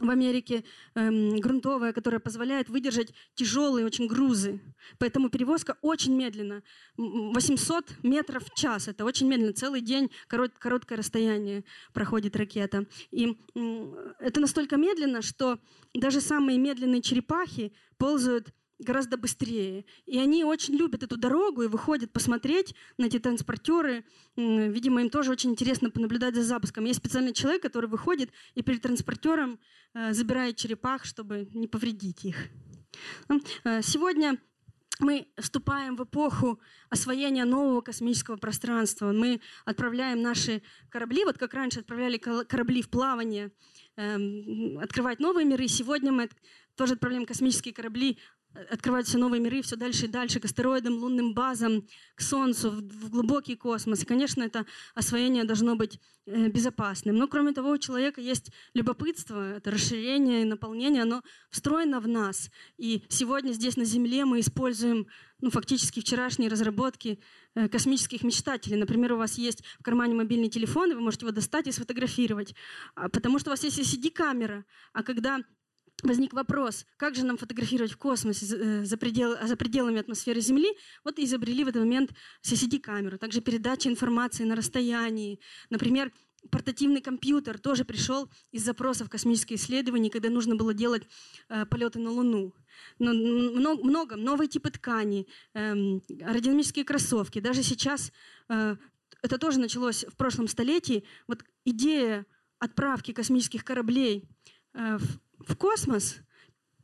в 0.01 0.11
Америке 0.11 0.65
эм, 0.97 1.37
грунтовая, 1.39 1.93
которая 1.93 2.19
позволяет 2.19 2.69
выдержать 2.69 3.15
тяжелые 3.35 3.87
очень 3.87 4.09
грузы. 4.09 4.61
Поэтому 4.99 5.29
перевозка 5.29 5.77
очень 5.83 6.17
медленно. 6.17 6.63
800 6.97 8.03
метров 8.03 8.45
в 8.45 8.55
час. 8.59 8.89
Это 8.89 9.05
очень 9.05 9.29
медленно. 9.29 9.53
Целый 9.53 9.81
день 9.81 10.11
корот, 10.27 10.53
короткое 10.59 10.99
расстояние 10.99 11.65
проходит 11.93 12.35
ракета. 12.35 12.87
И 13.13 13.39
э, 13.55 14.15
это 14.19 14.41
настолько 14.41 14.77
медленно, 14.77 15.23
что 15.23 15.61
даже 15.95 16.21
самые 16.21 16.59
медленные 16.59 17.01
черепахи 17.01 17.73
ползают 17.97 18.53
гораздо 18.79 19.17
быстрее. 19.17 19.85
И 20.07 20.19
они 20.19 20.45
очень 20.45 20.75
любят 20.75 21.03
эту 21.03 21.17
дорогу 21.17 21.63
и 21.63 21.69
выходят 21.69 22.13
посмотреть 22.13 22.75
на 22.99 23.07
эти 23.07 23.19
транспортеры. 23.19 24.05
Видимо, 24.37 25.01
им 25.01 25.11
тоже 25.11 25.31
очень 25.31 25.51
интересно 25.51 25.91
понаблюдать 25.91 26.35
за 26.35 26.43
запуском. 26.43 26.85
Есть 26.85 26.99
специальный 26.99 27.33
человек, 27.33 27.63
который 27.63 27.89
выходит 27.89 28.31
и 28.55 28.63
перед 28.63 28.83
транспортером 28.83 29.59
э, 29.95 30.13
забирает 30.13 30.57
черепах, 30.57 31.05
чтобы 31.05 31.49
не 31.55 31.69
повредить 31.69 32.25
их. 32.25 32.49
Э, 33.65 33.83
сегодня 33.83 34.39
мы 35.01 35.27
вступаем 35.39 35.97
в 35.97 36.05
эпоху 36.05 36.61
освоения 36.89 37.45
нового 37.45 37.81
космического 37.81 38.37
пространства. 38.37 39.13
Мы 39.13 39.41
отправляем 39.65 40.23
наши 40.23 40.63
корабли, 40.89 41.25
вот 41.25 41.39
как 41.39 41.55
раньше 41.55 41.81
отправляли 41.81 42.19
корабли 42.19 42.83
в 42.83 42.89
плавание, 42.89 43.51
эм, 43.97 44.79
открывать 44.79 45.19
новые 45.19 45.45
миры. 45.45 45.67
Сегодня 45.67 46.13
мы 46.13 46.29
тоже 46.77 46.95
отправляем 46.95 47.27
космические 47.27 47.75
корабли 47.75 48.19
открывать 48.71 49.07
все 49.07 49.19
новые 49.19 49.41
миры, 49.41 49.63
все 49.63 49.77
дальше 49.77 50.07
и 50.07 50.09
дальше, 50.09 50.41
к 50.41 50.45
астероидам, 50.45 50.95
лунным 50.95 51.35
базам, 51.35 51.87
к 52.15 52.21
Солнцу, 52.21 52.71
в 52.71 53.11
глубокий 53.11 53.57
космос. 53.57 54.03
И, 54.03 54.07
конечно, 54.07 54.43
это 54.43 54.65
освоение 54.95 55.45
должно 55.45 55.77
быть 55.77 56.01
э, 56.27 56.49
безопасным. 56.49 57.17
Но, 57.17 57.27
кроме 57.27 57.53
того, 57.53 57.71
у 57.71 57.79
человека 57.79 58.21
есть 58.21 58.53
любопытство, 58.75 59.57
это 59.57 59.71
расширение 59.71 60.43
и 60.43 60.45
наполнение, 60.45 61.03
оно 61.03 61.23
встроено 61.51 62.01
в 62.01 62.09
нас. 62.09 62.51
И 62.77 63.05
сегодня 63.09 63.53
здесь 63.53 63.77
на 63.77 63.85
Земле 63.85 64.25
мы 64.25 64.41
используем 64.41 65.07
ну, 65.41 65.51
фактически 65.51 66.01
вчерашние 66.01 66.49
разработки 66.49 67.21
э, 67.55 67.69
космических 67.69 68.23
мечтателей. 68.23 68.77
Например, 68.77 69.15
у 69.15 69.19
вас 69.19 69.37
есть 69.37 69.65
в 69.79 69.83
кармане 69.83 70.15
мобильный 70.15 70.49
телефон, 70.49 70.91
и 70.91 70.95
вы 70.95 71.01
можете 71.01 71.27
его 71.27 71.35
достать 71.35 71.67
и 71.67 71.73
сфотографировать, 71.73 72.55
а, 72.95 73.09
потому 73.09 73.39
что 73.39 73.51
у 73.51 73.53
вас 73.53 73.65
есть 73.65 73.79
CCD-камера. 73.79 74.65
А 74.93 75.03
когда 75.03 75.41
возник 76.05 76.33
вопрос, 76.33 76.87
как 76.97 77.15
же 77.15 77.25
нам 77.25 77.37
фотографировать 77.37 77.93
в 77.93 77.97
космосе 77.97 78.47
э, 78.57 78.85
за, 78.85 78.97
предел, 78.97 79.37
за 79.43 79.57
пределами 79.57 80.01
атмосферы 80.01 80.41
Земли, 80.41 80.69
вот 81.05 81.19
изобрели 81.19 81.65
в 81.65 81.69
этот 81.69 81.83
момент 81.83 82.11
CCD-камеру. 82.43 83.19
Также 83.19 83.41
передача 83.41 83.89
информации 83.89 84.45
на 84.45 84.57
расстоянии. 84.57 85.41
Например, 85.71 86.13
портативный 86.51 87.01
компьютер 87.01 87.59
тоже 87.59 87.85
пришел 87.85 88.31
из 88.53 88.65
запросов 88.65 89.09
космических 89.09 89.57
исследований, 89.57 90.11
когда 90.11 90.31
нужно 90.31 90.57
было 90.57 90.75
делать 90.75 91.03
э, 91.49 91.67
полеты 91.67 91.99
на 91.99 92.11
Луну. 92.11 92.55
Но, 92.99 93.13
много, 93.13 93.85
много, 93.85 94.17
новые 94.17 94.49
типы 94.49 94.71
тканей, 94.71 95.29
э, 95.55 95.73
аэродинамические 95.73 96.85
кроссовки. 96.85 97.41
Даже 97.41 97.63
сейчас 97.63 98.13
э, 98.49 98.77
это 99.23 99.39
тоже 99.39 99.59
началось 99.59 100.05
в 100.05 100.17
прошлом 100.17 100.49
столетии. 100.49 101.05
Вот 101.27 101.45
идея 101.65 102.27
отправки 102.59 103.13
космических 103.13 103.65
кораблей 103.65 104.29
э, 104.75 104.99
в 104.99 105.24
в 105.39 105.57
космос 105.57 106.17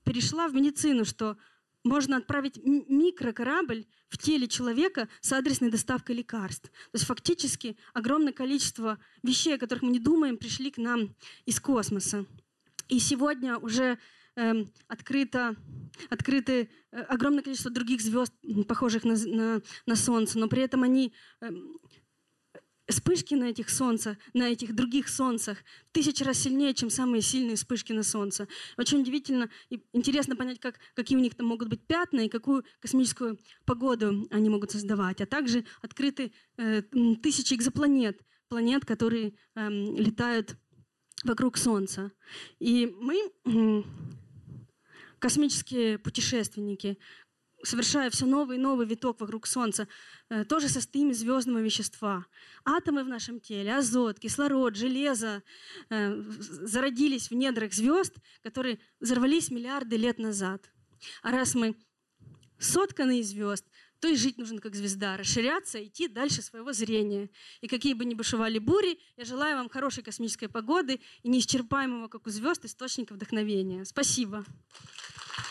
перешла 0.04 0.48
в 0.48 0.54
медицину, 0.54 1.04
что 1.04 1.36
можно 1.84 2.18
отправить 2.18 2.58
микрокорабль 2.64 3.86
в 4.08 4.18
теле 4.18 4.48
человека 4.48 5.08
с 5.20 5.32
адресной 5.32 5.70
доставкой 5.70 6.16
лекарств. 6.16 6.70
То 6.70 6.94
есть 6.94 7.06
фактически 7.06 7.76
огромное 7.94 8.32
количество 8.32 8.98
вещей, 9.22 9.54
о 9.54 9.58
которых 9.58 9.82
мы 9.82 9.90
не 9.90 10.00
думаем, 10.00 10.36
пришли 10.36 10.70
к 10.70 10.78
нам 10.78 11.14
из 11.46 11.60
космоса. 11.60 12.26
И 12.88 12.98
сегодня 12.98 13.56
уже 13.56 13.98
э, 14.36 14.64
открыто, 14.88 15.56
открыты 16.10 16.70
э, 16.90 17.00
огромное 17.02 17.42
количество 17.42 17.70
других 17.70 18.00
звезд, 18.00 18.34
похожих 18.66 19.04
на, 19.04 19.16
на, 19.16 19.62
на 19.86 19.96
Солнце, 19.96 20.38
но 20.38 20.48
при 20.48 20.62
этом 20.62 20.82
они 20.82 21.14
э, 21.40 21.50
вспышки 22.90 23.34
на 23.34 23.44
этих 23.44 23.70
солнцах, 23.70 24.16
на 24.32 24.48
этих 24.48 24.74
других 24.74 25.08
солнцах 25.08 25.58
тысячи 25.92 26.22
раз 26.22 26.38
сильнее, 26.38 26.74
чем 26.74 26.90
самые 26.90 27.22
сильные 27.22 27.56
вспышки 27.56 27.92
на 27.92 28.02
солнце. 28.02 28.48
Очень 28.76 29.00
удивительно 29.00 29.48
и 29.68 29.82
интересно 29.92 30.36
понять, 30.36 30.60
как, 30.60 30.78
какие 30.94 31.18
у 31.18 31.20
них 31.20 31.34
там 31.34 31.46
могут 31.46 31.68
быть 31.68 31.86
пятна 31.86 32.20
и 32.20 32.28
какую 32.28 32.64
космическую 32.80 33.38
погоду 33.64 34.26
они 34.30 34.48
могут 34.48 34.70
создавать. 34.70 35.20
А 35.20 35.26
также 35.26 35.64
открыты 35.82 36.32
э, 36.56 36.82
тысячи 37.22 37.54
экзопланет, 37.54 38.20
планет, 38.48 38.84
которые 38.84 39.34
э, 39.54 39.68
летают 39.70 40.56
вокруг 41.24 41.56
Солнца. 41.56 42.12
И 42.58 42.86
мы, 43.00 43.84
космические 45.18 45.98
путешественники, 45.98 46.98
совершая 47.62 48.10
все 48.10 48.26
новый 48.26 48.56
и 48.56 48.60
новый 48.60 48.86
виток 48.86 49.20
вокруг 49.20 49.46
Солнца, 49.46 49.88
э, 50.28 50.44
тоже 50.44 50.68
состоим 50.68 51.10
из 51.10 51.18
звездного 51.18 51.58
вещества. 51.58 52.26
Атомы 52.64 53.04
в 53.04 53.08
нашем 53.08 53.40
теле, 53.40 53.76
азот, 53.76 54.18
кислород, 54.18 54.76
железо 54.76 55.42
э, 55.90 56.22
зародились 56.22 57.30
в 57.30 57.34
недрах 57.34 57.72
звезд, 57.72 58.14
которые 58.42 58.78
взорвались 59.00 59.50
миллиарды 59.50 59.96
лет 59.96 60.18
назад. 60.18 60.70
А 61.22 61.30
раз 61.30 61.54
мы 61.54 61.76
сотканы 62.58 63.20
из 63.20 63.30
звезд, 63.30 63.64
то 64.00 64.08
и 64.08 64.16
жить 64.16 64.38
нужно 64.38 64.60
как 64.60 64.74
звезда, 64.74 65.16
расширяться, 65.16 65.82
идти 65.84 66.08
дальше 66.08 66.42
своего 66.42 66.72
зрения. 66.72 67.28
И 67.60 67.68
какие 67.68 67.94
бы 67.94 68.04
ни 68.04 68.14
бушевали 68.14 68.58
бури, 68.58 68.98
я 69.16 69.24
желаю 69.24 69.56
вам 69.56 69.68
хорошей 69.68 70.02
космической 70.02 70.48
погоды 70.48 71.00
и 71.22 71.28
неисчерпаемого, 71.28 72.08
как 72.08 72.26
у 72.26 72.30
звезд, 72.30 72.64
источника 72.64 73.12
вдохновения. 73.12 73.84
Спасибо. 73.84 74.44
так 74.44 75.49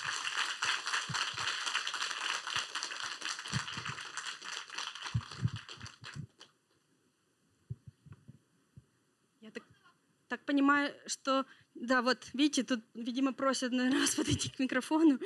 понимаю, 10.49 10.91
что, 11.05 11.45
да, 11.75 12.01
вот, 12.01 12.27
видите, 12.33 12.63
тут, 12.63 12.83
видимо, 12.95 13.33
просят, 13.33 13.71
наверное, 13.71 14.01
раз 14.01 14.15
подойти 14.15 14.49
к 14.49 14.57
микрофону. 14.57 15.19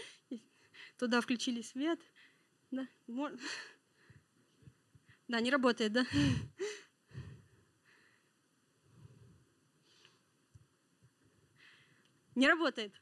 Туда 1.00 1.22
включили 1.22 1.62
свет. 1.62 1.98
Да, 2.72 2.86
можно. 3.08 3.40
Да, 5.30 5.40
не 5.40 5.50
работает, 5.50 5.94
да? 5.94 6.06
Не 12.36 12.48
работает. 12.48 12.94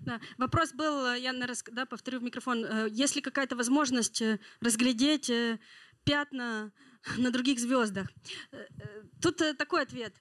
Да. 0.00 0.20
Вопрос 0.38 0.72
был, 0.72 1.06
э, 1.06 1.20
я 1.20 1.32
да, 1.72 1.86
повторю 1.86 2.20
в 2.20 2.22
микрофон, 2.22 2.64
э, 2.64 2.88
есть 2.90 3.16
ли 3.16 3.22
какая-то 3.22 3.56
возможность 3.56 4.22
э, 4.22 4.38
разглядеть 4.60 5.30
пятна 6.04 6.72
на 7.18 7.30
других 7.30 7.58
звездах? 7.58 8.08
Тут 9.20 9.42
такой 9.58 9.82
ответ. 9.82 10.14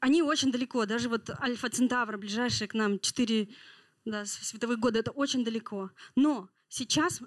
Они 0.00 0.22
очень 0.22 0.52
далеко, 0.52 0.86
даже 0.86 1.08
вот 1.08 1.30
Альфа 1.40 1.68
Центавра, 1.68 2.16
ближайшие 2.18 2.68
к 2.68 2.74
нам 2.74 2.98
4 2.98 3.48
да, 4.04 4.24
световых 4.26 4.78
года, 4.78 4.98
это 4.98 5.10
очень 5.10 5.44
далеко. 5.44 5.90
Но 6.14 6.48
сейчас, 6.68 7.20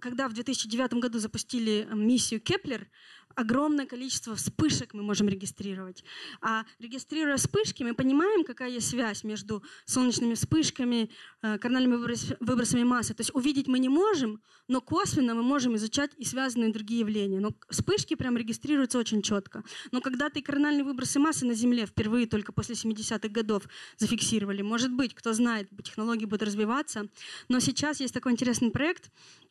когда 0.00 0.28
в 0.28 0.32
2009 0.32 0.94
году 0.94 1.18
запустили 1.18 1.88
миссию 1.92 2.40
Кеплер, 2.40 2.88
огромное 3.36 3.86
количество 3.86 4.34
вспышек 4.34 4.94
мы 4.94 5.02
можем 5.02 5.28
регистрировать. 5.28 6.04
А 6.40 6.64
регистрируя 6.78 7.36
вспышки, 7.36 7.82
мы 7.82 7.94
понимаем, 7.94 8.44
какая 8.44 8.70
есть 8.70 8.90
связь 8.90 9.24
между 9.24 9.62
солнечными 9.84 10.34
вспышками, 10.34 11.10
э, 11.42 11.58
корональными 11.58 11.96
выбросами 12.40 12.82
массы. 12.82 13.14
То 13.14 13.20
есть 13.20 13.34
увидеть 13.34 13.68
мы 13.68 13.78
не 13.78 13.88
можем, 13.88 14.42
но 14.68 14.80
косвенно 14.80 15.34
мы 15.34 15.42
можем 15.42 15.76
изучать 15.76 16.10
и 16.16 16.24
связанные 16.24 16.72
другие 16.72 17.00
явления. 17.00 17.40
Но 17.40 17.54
вспышки 17.68 18.14
прям 18.14 18.36
регистрируются 18.36 18.98
очень 18.98 19.22
четко. 19.22 19.64
Но 19.90 20.00
когда-то 20.00 20.40
корональные 20.42 20.84
выбросы 20.84 21.18
массы 21.18 21.46
на 21.46 21.54
Земле 21.54 21.86
впервые 21.86 22.26
только 22.26 22.52
после 22.52 22.74
70-х 22.74 23.28
годов 23.28 23.64
зафиксировали. 23.98 24.62
Может 24.62 24.92
быть, 24.92 25.14
кто 25.14 25.32
знает, 25.32 25.68
технологии 25.82 26.24
будут 26.24 26.42
развиваться. 26.42 27.08
Но 27.48 27.60
сейчас 27.60 28.00
есть 28.00 28.14
такой 28.14 28.32
интересный 28.32 28.70
проект. 28.70 29.10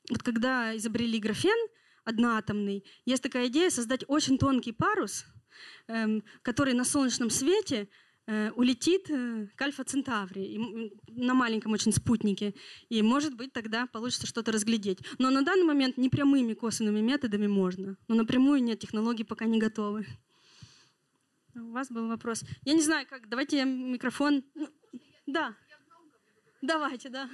Вот 0.09 0.23
когда 0.23 0.75
изобрели 0.75 1.19
графен, 1.19 1.57
одноатомный, 2.03 2.83
есть 3.05 3.23
такая 3.23 3.47
идея 3.47 3.69
создать 3.69 4.03
очень 4.07 4.37
тонкий 4.37 4.71
парус, 4.71 5.25
эм, 5.87 6.23
который 6.41 6.73
на 6.73 6.83
солнечном 6.83 7.29
свете 7.29 7.89
э, 8.27 8.51
улетит 8.51 9.09
э, 9.09 9.47
к 9.55 9.61
Альфа-Центавре 9.61 10.59
на 11.07 11.33
маленьком 11.33 11.73
очень 11.73 11.91
спутнике. 11.91 12.53
И, 12.89 13.01
может 13.01 13.35
быть, 13.35 13.53
тогда 13.53 13.87
получится 13.87 14.27
что-то 14.27 14.51
разглядеть. 14.51 14.99
Но 15.19 15.29
на 15.29 15.41
данный 15.43 15.65
момент 15.65 15.97
не 15.97 16.09
прямыми 16.09 16.53
косвенными 16.53 17.01
методами 17.01 17.47
можно. 17.47 17.97
Но 18.07 18.15
напрямую 18.15 18.63
нет, 18.63 18.79
технологии 18.79 19.23
пока 19.23 19.45
не 19.45 19.59
готовы. 19.59 20.05
У 21.55 21.71
вас 21.71 21.89
был 21.89 22.07
вопрос. 22.07 22.43
Я 22.63 22.73
не 22.73 22.81
знаю, 22.81 23.05
как. 23.07 23.27
Давайте 23.27 23.57
я 23.57 23.65
микрофон. 23.65 24.43
Ну, 24.55 24.69
да. 25.25 25.55
Давайте, 26.61 27.09
да. 27.09 27.29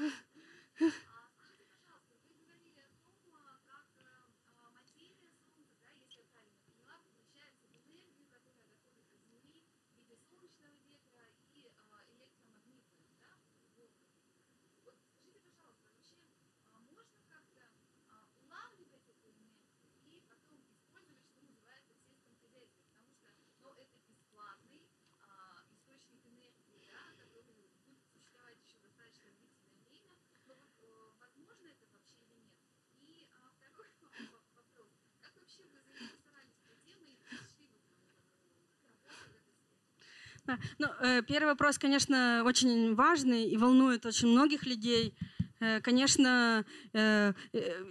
Ну, 40.79 40.87
э, 41.01 41.21
первый 41.23 41.49
вопрос, 41.49 41.77
конечно, 41.77 42.43
очень 42.45 42.95
важный 42.95 43.45
и 43.45 43.57
волнует 43.57 44.05
очень 44.05 44.29
многих 44.29 44.65
людей. 44.65 45.13
Э, 45.59 45.81
конечно, 45.81 46.65
э, 46.93 47.33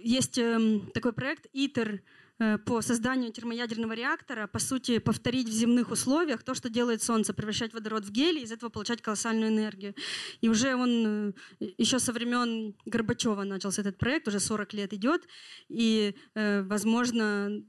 есть 0.03 0.37
эм, 0.37 0.89
такой 0.93 1.13
проект 1.13 1.47
ИТЕР, 1.53 2.01
по 2.65 2.81
созданию 2.81 3.31
термоядерного 3.31 3.93
реактора, 3.93 4.47
по 4.47 4.59
сути, 4.59 4.99
повторить 4.99 5.49
в 5.49 5.51
земных 5.51 5.91
условиях 5.91 6.43
то, 6.43 6.53
что 6.53 6.69
делает 6.69 7.01
Солнце, 7.01 7.33
превращать 7.33 7.73
водород 7.73 8.05
в 8.05 8.11
гелий, 8.11 8.43
из 8.43 8.51
этого 8.51 8.69
получать 8.69 9.01
колоссальную 9.01 9.49
энергию. 9.51 9.95
И 10.41 10.49
уже 10.49 10.75
он 10.75 11.33
еще 11.77 11.99
со 11.99 12.13
времен 12.13 12.75
Горбачева 12.85 13.43
начался 13.43 13.81
этот 13.81 13.97
проект, 13.97 14.27
уже 14.27 14.39
40 14.39 14.73
лет 14.73 14.93
идет, 14.93 15.27
и, 15.69 16.15
возможно, 16.35 17.63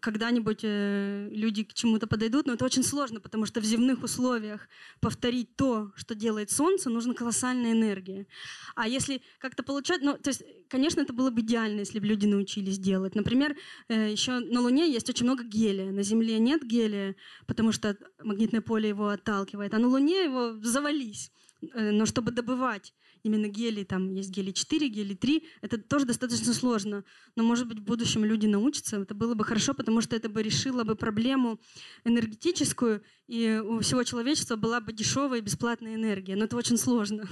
когда-нибудь 0.00 0.60
э, 0.62 1.28
люди 1.30 1.64
к 1.64 1.74
чему-то 1.74 2.06
подойдут, 2.06 2.46
но 2.46 2.54
это 2.54 2.64
очень 2.64 2.82
сложно, 2.82 3.20
потому 3.20 3.46
что 3.46 3.60
в 3.60 3.64
земных 3.64 4.02
условиях 4.02 4.68
повторить 5.00 5.56
то, 5.56 5.92
что 5.96 6.14
делает 6.14 6.50
Солнце, 6.50 6.90
нужна 6.90 7.14
колоссальная 7.14 7.72
энергия. 7.72 8.26
А 8.74 8.88
если 8.88 9.22
как-то 9.38 9.62
получать, 9.62 10.02
ну, 10.02 10.16
то 10.16 10.30
есть, 10.30 10.42
конечно, 10.68 11.00
это 11.00 11.12
было 11.12 11.30
бы 11.30 11.40
идеально, 11.40 11.80
если 11.80 11.98
бы 11.98 12.06
люди 12.06 12.26
научились 12.26 12.78
делать. 12.78 13.14
Например, 13.14 13.56
э, 13.88 14.11
еще 14.12 14.38
на 14.38 14.60
Луне 14.60 14.90
есть 14.90 15.08
очень 15.08 15.26
много 15.26 15.44
гелия, 15.44 15.90
на 15.90 16.02
Земле 16.02 16.38
нет 16.38 16.62
гелия, 16.64 17.16
потому 17.46 17.72
что 17.72 17.96
магнитное 18.22 18.60
поле 18.60 18.88
его 18.90 19.08
отталкивает, 19.08 19.74
а 19.74 19.78
на 19.78 19.88
Луне 19.88 20.24
его 20.24 20.54
завались. 20.62 21.32
Э, 21.74 21.90
но 21.90 22.06
чтобы 22.06 22.30
добывать 22.32 22.94
именно 23.22 23.48
гелий, 23.48 23.84
там 23.84 24.12
есть 24.14 24.30
гелий 24.30 24.52
4, 24.52 24.88
гелий 24.88 25.14
3, 25.14 25.44
это 25.60 25.78
тоже 25.78 26.06
достаточно 26.06 26.52
сложно. 26.52 27.04
Но, 27.36 27.44
может 27.44 27.68
быть, 27.68 27.78
в 27.78 27.84
будущем 27.84 28.24
люди 28.24 28.46
научатся, 28.46 29.00
это 29.00 29.14
было 29.14 29.34
бы 29.34 29.44
хорошо, 29.44 29.74
потому 29.74 30.00
что 30.00 30.16
это 30.16 30.28
бы 30.28 30.42
решило 30.42 30.84
бы 30.84 30.96
проблему 30.96 31.60
энергетическую, 32.04 33.02
и 33.28 33.62
у 33.64 33.80
всего 33.80 34.02
человечества 34.02 34.56
была 34.56 34.80
бы 34.80 34.92
дешевая 34.92 35.38
и 35.38 35.42
бесплатная 35.42 35.94
энергия. 35.94 36.36
Но 36.36 36.44
это 36.44 36.56
очень 36.56 36.76
сложно 36.76 37.28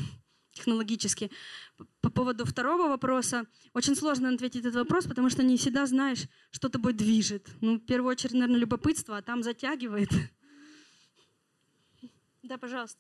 технологически. 0.61 1.31
По 2.01 2.11
поводу 2.11 2.45
второго 2.45 2.89
вопроса, 2.89 3.47
очень 3.75 3.97
сложно 3.97 4.29
ответить 4.29 4.65
этот 4.65 4.75
вопрос, 4.75 5.07
потому 5.07 5.31
что 5.31 5.43
не 5.43 5.57
всегда 5.57 5.87
знаешь, 5.87 6.27
что 6.51 6.69
тобой 6.69 6.93
движет. 6.93 7.49
Ну, 7.61 7.77
в 7.77 7.87
первую 7.87 8.11
очередь, 8.11 8.35
наверное, 8.35 8.61
любопытство, 8.61 9.17
а 9.17 9.23
там 9.23 9.43
затягивает. 9.43 10.11
Да, 12.43 12.59
пожалуйста. 12.59 12.99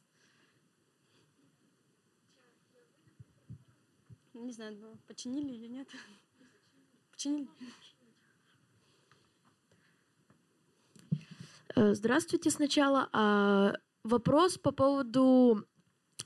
Не 4.35 4.53
знаю, 4.53 4.77
починили 5.07 5.53
или 5.53 5.67
нет. 5.67 5.89
Починили? 7.13 7.49
Э, 11.77 11.95
здравствуйте 11.95 12.51
сначала. 12.51 13.09
А, 13.13 13.75
вопрос 14.05 14.59
по 14.59 14.73
поводу... 14.73 15.65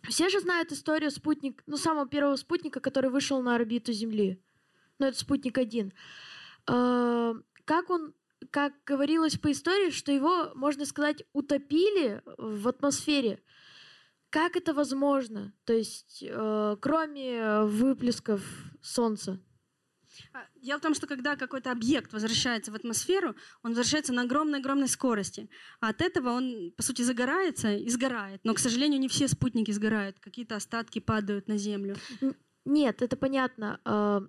Все 0.09 0.29
же 0.29 0.41
знают 0.41 0.73
историю 0.73 1.11
спутника, 1.11 1.63
ну, 1.67 1.77
самого 1.77 2.07
первого 2.07 2.37
спутника, 2.37 2.81
который 2.81 3.11
вышел 3.11 3.43
на 3.43 3.55
орбиту 3.55 3.93
Земли. 3.93 4.43
Ну, 4.99 5.07
это 5.07 5.19
спутник 5.19 5.59
один. 5.59 5.93
А, 6.67 7.35
как 7.65 7.91
он, 7.91 8.15
как 8.51 8.73
говорилось 8.85 9.39
по 9.39 9.51
истории, 9.51 9.91
что 9.91 10.13
его, 10.13 10.53
можно 10.55 10.85
сказать, 10.85 11.25
утопили 11.33 12.23
в 12.37 12.69
атмосфере. 12.69 13.43
Как 14.31 14.57
это 14.57 14.75
возможно? 14.75 15.55
То 15.65 15.73
есть, 15.73 16.25
э, 16.27 16.77
кроме 16.81 17.63
выплесков 17.63 18.43
Солнца? 18.83 19.41
А, 20.33 20.47
дело 20.57 20.79
в 20.79 20.83
том, 20.83 20.95
что 20.95 21.07
когда 21.07 21.37
какой-то 21.37 21.71
объект 21.71 22.13
возвращается 22.13 22.73
в 22.73 22.75
атмосферу, 22.75 23.35
он 23.63 23.71
возвращается 23.71 24.13
на 24.13 24.23
огромной-огромной 24.23 24.89
скорости. 24.89 25.49
А 25.81 25.89
от 25.89 26.01
этого 26.01 26.31
он, 26.31 26.73
по 26.77 26.83
сути, 26.83 27.03
загорается 27.03 27.75
и 27.75 27.89
сгорает. 27.89 28.41
Но, 28.45 28.55
к 28.55 28.59
сожалению, 28.59 29.01
не 29.01 29.09
все 29.09 29.29
спутники 29.29 29.71
сгорают. 29.71 30.19
Какие-то 30.21 30.57
остатки 30.57 30.99
падают 30.99 31.49
на 31.49 31.57
Землю. 31.57 31.97
Нет, 32.65 33.03
это 33.03 33.17
понятно. 33.17 33.81
А, 33.85 34.23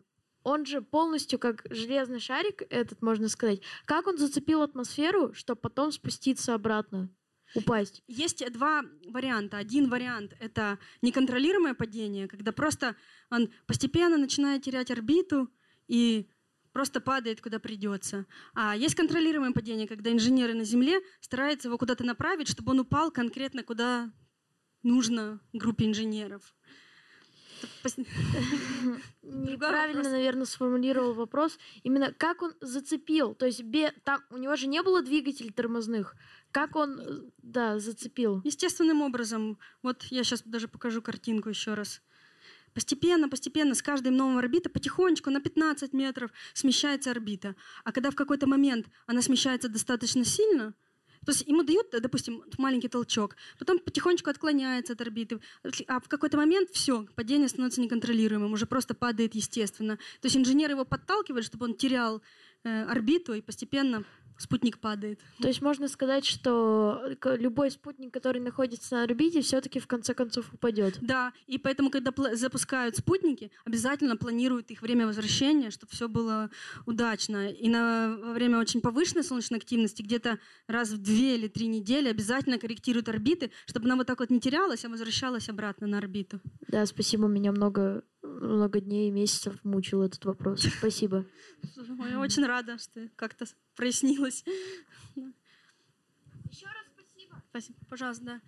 он 0.44 0.66
же 0.66 0.82
полностью 0.82 1.40
как 1.40 1.66
железный 1.70 2.20
шарик, 2.20 2.62
этот, 2.70 3.02
можно 3.02 3.30
сказать. 3.30 3.62
Как 3.86 4.08
он 4.08 4.18
зацепил 4.18 4.62
атмосферу, 4.62 5.34
чтобы 5.34 5.62
потом 5.62 5.92
спуститься 5.92 6.54
обратно? 6.54 7.10
упасть? 7.56 8.04
Есть 8.08 8.44
два 8.52 8.84
варианта. 9.08 9.58
Один 9.58 9.90
вариант— 9.90 10.36
это 10.40 10.80
неконтролируемое 11.02 11.74
падение, 11.74 12.28
когда 12.28 12.52
просто 12.52 12.96
он 13.30 13.50
постепенно 13.66 14.18
начинает 14.18 14.64
терять 14.64 14.92
орбиту, 14.92 15.50
и 15.88 16.30
просто 16.72 17.00
падает, 17.00 17.42
куда 17.42 17.60
придется. 17.60 18.26
А 18.54 18.76
есть 18.76 18.96
контролируемое 18.96 19.54
падение, 19.54 19.88
когда 19.88 20.12
инженеры 20.12 20.54
на 20.54 20.66
Земле 20.66 21.00
стараются 21.22 21.68
его 21.68 21.78
куда-то 21.78 22.04
направить, 22.04 22.50
чтобы 22.50 22.72
он 22.72 22.82
упал 22.82 23.12
конкретно 23.12 23.64
куда 23.64 24.12
нужно 24.84 25.40
группе 25.54 25.86
инженеров. 25.86 26.54
Правильно, 29.60 30.10
наверное, 30.10 30.46
сформулировал 30.46 31.14
вопрос. 31.14 31.58
Именно 31.84 32.14
как 32.14 32.42
он 32.42 32.54
зацепил? 32.62 33.34
То 33.36 33.46
есть 33.46 33.64
там 34.04 34.22
у 34.30 34.38
него 34.38 34.56
же 34.56 34.68
не 34.68 34.82
было 34.84 35.02
двигателей 35.02 35.52
тормозных. 35.52 36.16
Как 36.52 36.76
он, 36.76 37.32
да, 37.42 37.80
зацепил? 37.80 38.42
Естественным 38.44 39.02
образом. 39.02 39.58
Вот 39.82 40.04
я 40.06 40.24
сейчас 40.24 40.42
даже 40.44 40.68
покажу 40.68 41.02
картинку 41.02 41.50
еще 41.50 41.74
раз. 41.74 42.02
Постепенно, 42.76 43.30
постепенно, 43.30 43.74
с 43.74 43.82
каждой 43.82 44.10
новой 44.10 44.40
орбитой 44.40 44.70
потихонечку 44.70 45.30
на 45.30 45.40
15 45.40 45.94
метров 45.94 46.32
смещается 46.54 47.10
орбита. 47.10 47.56
А 47.86 47.94
когда 47.94 48.12
в 48.12 48.16
какой-то 48.16 48.48
момент 48.48 48.88
она 49.08 49.22
смещается 49.22 49.70
достаточно 49.70 50.26
сильно, 50.26 50.74
то 51.26 51.32
есть 51.32 51.48
ему 51.48 51.64
дают, 51.64 51.88
допустим, 51.92 52.44
маленький 52.58 52.90
толчок, 52.90 53.38
потом 53.58 53.80
потихонечку 53.80 54.30
отклоняется 54.30 54.92
от 54.92 55.00
орбиты, 55.00 55.40
а 55.88 56.02
в 56.02 56.10
какой-то 56.10 56.36
момент 56.36 56.70
все, 56.72 57.08
падение 57.16 57.48
становится 57.48 57.80
неконтролируемым, 57.80 58.52
уже 58.52 58.66
просто 58.66 58.94
падает 58.94 59.36
естественно. 59.36 59.96
То 60.20 60.26
есть 60.26 60.36
инженеры 60.36 60.74
его 60.74 60.84
подталкивают, 60.84 61.46
чтобы 61.46 61.66
он 61.66 61.76
терял 61.76 62.22
э, 62.66 62.84
орбиту 62.84 63.34
и 63.34 63.42
постепенно 63.42 64.04
спутник 64.38 64.80
падает. 64.80 65.20
То 65.40 65.48
есть 65.48 65.62
можно 65.62 65.88
сказать, 65.88 66.26
что 66.26 67.02
любой 67.24 67.72
спутник, 67.72 68.14
который 68.14 68.42
находится 68.42 68.96
на 68.96 69.04
орбите, 69.04 69.42
все-таки 69.42 69.80
в 69.80 69.88
конце 69.88 70.14
концов 70.14 70.54
упадет. 70.54 70.98
Да, 71.02 71.34
и 71.48 71.58
поэтому, 71.58 71.90
когда 71.90 72.12
запускают 72.36 72.98
спутники, 72.98 73.52
обязательно 73.66 74.18
планируют 74.18 74.72
их 74.72 74.82
время 74.82 75.08
возвращения, 75.08 75.72
чтобы 75.72 75.92
все 75.92 76.08
было 76.08 76.50
удачно. 76.86 77.50
И 77.50 77.70
на, 77.70 78.18
во 78.22 78.34
время 78.34 78.60
очень 78.60 78.82
повышенной 78.82 79.24
солнечной 79.24 79.60
активности, 79.60 80.02
где-то 80.02 80.40
раз 80.68 80.90
в 80.92 81.02
две 81.02 81.36
или 81.36 81.48
три 81.48 81.68
недели, 81.68 82.10
обязательно 82.10 82.58
корректируют 82.58 83.10
орбиты, 83.10 83.52
чтобы 83.66 83.86
она 83.86 83.96
вот 83.96 84.08
так 84.08 84.20
вот 84.20 84.30
не 84.30 84.40
терялась, 84.40 84.86
а 84.86 84.90
возвращалась 84.90 85.50
обратно 85.50 85.88
на 85.88 85.98
орбиту. 85.98 86.40
Да, 86.68 86.86
спасибо, 86.86 87.28
меня 87.28 87.52
много 87.52 88.04
много 88.26 88.80
дней 88.80 89.10
и 89.10 89.12
месяцев 89.12 89.64
мучил 89.64 90.02
этот 90.02 90.24
вопрос. 90.26 90.62
Спасибо. 90.80 91.26
Я 92.10 92.20
очень 92.20 92.46
рада, 92.46 92.78
что 92.78 93.10
как-то 93.16 93.46
прояснилось. 93.76 94.44
Еще 96.50 96.66
раз 96.68 96.86
спасибо. 96.94 97.44
Спасибо, 97.50 97.80
пожалуйста, 97.90 98.24
да. 98.26 98.42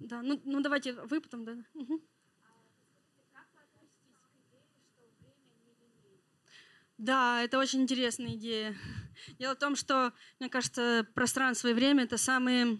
Да, 0.00 0.22
ну, 0.22 0.40
ну 0.44 0.60
давайте 0.60 0.92
вы 0.92 1.20
потом, 1.20 1.44
да. 1.44 1.56
Угу. 1.74 2.02
Да, 6.98 7.42
это 7.42 7.58
очень 7.58 7.82
интересная 7.82 8.34
идея. 8.34 8.76
Дело 9.38 9.54
в 9.54 9.58
том, 9.58 9.74
что, 9.74 10.12
мне 10.38 10.48
кажется, 10.48 11.06
пространство 11.14 11.68
и 11.68 11.74
время— 11.74 12.04
это 12.04 12.16
самые 12.16 12.78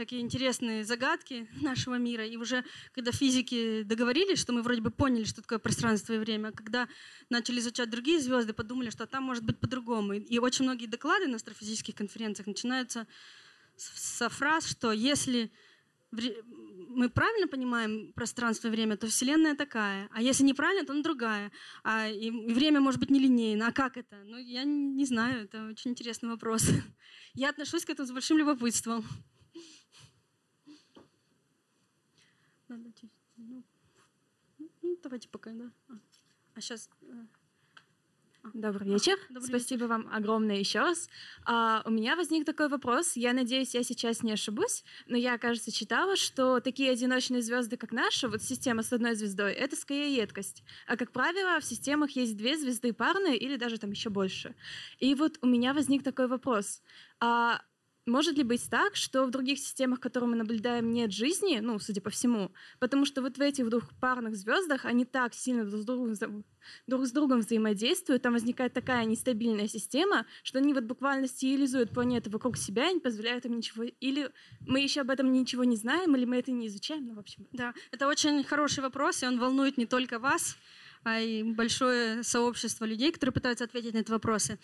такие 0.00 0.22
интересные 0.22 0.82
загадки 0.82 1.46
нашего 1.60 1.96
мира. 1.96 2.26
И 2.26 2.36
уже 2.38 2.64
когда 2.94 3.12
физики 3.12 3.82
договорились, 3.82 4.38
что 4.38 4.54
мы 4.54 4.62
вроде 4.62 4.80
бы 4.80 4.90
поняли, 4.90 5.24
что 5.24 5.42
такое 5.42 5.58
пространство 5.58 6.14
и 6.14 6.18
время, 6.18 6.52
когда 6.52 6.88
начали 7.28 7.60
изучать 7.60 7.90
другие 7.90 8.18
звезды, 8.18 8.54
подумали, 8.54 8.88
что 8.88 9.06
там 9.06 9.24
может 9.24 9.44
быть 9.44 9.60
по-другому. 9.60 10.14
И 10.14 10.38
очень 10.38 10.64
многие 10.64 10.86
доклады 10.86 11.26
на 11.26 11.36
астрофизических 11.36 11.94
конференциях 11.94 12.46
начинаются 12.46 13.06
со 13.76 14.30
фраз, 14.30 14.66
что 14.66 14.90
если 14.90 15.52
мы 16.12 17.10
правильно 17.10 17.46
понимаем 17.46 18.12
пространство 18.14 18.68
и 18.68 18.70
время, 18.70 18.96
то 18.96 19.06
Вселенная 19.06 19.54
такая. 19.54 20.08
А 20.12 20.22
если 20.22 20.44
неправильно, 20.44 20.86
то 20.86 20.94
она 20.94 21.02
другая. 21.02 21.52
А 21.84 22.08
и 22.08 22.30
время 22.30 22.80
может 22.80 23.00
быть 23.00 23.10
нелинейно. 23.10 23.68
А 23.68 23.72
как 23.72 23.98
это? 23.98 24.16
Ну, 24.24 24.38
я 24.38 24.64
не 24.64 25.04
знаю. 25.04 25.44
Это 25.44 25.66
очень 25.66 25.90
интересный 25.90 26.30
вопрос. 26.30 26.64
Я 27.34 27.50
отношусь 27.50 27.84
к 27.84 27.90
этому 27.90 28.08
с 28.08 28.12
большим 28.12 28.38
любопытством. 28.38 29.04
Надо, 32.70 32.88
ну, 33.36 33.64
ну, 34.80 34.96
давайте 35.02 35.28
пока, 35.28 35.50
да. 35.50 35.72
А, 35.88 35.94
а 36.54 36.60
сейчас... 36.60 36.88
Э, 37.02 37.26
а, 38.44 38.50
Добрый 38.54 38.88
вечер. 38.88 39.18
Добрый 39.28 39.48
Спасибо 39.48 39.86
вечер. 39.86 39.88
вам 39.88 40.08
огромное 40.14 40.54
еще 40.54 40.78
раз. 40.78 41.08
А, 41.44 41.82
у 41.84 41.90
меня 41.90 42.14
возник 42.14 42.46
такой 42.46 42.68
вопрос. 42.68 43.16
Я 43.16 43.32
надеюсь, 43.32 43.74
я 43.74 43.82
сейчас 43.82 44.22
не 44.22 44.30
ошибусь, 44.30 44.84
но 45.08 45.16
я, 45.16 45.36
кажется, 45.36 45.72
читала, 45.72 46.14
что 46.14 46.60
такие 46.60 46.92
одиночные 46.92 47.42
звезды, 47.42 47.76
как 47.76 47.90
наша, 47.90 48.28
вот 48.28 48.40
система 48.40 48.84
с 48.84 48.92
одной 48.92 49.16
звездой, 49.16 49.52
это 49.52 49.74
скорее 49.74 50.20
редкость. 50.20 50.62
А 50.86 50.96
как 50.96 51.10
правило, 51.10 51.58
в 51.58 51.64
системах 51.64 52.12
есть 52.12 52.36
две 52.36 52.56
звезды 52.56 52.92
парные 52.92 53.36
или 53.36 53.56
даже 53.56 53.78
там 53.78 53.90
еще 53.90 54.10
больше. 54.10 54.54
И 55.00 55.16
вот 55.16 55.38
у 55.42 55.48
меня 55.48 55.74
возник 55.74 56.04
такой 56.04 56.28
вопрос. 56.28 56.82
А 57.18 57.62
может 58.06 58.36
ли 58.36 58.42
быть 58.42 58.68
так, 58.70 58.96
что 58.96 59.24
в 59.24 59.30
других 59.30 59.58
системах, 59.58 60.00
которые 60.00 60.30
мы 60.30 60.36
наблюдаем, 60.36 60.90
нет 60.90 61.12
жизни, 61.12 61.58
ну, 61.60 61.78
судя 61.78 62.00
по 62.00 62.10
всему, 62.10 62.52
потому 62.78 63.04
что 63.04 63.22
вот 63.22 63.38
в 63.38 63.40
этих 63.40 63.68
двух 63.68 63.84
парных 64.00 64.36
звездах 64.36 64.84
они 64.84 65.04
так 65.04 65.34
сильно 65.34 65.64
друг 65.64 65.82
с 65.82 65.84
другом, 65.84 66.44
друг 66.86 67.06
с 67.06 67.12
другом 67.12 67.40
взаимодействуют, 67.40 68.22
там 68.22 68.32
возникает 68.32 68.72
такая 68.72 69.04
нестабильная 69.04 69.68
система, 69.68 70.26
что 70.42 70.58
они 70.58 70.74
вот 70.74 70.84
буквально 70.84 71.26
стерилизуют 71.26 71.90
планеты 71.90 72.30
вокруг 72.30 72.56
себя 72.56 72.90
и 72.90 72.94
не 72.94 73.00
позволяют 73.00 73.44
им 73.44 73.56
ничего. 73.56 73.84
Или 73.84 74.30
мы 74.60 74.80
еще 74.80 75.02
об 75.02 75.10
этом 75.10 75.32
ничего 75.32 75.64
не 75.64 75.76
знаем, 75.76 76.16
или 76.16 76.24
мы 76.24 76.38
это 76.38 76.52
не 76.52 76.66
изучаем, 76.68 77.06
ну, 77.06 77.14
в 77.14 77.18
общем. 77.18 77.46
Да, 77.52 77.74
это 77.90 78.08
очень 78.08 78.42
хороший 78.44 78.80
вопрос, 78.80 79.22
и 79.22 79.26
он 79.26 79.38
волнует 79.38 79.76
не 79.76 79.86
только 79.86 80.18
вас, 80.18 80.56
а 81.04 81.20
и 81.20 81.42
большое 81.42 82.22
сообщество 82.22 82.84
людей, 82.84 83.12
которые 83.12 83.32
пытаются 83.32 83.64
ответить 83.64 83.94
на 83.94 83.98
эти 83.98 84.10
вопросы. 84.10 84.58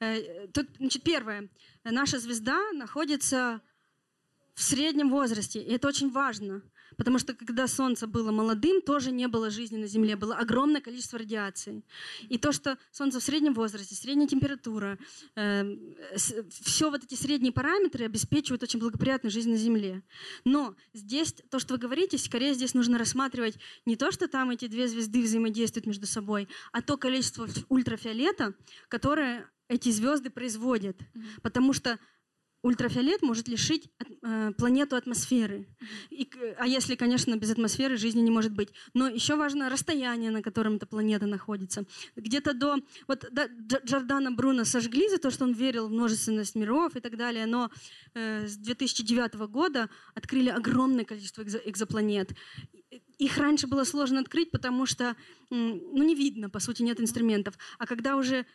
Э, 0.00 0.46
тут, 0.52 0.68
значит, 0.78 1.02
первое. 1.02 1.48
Наша 1.84 2.18
звезда 2.18 2.58
находится 2.72 3.60
в 4.54 4.62
среднем 4.62 5.10
возрасте, 5.10 5.60
и 5.60 5.72
это 5.72 5.88
очень 5.88 6.10
важно. 6.10 6.62
Потому 6.96 7.18
что 7.18 7.34
когда 7.34 7.66
Солнце 7.66 8.06
было 8.06 8.30
молодым, 8.32 8.82
тоже 8.82 9.12
не 9.12 9.28
было 9.28 9.50
жизни 9.50 9.78
на 9.78 9.86
Земле, 9.86 10.16
было 10.16 10.36
огромное 10.36 10.80
количество 10.80 11.18
радиации. 11.18 11.84
И 12.28 12.38
то, 12.38 12.52
что 12.52 12.78
Солнце 12.90 13.20
в 13.20 13.22
среднем 13.22 13.54
возрасте, 13.54 13.94
средняя 13.94 14.28
температура, 14.28 14.98
э, 15.36 15.64
все 16.16 16.90
вот 16.90 17.04
эти 17.04 17.14
средние 17.14 17.52
параметры 17.52 18.04
обеспечивают 18.04 18.62
очень 18.62 18.78
благоприятную 18.78 19.32
жизнь 19.32 19.50
на 19.50 19.56
Земле. 19.56 20.02
Но 20.44 20.74
здесь, 20.92 21.34
то, 21.50 21.58
что 21.58 21.74
вы 21.74 21.80
говорите, 21.80 22.18
скорее 22.18 22.54
здесь 22.54 22.74
нужно 22.74 22.98
рассматривать 22.98 23.58
не 23.86 23.96
то, 23.96 24.10
что 24.12 24.28
там 24.28 24.50
эти 24.50 24.66
две 24.66 24.86
звезды 24.86 25.22
взаимодействуют 25.22 25.86
между 25.86 26.06
собой, 26.06 26.48
а 26.72 26.82
то 26.82 26.96
количество 26.96 27.48
ультрафиолета, 27.68 28.54
которое 28.88 29.50
эти 29.68 29.90
звезды 29.90 30.30
производят. 30.30 31.00
Mm-hmm. 31.00 31.40
Потому 31.42 31.72
что 31.72 31.98
ультрафиолет 32.62 33.22
может 33.22 33.48
лишить 33.48 33.90
э, 34.22 34.52
планету 34.56 34.96
атмосферы. 34.96 35.66
И, 36.10 36.30
а 36.58 36.66
если, 36.66 36.94
конечно, 36.94 37.36
без 37.36 37.50
атмосферы 37.50 37.96
жизни 37.96 38.20
не 38.20 38.30
может 38.30 38.52
быть. 38.52 38.68
Но 38.94 39.08
еще 39.08 39.36
важно 39.36 39.68
расстояние, 39.68 40.30
на 40.30 40.42
котором 40.42 40.76
эта 40.76 40.86
планета 40.86 41.26
находится. 41.26 41.84
Где-то 42.16 42.54
до... 42.54 42.76
Вот 43.08 43.26
да, 43.32 43.48
Джордана 43.84 44.30
Бруно 44.30 44.64
сожгли 44.64 45.08
за 45.08 45.18
то, 45.18 45.30
что 45.30 45.44
он 45.44 45.52
верил 45.52 45.88
в 45.88 45.92
множественность 45.92 46.54
миров 46.54 46.96
и 46.96 47.00
так 47.00 47.16
далее, 47.16 47.46
но 47.46 47.70
э, 48.14 48.46
с 48.46 48.56
2009 48.56 49.34
года 49.50 49.90
открыли 50.14 50.48
огромное 50.48 51.04
количество 51.04 51.42
экзо 51.42 51.58
экзопланет. 51.64 52.32
Их 53.18 53.38
раньше 53.38 53.66
было 53.66 53.84
сложно 53.84 54.20
открыть, 54.20 54.50
потому 54.50 54.86
что 54.86 55.16
ну, 55.50 56.02
не 56.02 56.14
видно, 56.14 56.48
по 56.50 56.60
сути, 56.60 56.82
нет 56.82 57.00
инструментов. 57.00 57.58
А 57.78 57.86
когда 57.86 58.16
уже 58.16 58.46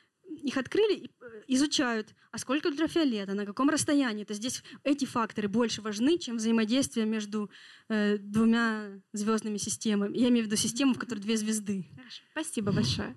их 0.44 0.58
открыли, 0.58 1.10
э, 1.22 1.44
изучают, 1.48 2.16
а 2.32 2.38
сколько 2.38 2.68
ультрафиолета, 2.68 3.34
на 3.34 3.46
каком 3.46 3.70
расстоянии. 3.70 4.24
То 4.24 4.34
здесь 4.34 4.64
эти 4.84 5.06
факторы 5.06 5.48
больше 5.48 5.82
важны, 5.82 6.18
чем 6.18 6.38
взаимодействие 6.38 7.06
между 7.06 7.50
э, 7.90 8.18
двумя 8.18 9.00
звездными 9.14 9.58
системами. 9.58 10.18
Я 10.18 10.30
имею 10.30 10.44
в 10.44 10.48
виду 10.48 10.56
систему, 10.56 10.94
в 10.94 11.00
которой 11.00 11.20
две 11.20 11.38
звезды. 11.38 11.86
Хорошо. 11.96 12.24
Спасибо 12.32 12.72
большое. 12.72 13.16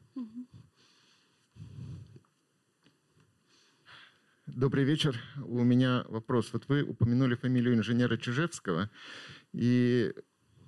Добрый 4.46 4.84
вечер. 4.84 5.16
У 5.44 5.62
меня 5.62 6.04
вопрос. 6.08 6.52
Вот 6.52 6.64
вы 6.68 6.82
упомянули 6.82 7.36
фамилию 7.36 7.74
инженера 7.74 8.16
Чижевского, 8.16 8.90
и 9.52 10.12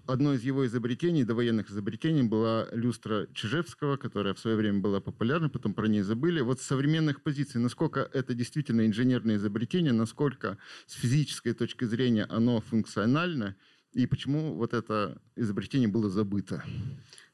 одно 0.06 0.34
из 0.34 0.42
его 0.42 0.66
изобретений, 0.66 1.24
довоенных 1.24 1.70
изобретений, 1.70 2.22
была 2.22 2.68
люстра 2.72 3.28
Чижевского, 3.34 3.96
которая 3.96 4.34
в 4.34 4.38
свое 4.38 4.56
время 4.56 4.80
была 4.80 5.00
популярна, 5.00 5.48
потом 5.48 5.74
про 5.74 5.86
нее 5.86 6.04
забыли. 6.04 6.40
Вот 6.40 6.60
с 6.60 6.64
современных 6.64 7.22
позиций, 7.22 7.60
насколько 7.60 8.08
это 8.12 8.34
действительно 8.34 8.86
инженерное 8.86 9.36
изобретение, 9.36 9.92
насколько 9.92 10.58
с 10.86 10.94
физической 10.94 11.52
точки 11.52 11.84
зрения 11.84 12.24
оно 12.24 12.60
функционально, 12.60 13.56
и 13.92 14.06
почему 14.06 14.54
вот 14.54 14.72
это 14.72 15.20
изобретение 15.36 15.88
было 15.88 16.08
забыто? 16.08 16.64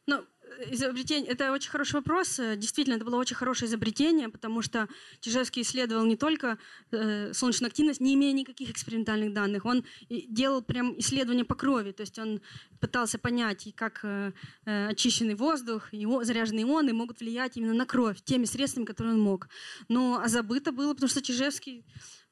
Ну, 0.07 0.25
изобретение, 0.71 1.31
это 1.31 1.53
очень 1.53 1.71
хороший 1.71 1.95
вопрос. 1.95 2.39
Э, 2.39 2.57
действительно, 2.57 2.97
это 2.97 3.05
было 3.05 3.17
очень 3.17 3.37
хорошее 3.37 3.69
изобретение, 3.69 4.29
потому 4.29 4.63
что 4.63 4.89
Чижевский 5.21 5.63
исследовал 5.63 6.05
не 6.05 6.17
только 6.17 6.59
э, 6.91 7.33
солнечную 7.33 7.69
активность, 7.69 8.01
не 8.01 8.15
имея 8.15 8.33
никаких 8.33 8.71
экспериментальных 8.71 9.33
данных. 9.33 9.65
Он 9.65 9.85
делал 10.09 10.63
прям 10.63 10.99
исследования 10.99 11.45
по 11.45 11.55
крови, 11.55 11.93
то 11.93 12.03
есть 12.03 12.19
он 12.19 12.41
пытался 12.81 13.19
понять, 13.19 13.69
как 13.75 14.01
э, 14.03 14.33
э 14.67 14.89
очищенный 14.89 15.35
воздух, 15.35 15.93
его 15.93 16.25
заряженные 16.25 16.65
ионы 16.65 16.93
могут 16.93 17.21
влиять 17.21 17.57
именно 17.57 17.75
на 17.75 17.87
кровь 17.87 18.23
теми 18.23 18.45
средствами, 18.45 18.85
которые 18.85 19.15
он 19.15 19.21
мог. 19.21 19.49
Но 19.89 20.21
а 20.23 20.29
забыто 20.29 20.73
было, 20.73 20.95
потому 20.95 21.09
что 21.09 21.23
Чижевский 21.23 21.85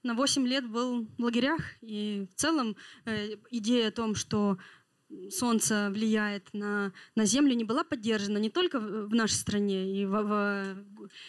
на 0.03 0.15
8 0.15 0.47
лет 0.47 0.67
был 0.69 1.07
в 1.19 1.23
лагерях, 1.23 1.61
и 1.83 2.27
в 2.31 2.35
целом 2.35 2.77
э, 3.05 3.37
идея 3.51 3.89
о 3.89 3.93
том, 3.93 4.15
что 4.15 4.59
Солнце 5.31 5.91
влияет 5.91 6.53
на, 6.53 6.93
на 7.15 7.25
Землю, 7.25 7.55
не 7.55 7.65
была 7.65 7.85
поддержана 7.85 8.39
не 8.39 8.51
только 8.51 8.81
в, 8.81 9.15
нашей 9.15 9.35
стране, 9.35 10.01
и, 10.01 10.07
в, 10.07 10.23
в, 10.23 10.77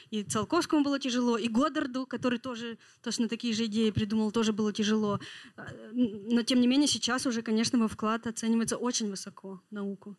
и 0.10 0.24
Циолковскому 0.24 0.84
было 0.84 1.00
тяжело, 1.00 1.38
и 1.38 1.48
Годдарду, 1.48 2.06
который 2.06 2.40
тоже 2.40 2.78
точно 3.02 3.28
такие 3.28 3.54
же 3.54 3.66
идеи 3.66 3.92
придумал, 3.92 4.32
тоже 4.32 4.54
было 4.54 4.72
тяжело. 4.74 5.20
А, 5.56 5.68
но, 5.94 6.44
тем 6.44 6.62
не 6.62 6.68
менее, 6.68 6.88
сейчас 6.88 7.26
уже, 7.26 7.42
конечно, 7.42 7.78
его 7.78 7.88
вклад 7.88 8.28
оценивается 8.28 8.78
очень 8.78 9.10
высоко 9.10 9.62
науку. 9.72 10.18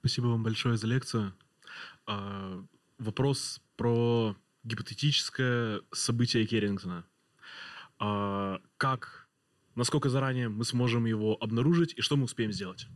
Спасибо 0.00 0.26
вам 0.26 0.42
большое 0.42 0.76
за 0.76 0.86
лекцию. 0.86 1.34
А, 2.06 2.62
вопрос 2.98 3.62
про 3.76 4.36
гипотетическое 4.62 5.80
событие 5.92 6.46
Керрингтона. 6.46 7.06
А, 8.04 8.60
как, 8.76 9.28
насколько 9.74 10.10
заранее 10.10 10.50
мы 10.50 10.64
сможем 10.64 11.06
его 11.06 11.38
обнаружить 11.40 11.94
и 11.96 12.02
что 12.02 12.16
мы 12.16 12.24
успеем 12.24 12.52
сделать? 12.52 12.86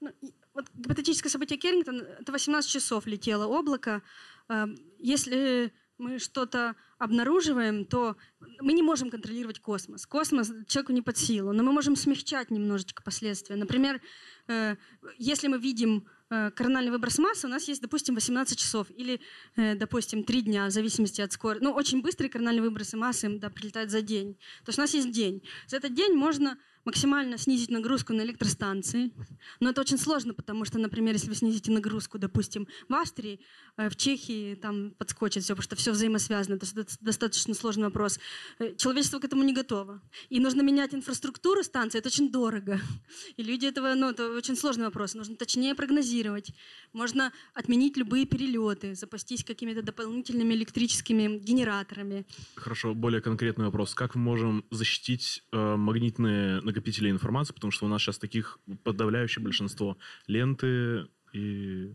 Ну, 0.00 0.10
вот 0.54 0.70
гипотетическое 0.72 1.30
событие 1.30 1.58
Керрингтон, 1.58 2.00
это 2.00 2.32
18 2.32 2.70
часов 2.70 3.06
летело 3.06 3.46
облако. 3.46 4.02
А, 4.48 4.68
если 4.98 5.72
мы 5.98 6.18
что-то 6.18 6.76
обнаруживаем, 6.98 7.84
то 7.84 8.16
мы 8.60 8.72
не 8.72 8.82
можем 8.82 9.10
контролировать 9.10 9.60
космос. 9.60 10.06
Космос 10.06 10.50
человеку 10.66 10.92
не 10.92 11.02
под 11.02 11.18
силу, 11.18 11.52
но 11.52 11.62
мы 11.62 11.72
можем 11.72 11.94
смягчать 11.94 12.50
немножечко 12.50 13.02
последствия. 13.02 13.56
Например, 13.56 14.00
э, 14.48 14.76
если 15.18 15.48
мы 15.48 15.58
видим 15.58 16.06
корональный 16.54 16.90
выброс 16.90 17.18
массы 17.18 17.46
у 17.46 17.50
нас 17.50 17.68
есть, 17.68 17.82
допустим, 17.82 18.14
18 18.14 18.58
часов 18.58 18.86
или, 18.90 19.20
э, 19.56 19.74
допустим, 19.74 20.24
3 20.24 20.42
дня, 20.42 20.66
в 20.66 20.70
зависимости 20.70 21.20
от 21.20 21.32
скорости. 21.32 21.64
Ну, 21.64 21.72
очень 21.72 22.02
быстрые 22.02 22.30
корональные 22.30 22.62
выбросы 22.62 22.96
массы 22.96 23.28
да, 23.38 23.50
прилетают 23.50 23.90
за 23.90 24.02
день. 24.02 24.34
То 24.64 24.70
есть 24.70 24.78
у 24.78 24.82
нас 24.82 24.94
есть 24.94 25.10
день. 25.10 25.42
За 25.66 25.76
этот 25.76 25.94
день 25.94 26.14
можно 26.14 26.58
максимально 26.84 27.38
снизить 27.38 27.70
нагрузку 27.70 28.12
на 28.12 28.22
электростанции. 28.22 29.12
Но 29.60 29.70
это 29.70 29.80
очень 29.80 29.98
сложно, 29.98 30.34
потому 30.34 30.64
что, 30.64 30.78
например, 30.78 31.14
если 31.14 31.28
вы 31.28 31.34
снизите 31.34 31.70
нагрузку, 31.70 32.18
допустим, 32.18 32.66
в 32.88 32.94
Австрии, 32.94 33.40
э, 33.76 33.88
в 33.88 33.96
Чехии, 33.96 34.54
там 34.54 34.90
подскочит 34.92 35.42
все, 35.42 35.54
потому 35.54 35.64
что 35.64 35.76
все 35.76 35.92
взаимосвязано. 35.92 36.54
Это 36.54 36.66
достаточно 37.00 37.54
сложный 37.54 37.84
вопрос. 37.84 38.18
Э, 38.58 38.74
человечество 38.76 39.18
к 39.18 39.24
этому 39.24 39.42
не 39.42 39.52
готово. 39.52 40.02
И 40.28 40.40
нужно 40.40 40.62
менять 40.62 40.94
инфраструктуру 40.94 41.62
станции, 41.62 41.98
это 41.98 42.08
очень 42.08 42.30
дорого. 42.30 42.80
И 43.36 43.42
люди 43.42 43.66
этого, 43.66 43.94
ну, 43.94 44.10
это 44.10 44.30
очень 44.32 44.56
сложный 44.56 44.84
вопрос. 44.84 45.14
Нужно 45.14 45.36
точнее 45.36 45.74
прогнозировать. 45.74 46.52
Можно 46.92 47.32
отменить 47.54 47.96
любые 47.96 48.26
перелеты, 48.26 48.94
запастись 48.94 49.44
какими-то 49.44 49.82
дополнительными 49.82 50.54
электрическими 50.54 51.38
генераторами. 51.38 52.26
Хорошо, 52.56 52.94
более 52.94 53.20
конкретный 53.20 53.66
вопрос. 53.66 53.94
Как 53.94 54.14
мы 54.14 54.22
можем 54.22 54.64
защитить 54.70 55.42
э, 55.52 55.76
магнитные 55.76 56.60
накопителей 56.72 57.10
информации, 57.10 57.54
потому 57.54 57.70
что 57.70 57.86
у 57.86 57.88
нас 57.88 58.02
сейчас 58.02 58.18
таких 58.18 58.58
подавляющее 58.82 59.42
большинство 59.42 59.96
ленты 60.26 61.06
и 61.32 61.94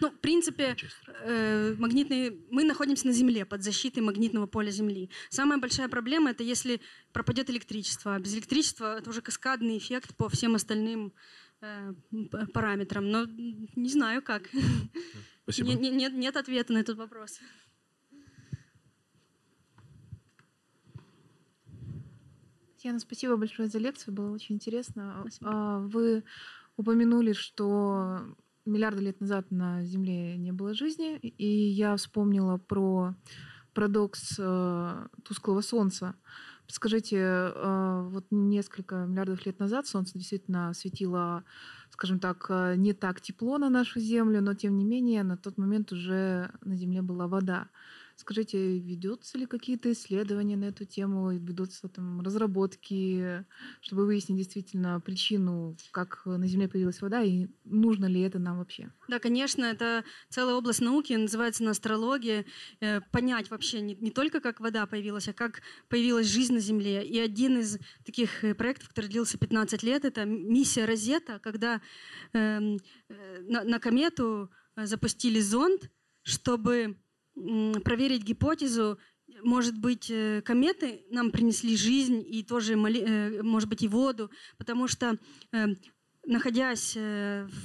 ну, 0.00 0.10
в 0.10 0.18
принципе, 0.18 0.76
э, 1.22 1.74
магнитные... 1.78 2.36
мы 2.50 2.64
находимся 2.64 3.06
на 3.06 3.12
Земле 3.12 3.44
под 3.44 3.62
защитой 3.62 4.00
магнитного 4.00 4.46
поля 4.46 4.70
Земли. 4.70 5.10
Самая 5.30 5.58
большая 5.58 5.88
проблема 5.88 6.30
это 6.30 6.42
если 6.42 6.80
пропадет 7.12 7.50
электричество. 7.50 8.14
А 8.14 8.18
без 8.18 8.34
электричества 8.34 8.98
это 8.98 9.10
уже 9.10 9.20
каскадный 9.20 9.78
эффект 9.78 10.16
по 10.16 10.28
всем 10.28 10.54
остальным 10.54 11.12
э, 11.60 11.94
параметрам. 12.52 13.08
Но 13.08 13.26
не 13.76 13.88
знаю 13.88 14.22
как. 14.22 14.50
Спасибо. 15.44 15.68
Нет, 15.68 15.92
нет, 15.92 16.12
нет 16.12 16.36
ответа 16.36 16.72
на 16.72 16.78
этот 16.78 16.96
вопрос. 16.96 17.38
Татьяна, 22.86 23.00
спасибо 23.00 23.36
большое 23.36 23.68
за 23.68 23.78
лекцию, 23.78 24.14
было 24.14 24.30
очень 24.30 24.54
интересно. 24.54 25.16
Спасибо. 25.22 25.50
А, 25.52 25.78
вы 25.80 26.22
упомянули, 26.76 27.32
что 27.32 28.20
миллиарды 28.64 29.02
лет 29.02 29.20
назад 29.20 29.50
на 29.50 29.84
Земле 29.84 30.36
не 30.36 30.52
было 30.52 30.72
жизни, 30.72 31.16
и 31.16 31.46
я 31.46 31.96
вспомнила 31.96 32.58
про 32.58 33.16
парадокс 33.74 34.36
э, 34.38 35.08
тусклого 35.24 35.62
Солнца. 35.62 36.14
Скажите, 36.68 37.16
э, 37.16 38.08
вот 38.08 38.26
несколько 38.30 39.04
миллиардов 39.04 39.44
лет 39.46 39.58
назад 39.58 39.88
Солнце 39.88 40.16
действительно 40.16 40.72
светило, 40.72 41.42
скажем 41.90 42.20
так, 42.20 42.46
э, 42.50 42.76
не 42.76 42.92
так 42.92 43.20
тепло 43.20 43.58
на 43.58 43.68
нашу 43.68 43.98
Землю, 43.98 44.40
но 44.40 44.54
тем 44.54 44.76
не 44.76 44.84
менее 44.84 45.24
на 45.24 45.36
тот 45.36 45.58
момент 45.58 45.90
уже 45.90 46.52
на 46.60 46.76
Земле 46.76 47.02
была 47.02 47.26
вода. 47.26 47.66
Скажите, 48.16 48.78
ведутся 48.78 49.36
ли 49.36 49.44
какие-то 49.44 49.92
исследования 49.92 50.56
на 50.56 50.64
эту 50.64 50.86
тему, 50.86 51.32
ведутся 51.32 51.86
там 51.88 52.22
разработки, 52.22 53.44
чтобы 53.82 54.06
выяснить 54.06 54.38
действительно 54.38 54.98
причину, 55.00 55.76
как 55.90 56.22
на 56.24 56.46
Земле 56.46 56.66
появилась 56.66 57.02
вода, 57.02 57.22
и 57.22 57.48
нужно 57.64 58.06
ли 58.06 58.22
это 58.22 58.38
нам 58.38 58.58
вообще? 58.58 58.90
Да, 59.06 59.18
конечно, 59.18 59.66
это 59.66 60.02
целая 60.30 60.54
область 60.54 60.80
науки, 60.80 61.12
называется 61.12 61.62
на 61.62 61.72
астрология. 61.72 62.46
Э, 62.80 63.02
понять 63.12 63.50
вообще 63.50 63.82
не, 63.82 63.94
не 63.96 64.10
только, 64.10 64.40
как 64.40 64.60
вода 64.60 64.86
появилась, 64.86 65.28
а 65.28 65.34
как 65.34 65.60
появилась 65.88 66.26
жизнь 66.26 66.54
на 66.54 66.60
Земле. 66.60 67.06
И 67.06 67.18
один 67.18 67.58
из 67.58 67.78
таких 68.06 68.44
э, 68.44 68.54
проектов, 68.54 68.88
который 68.88 69.08
длился 69.08 69.36
15 69.36 69.82
лет, 69.82 70.06
это 70.06 70.24
миссия 70.24 70.86
Розета, 70.86 71.38
когда 71.38 71.82
эм, 72.32 72.78
э, 73.10 73.40
на, 73.42 73.62
на 73.62 73.78
комету 73.78 74.50
э, 74.74 74.86
запустили 74.86 75.40
зонд, 75.40 75.90
чтобы 76.22 76.96
проверить 77.36 78.24
гипотезу, 78.24 78.98
может 79.42 79.78
быть, 79.78 80.10
э, 80.10 80.42
кометы 80.42 81.04
нам 81.10 81.30
принесли 81.30 81.76
жизнь 81.76 82.24
и 82.26 82.42
тоже, 82.42 82.74
э, 82.74 83.42
может 83.42 83.68
быть, 83.68 83.82
и 83.82 83.88
воду, 83.88 84.30
потому 84.56 84.88
что 84.88 85.18
э, 85.52 85.66
находясь, 86.28 86.98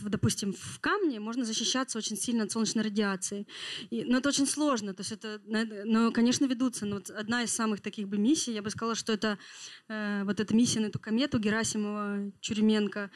допустим, 0.04 0.54
в 0.54 0.80
камне, 0.80 1.20
можно 1.20 1.44
защищаться 1.44 1.98
очень 1.98 2.16
сильно 2.16 2.44
от 2.44 2.52
солнечной 2.52 2.84
радиации. 2.84 3.48
Но 3.90 4.20
это 4.20 4.30
очень 4.30 4.46
сложно. 4.46 4.94
То 4.94 5.02
есть 5.02 5.12
это, 5.12 5.42
но, 5.48 6.12
конечно, 6.12 6.46
ведутся. 6.46 6.86
Но 6.86 6.98
вот 6.98 7.10
одна 7.10 7.42
из 7.42 7.52
самых 7.52 7.82
таких 7.82 8.08
бы 8.08 8.20
миссий, 8.20 8.54
я 8.54 8.62
бы 8.62 8.70
сказала, 8.70 8.94
что 8.94 9.14
это 9.14 9.40
вот 9.88 10.40
эта 10.40 10.56
миссия 10.56 10.80
на 10.80 10.86
эту 10.86 11.00
комету 11.00 11.40
Герасимова, 11.40 12.32
Чурименко. 12.40 13.10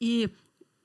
И, 0.00 0.30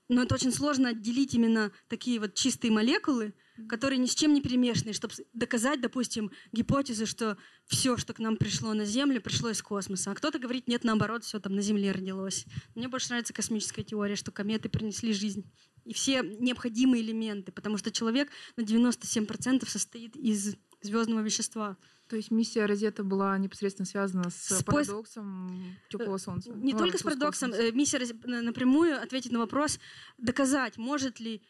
но 0.09 0.23
это 0.23 0.35
очень 0.35 0.51
сложно 0.51 0.89
отделить 0.89 1.33
именно 1.33 1.71
такие 1.87 2.19
вот 2.19 2.33
чистые 2.33 2.71
молекулы, 2.71 3.33
который 3.67 3.97
ни 3.97 4.05
с 4.05 4.15
чем 4.15 4.33
не 4.33 4.41
перемешанный, 4.41 4.93
чтобы 4.93 5.13
доказать, 5.33 5.81
допустим, 5.81 6.31
гипотезу, 6.51 7.05
что 7.05 7.37
все, 7.65 7.97
что 7.97 8.13
к 8.13 8.19
нам 8.19 8.37
пришло 8.37 8.73
на 8.73 8.85
Землю, 8.85 9.21
пришло 9.21 9.49
из 9.49 9.61
космоса. 9.61 10.11
А 10.11 10.15
кто-то 10.15 10.39
говорит, 10.39 10.67
нет, 10.67 10.83
наоборот, 10.83 11.23
все 11.23 11.39
там 11.39 11.55
на 11.55 11.61
Земле 11.61 11.91
родилось. 11.91 12.45
Мне 12.75 12.87
больше 12.87 13.09
нравится 13.09 13.33
космическая 13.33 13.83
теория, 13.83 14.15
что 14.15 14.31
кометы 14.31 14.69
принесли 14.69 15.13
жизнь 15.13 15.51
и 15.85 15.93
все 15.93 16.21
необходимые 16.21 17.01
элементы, 17.03 17.51
потому 17.51 17.77
что 17.77 17.91
человек 17.91 18.29
на 18.57 18.61
97% 18.61 19.67
состоит 19.67 20.15
из 20.15 20.55
звездного 20.81 21.21
вещества. 21.21 21.77
То 22.07 22.15
есть 22.15 22.31
миссия 22.31 22.65
Розетта 22.65 23.03
была 23.03 23.37
непосредственно 23.37 23.85
связана 23.85 24.29
с, 24.29 24.35
с 24.35 24.63
парадоксом 24.63 25.77
теплого 25.89 26.15
э, 26.15 26.19
Солнца? 26.19 26.51
Не 26.53 26.73
ну, 26.73 26.79
только 26.79 26.97
с 26.97 27.03
парадоксом. 27.03 27.51
Космоса. 27.51 27.69
Э, 27.69 27.71
миссия 27.71 27.99
напрямую 28.25 29.01
ответить 29.01 29.31
на 29.31 29.39
вопрос, 29.39 29.79
доказать, 30.17 30.77
может 30.77 31.19
ли, 31.19 31.43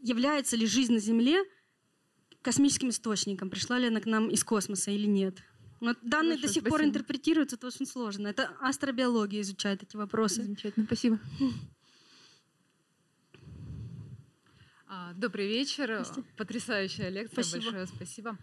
является 0.00 0.56
ли 0.56 0.66
жизнь 0.66 0.92
на 0.92 0.98
Земле 0.98 1.42
космическим 2.42 2.90
источником, 2.90 3.50
пришла 3.50 3.78
ли 3.78 3.88
она 3.88 4.00
к 4.00 4.06
нам 4.06 4.28
из 4.28 4.44
космоса 4.44 4.90
или 4.90 5.06
нет. 5.06 5.42
Но 5.80 5.94
данные 6.02 6.36
Хорошо, 6.36 6.42
до 6.42 6.52
сих 6.52 6.62
спасибо. 6.62 6.70
пор 6.70 6.84
интерпретируются, 6.84 7.56
это 7.56 7.68
очень 7.68 7.86
сложно. 7.86 8.28
Это 8.28 8.56
астробиология 8.60 9.40
изучает 9.42 9.82
эти 9.82 9.96
вопросы. 9.96 10.42
Замечательно, 10.42 10.86
спасибо. 10.86 11.20
А, 14.86 15.12
добрый 15.14 15.46
вечер. 15.46 16.04
Потрясающая 16.36 17.10
лекция. 17.10 17.44
Спасибо. 17.44 17.64
Большое 17.64 17.86
спасибо. 17.86 18.38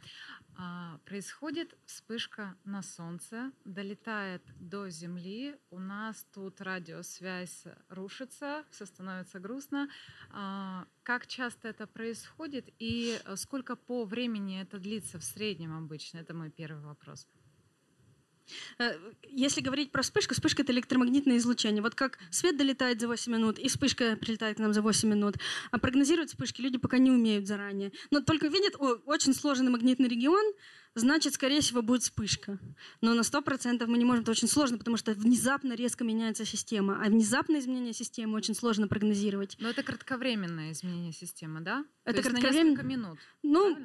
А, 0.57 0.99
происходит 1.05 1.77
вспышка 1.85 2.55
на 2.63 2.81
Солнце, 2.81 3.51
долетает 3.65 4.41
до 4.59 4.89
Земли. 4.89 5.55
У 5.69 5.79
нас 5.79 6.25
тут 6.33 6.61
радиосвязь 6.61 7.65
рушится, 7.89 8.63
все 8.69 8.85
становится 8.85 9.39
грустно. 9.39 9.89
А, 10.29 10.87
как 11.03 11.27
часто 11.27 11.67
это 11.67 11.87
происходит 11.87 12.69
и 12.79 13.19
сколько 13.35 13.75
по 13.75 14.05
времени 14.05 14.61
это 14.61 14.79
длится 14.79 15.19
в 15.19 15.23
среднем 15.23 15.75
обычно? 15.77 16.19
Это 16.19 16.33
мой 16.33 16.49
первый 16.49 16.83
вопрос. 16.83 17.27
Э, 18.79 18.93
если 19.29 19.61
говорить 19.61 19.91
про 19.91 20.01
вспышку, 20.01 20.33
вспышка— 20.33 20.61
это 20.63 20.71
электромагнитное 20.71 21.37
излучение. 21.37 21.81
Вот 21.81 21.95
как 21.95 22.19
свет 22.29 22.57
долетает 22.57 22.99
за 22.99 23.07
8 23.07 23.31
минут, 23.31 23.59
и 23.59 23.67
вспышка 23.67 24.15
прилетает 24.15 24.57
к 24.57 24.59
нам 24.59 24.73
за 24.73 24.81
8 24.81 25.09
минут. 25.09 25.35
А 25.71 25.79
прогнозировать 25.79 26.29
вспышки 26.29 26.61
люди 26.61 26.77
пока 26.77 26.97
не 26.97 27.11
умеют 27.11 27.47
заранее. 27.47 27.91
Но 28.11 28.21
только 28.21 28.47
видят, 28.47 28.75
о, 28.75 28.95
очень 29.05 29.33
сложный 29.33 29.69
магнитный 29.71 30.07
регион, 30.07 30.53
значит, 30.95 31.33
скорее 31.33 31.61
всего, 31.61 31.81
будет 31.81 32.03
вспышка. 32.03 32.59
Но 33.01 33.13
на 33.13 33.21
100% 33.21 33.85
мы 33.85 33.97
не 33.97 34.05
можем, 34.05 34.23
это 34.23 34.31
очень 34.31 34.47
сложно, 34.47 34.77
потому 34.77 34.97
что 34.97 35.13
внезапно 35.13 35.73
резко 35.73 36.03
меняется 36.03 36.45
система. 36.45 37.01
А 37.03 37.09
внезапное 37.09 37.59
изменение 37.59 37.93
системы 37.93 38.35
очень 38.35 38.55
сложно 38.55 38.87
прогнозировать. 38.87 39.57
Но 39.59 39.69
это 39.69 39.83
кратковременное 39.83 40.71
изменение 40.71 41.11
системы, 41.11 41.61
да? 41.61 41.85
Это 42.05 42.21
кратковременное. 42.21 42.83
минут. 42.83 43.19
Ну, 43.43 43.77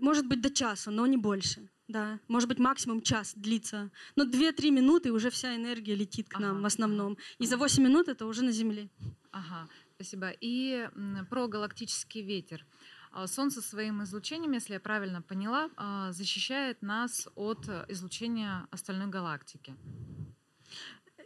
может 0.00 0.26
быть, 0.26 0.40
до 0.40 0.50
часа, 0.50 0.90
но 0.90 1.06
не 1.06 1.16
больше. 1.16 1.68
Да, 1.88 2.18
может 2.28 2.48
быть, 2.48 2.58
максимум 2.58 3.02
час 3.02 3.34
длится. 3.36 3.90
Но 4.16 4.24
2-3 4.24 4.70
минуты, 4.70 5.12
уже 5.12 5.30
вся 5.30 5.54
энергия 5.54 5.94
летит 5.94 6.28
к 6.28 6.38
нам 6.38 6.56
ага, 6.56 6.62
в 6.62 6.66
основном. 6.66 7.18
И 7.38 7.46
за 7.46 7.56
8 7.58 7.82
минут 7.82 8.08
это 8.08 8.26
уже 8.26 8.42
на 8.42 8.52
Земле. 8.52 8.88
Ага, 9.32 9.68
спасибо. 9.94 10.30
И 10.40 10.88
про 11.28 11.46
галактический 11.46 12.22
ветер. 12.22 12.64
А, 13.12 13.26
Солнце 13.26 13.60
своим 13.60 14.02
излучением, 14.02 14.52
если 14.52 14.72
я 14.72 14.80
правильно 14.80 15.20
поняла, 15.20 15.70
а, 15.76 16.10
защищает 16.12 16.80
нас 16.80 17.28
от 17.34 17.68
излучения 17.88 18.66
остальной 18.70 19.08
галактики. 19.08 19.76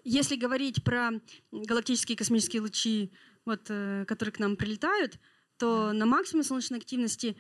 Если 0.05 0.37
говорить 0.37 0.83
про 0.83 1.13
галактические 1.53 2.17
космические 2.17 2.63
лучи, 2.63 3.13
вот, 3.45 3.67
э, 3.69 4.05
которые 4.07 4.33
к 4.33 4.39
нам 4.39 4.57
прилетают, 4.57 5.19
то 5.59 5.93
на 5.93 6.07
максимуме 6.07 6.45
солнечной 6.45 6.79
активности 6.79 7.37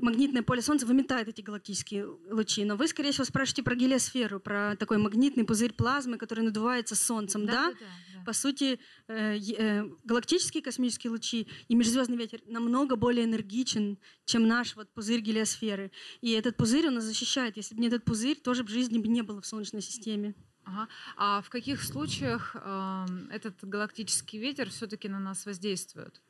магнитное 0.00 0.42
поле 0.42 0.62
Солнца 0.62 0.86
выметает 0.86 1.28
эти 1.28 1.40
галактические 1.40 2.06
лучи. 2.30 2.64
Но 2.64 2.76
вы, 2.76 2.88
скорее 2.88 3.12
всего, 3.12 3.24
спрашиваете 3.24 3.62
про 3.62 3.74
гелиосферу, 3.74 4.40
про 4.40 4.76
такой 4.76 4.98
магнитный 4.98 5.44
пузырь 5.44 5.72
плазмы, 5.72 6.18
который 6.18 6.44
надувается 6.44 6.94
Солнцем, 6.94 7.46
да? 7.46 7.52
да? 7.52 7.70
да, 7.72 7.76
да. 8.14 8.24
По 8.24 8.32
сути, 8.32 8.80
э, 9.08 9.36
э, 9.36 9.84
галактические 10.04 10.62
космические 10.62 11.10
лучи 11.10 11.46
и 11.68 11.74
межзвездный 11.74 12.16
ветер 12.16 12.40
намного 12.46 12.96
более 12.96 13.24
энергичен, 13.24 13.98
чем 14.24 14.48
наш 14.48 14.76
вот 14.76 14.88
пузырь 14.94 15.20
гелиосферы. 15.20 15.90
И 16.20 16.30
этот 16.30 16.56
пузырь 16.56 16.88
он 16.88 16.94
нас 16.94 17.04
защищает. 17.04 17.56
Если 17.56 17.74
бы 17.74 17.80
не 17.80 17.88
этот 17.88 18.04
пузырь, 18.04 18.38
тоже 18.40 18.64
бы 18.64 18.70
жизни 18.70 18.98
бы 18.98 19.08
не 19.08 19.22
было 19.22 19.40
в 19.40 19.46
Солнечной 19.46 19.82
системе. 19.82 20.34
Ага. 20.64 20.88
А 21.16 21.42
в 21.42 21.50
каких 21.50 21.82
случаях 21.82 22.56
э, 22.58 23.06
этот 23.30 23.62
галактический 23.62 24.38
ветер 24.38 24.70
все-таки 24.70 25.08
на 25.08 25.18
нас 25.18 25.44
воздействует? 25.44 26.22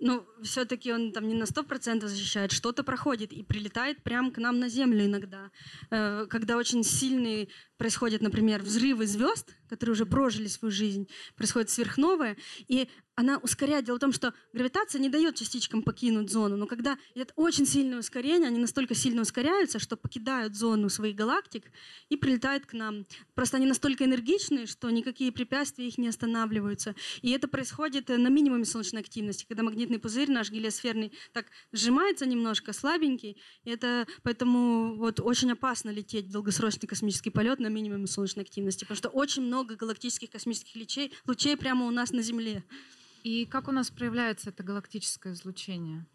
Ну, 0.00 0.26
все-таки 0.42 0.92
он 0.92 1.12
там 1.12 1.28
не 1.28 1.34
на 1.34 1.44
100% 1.44 2.06
защищает, 2.06 2.52
что-то 2.52 2.84
проходит 2.84 3.32
и 3.32 3.42
прилетает 3.42 4.02
прямо 4.02 4.30
к 4.30 4.38
нам 4.38 4.58
на 4.58 4.68
Землю 4.68 5.04
иногда. 5.04 5.50
Э, 5.90 6.26
когда 6.28 6.56
очень 6.56 6.84
сильные 6.84 7.48
происходят, 7.76 8.22
например, 8.22 8.62
взрывы 8.62 9.06
звезд, 9.06 9.56
которые 9.68 9.92
уже 9.92 10.06
прожили 10.06 10.46
свою 10.46 10.72
жизнь, 10.72 11.08
происходит 11.36 11.70
сверхновая, 11.70 12.36
и 12.68 12.88
она 13.16 13.38
ускоряет. 13.38 13.84
Дело 13.84 13.96
в 13.96 14.00
том, 14.00 14.12
что 14.12 14.34
гравитация 14.52 15.00
не 15.00 15.08
дает 15.08 15.36
частичкам 15.36 15.82
покинуть 15.82 16.30
зону, 16.30 16.56
но 16.56 16.66
когда 16.66 16.98
идет 17.14 17.32
очень 17.36 17.66
сильное 17.66 17.98
ускорение, 17.98 18.48
они 18.48 18.58
настолько 18.58 18.94
сильно 18.94 19.22
ускоряются, 19.22 19.78
что 19.78 19.96
покидают 19.96 20.56
зону 20.56 20.88
своих 20.88 21.14
галактик 21.14 21.70
и 22.08 22.16
прилетают 22.16 22.66
к 22.66 22.72
нам. 22.72 23.06
Просто 23.34 23.56
они 23.56 23.66
настолько 23.66 24.04
энергичные, 24.04 24.66
что 24.66 24.90
никакие 24.90 25.32
препятствия 25.32 25.86
их 25.86 25.98
не 25.98 26.08
останавливаются. 26.08 26.94
И 27.22 27.30
это 27.30 27.46
происходит 27.48 28.08
на 28.08 28.28
минимуме 28.28 28.64
солнечной 28.64 29.02
активности, 29.02 29.44
когда 29.46 29.62
магнитный 29.62 29.98
пузырь 29.98 30.30
наш 30.30 30.50
гелиосферный 30.50 31.12
так 31.32 31.46
сжимается 31.72 32.26
немножко, 32.26 32.72
слабенький. 32.72 33.40
И 33.64 33.70
это 33.70 34.06
поэтому 34.22 34.96
вот 34.96 35.20
очень 35.20 35.52
опасно 35.52 35.90
лететь 35.90 36.26
в 36.26 36.32
долгосрочный 36.32 36.88
космический 36.88 37.30
полет 37.30 37.60
на 37.60 37.68
минимуме 37.68 38.06
солнечной 38.06 38.44
активности, 38.44 38.84
потому 38.84 38.96
что 38.96 39.08
очень 39.08 39.42
много 39.42 39.76
галактических 39.76 40.30
космических 40.30 40.76
лучей, 40.76 41.12
лучей 41.26 41.56
прямо 41.56 41.86
у 41.86 41.90
нас 41.90 42.10
на 42.10 42.22
Земле. 42.22 42.64
И 43.24 43.46
как 43.46 43.68
у 43.68 43.72
нас 43.72 43.90
проявляется 43.90 44.50
это 44.50 44.62
галактическое 44.62 45.32
излучение? 45.32 46.06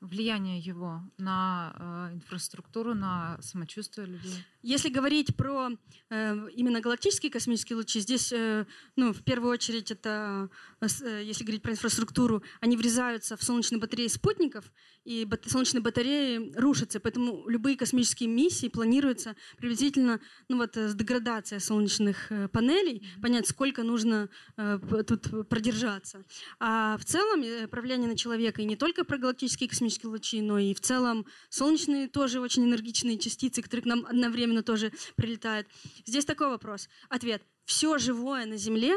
Влияние 0.00 0.58
его 0.58 1.02
на 1.18 2.08
э, 2.10 2.14
инфраструктуру, 2.14 2.94
на 2.94 3.38
самочувствие 3.42 4.06
людей? 4.06 4.32
Если 4.62 4.88
говорить 4.88 5.36
про 5.36 5.68
э, 6.08 6.48
именно 6.54 6.80
галактические 6.80 7.30
космические 7.30 7.76
лучи, 7.76 8.00
здесь, 8.00 8.32
э, 8.32 8.66
ну, 8.96 9.12
в 9.12 9.22
первую 9.22 9.52
очередь, 9.52 9.90
это, 9.90 10.48
э, 10.80 10.86
э 11.02 11.22
если 11.24 11.44
говорить 11.44 11.62
про 11.62 11.72
инфраструктуру, 11.72 12.42
они 12.60 12.78
врезаются 12.78 13.36
в 13.36 13.42
солнечные 13.42 13.78
батареи 13.78 14.08
спутников, 14.08 14.72
и 15.04 15.24
бат 15.24 15.44
солнечные 15.46 15.82
батареи 15.82 16.52
рушатся, 16.56 17.00
поэтому 17.00 17.48
любые 17.48 17.76
космические 17.76 18.28
миссии 18.28 18.68
планируются 18.68 19.34
приблизительно, 19.56 20.20
ну 20.48 20.58
вот, 20.58 20.76
с 20.76 20.94
деградацией 20.94 21.60
солнечных 21.60 22.30
э, 22.30 22.48
панелей, 22.48 23.06
понять, 23.20 23.48
сколько 23.48 23.82
нужно 23.82 24.28
э, 24.56 24.78
тут 25.06 25.48
продержаться. 25.48 26.24
А 26.58 26.96
в 26.98 27.04
целом, 27.04 27.42
э, 27.42 27.66
правление 27.66 28.08
на 28.08 28.16
человека, 28.16 28.62
и 28.62 28.66
не 28.66 28.76
только 28.76 29.04
про 29.04 29.18
галактические 29.18 29.68
космические 29.68 29.89
лучи, 30.04 30.40
но 30.40 30.58
и 30.58 30.74
в 30.74 30.80
целом 30.80 31.26
солнечные 31.48 32.08
тоже 32.08 32.40
очень 32.40 32.64
энергичные 32.64 33.18
частицы, 33.18 33.62
которые 33.62 33.82
к 33.82 33.86
нам 33.86 34.06
одновременно 34.06 34.62
тоже 34.62 34.92
прилетает. 35.16 35.66
Здесь 36.06 36.24
такой 36.24 36.48
вопрос. 36.48 36.88
Ответ. 37.08 37.42
Все 37.64 37.98
живое 37.98 38.46
на 38.46 38.56
Земле 38.56 38.94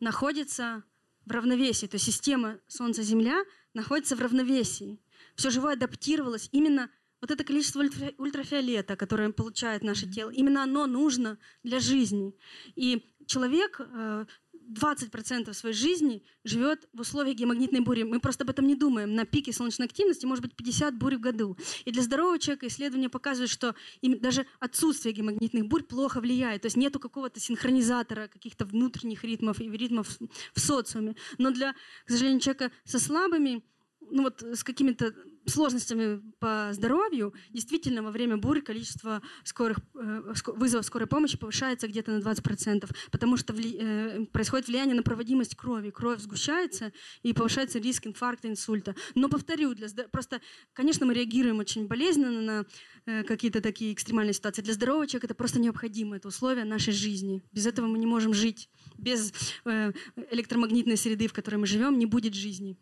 находится 0.00 0.84
в 1.26 1.30
равновесии. 1.30 1.86
То 1.86 1.96
есть 1.96 2.06
система 2.06 2.58
Солнце-Земля 2.68 3.44
находится 3.72 4.16
в 4.16 4.20
равновесии. 4.20 4.98
Все 5.34 5.50
живое 5.50 5.74
адаптировалось 5.74 6.48
именно 6.52 6.90
вот 7.20 7.30
это 7.30 7.42
количество 7.42 7.80
ультрафиолета, 8.18 8.96
которое 8.96 9.30
получает 9.30 9.82
наше 9.82 10.06
тело, 10.06 10.28
именно 10.28 10.62
оно 10.62 10.86
нужно 10.86 11.38
для 11.62 11.80
жизни. 11.80 12.36
И 12.74 13.02
человек 13.26 13.80
э, 13.80 14.26
20% 14.72 15.52
своей 15.52 15.74
жизни 15.74 16.22
живет 16.44 16.88
в 16.92 17.00
условиях 17.00 17.36
геомагнитной 17.36 17.80
бури. 17.80 18.02
Мы 18.02 18.20
просто 18.20 18.44
об 18.44 18.50
этом 18.50 18.66
не 18.66 18.74
думаем. 18.74 19.14
На 19.14 19.24
пике 19.24 19.52
солнечной 19.52 19.86
активности 19.86 20.26
может 20.26 20.42
быть 20.42 20.54
50 20.54 20.96
бурь 20.96 21.16
в 21.16 21.20
году. 21.20 21.56
И 21.84 21.90
для 21.90 22.02
здорового 22.02 22.38
человека 22.38 22.66
исследования 22.66 23.08
показывают, 23.08 23.50
что 23.50 23.74
даже 24.02 24.46
отсутствие 24.60 25.14
геомагнитных 25.14 25.66
бурь 25.66 25.82
плохо 25.82 26.20
влияет. 26.20 26.62
То 26.62 26.66
есть 26.66 26.76
нету 26.76 26.98
какого-то 26.98 27.40
синхронизатора, 27.40 28.28
каких-то 28.28 28.64
внутренних 28.64 29.24
ритмов 29.24 29.60
и 29.60 29.70
ритмов 29.70 30.18
в 30.54 30.60
социуме. 30.60 31.16
Но 31.38 31.50
для, 31.50 31.74
к 32.04 32.10
сожалению, 32.10 32.40
человека 32.40 32.72
со 32.84 32.98
слабыми, 32.98 33.62
ну 34.10 34.24
вот 34.24 34.42
с 34.42 34.62
какими-то 34.62 35.14
сложностями 35.46 36.22
по 36.38 36.70
здоровью, 36.72 37.34
действительно 37.50 38.02
во 38.02 38.10
время 38.10 38.36
бури 38.36 38.60
количество 38.60 39.22
скорых, 39.44 39.78
э, 39.94 40.32
вызовов 40.46 40.86
скорой 40.86 41.06
помощи 41.06 41.36
повышается 41.36 41.88
где-то 41.88 42.12
на 42.12 42.20
20%, 42.20 42.90
потому 43.10 43.36
что 43.36 43.52
вли, 43.52 43.76
э, 43.78 44.26
происходит 44.32 44.68
влияние 44.68 44.94
на 44.94 45.02
проводимость 45.02 45.56
крови. 45.56 45.90
Кровь 45.90 46.20
сгущается 46.20 46.92
и 47.22 47.32
повышается 47.32 47.78
риск 47.78 48.06
инфаркта, 48.06 48.48
инсульта. 48.48 48.94
Но 49.14 49.28
повторю, 49.28 49.74
для, 49.74 49.88
просто, 50.10 50.40
конечно, 50.72 51.06
мы 51.06 51.14
реагируем 51.14 51.58
очень 51.58 51.86
болезненно 51.86 52.40
на 52.40 52.66
э, 53.06 53.22
какие-то 53.24 53.60
такие 53.60 53.92
экстремальные 53.92 54.34
ситуации. 54.34 54.62
Для 54.62 54.74
здорового 54.74 55.06
человека 55.06 55.26
это 55.26 55.34
просто 55.34 55.60
необходимо, 55.60 56.16
это 56.16 56.28
условие 56.28 56.64
нашей 56.64 56.92
жизни. 56.92 57.42
Без 57.52 57.66
этого 57.66 57.86
мы 57.86 57.98
не 57.98 58.06
можем 58.06 58.32
жить. 58.32 58.70
Без 58.96 59.32
э, 59.64 59.92
электромагнитной 60.30 60.96
среды, 60.96 61.28
в 61.28 61.32
которой 61.32 61.56
мы 61.56 61.66
живем, 61.66 61.98
не 61.98 62.06
будет 62.06 62.34
жизни. 62.34 62.78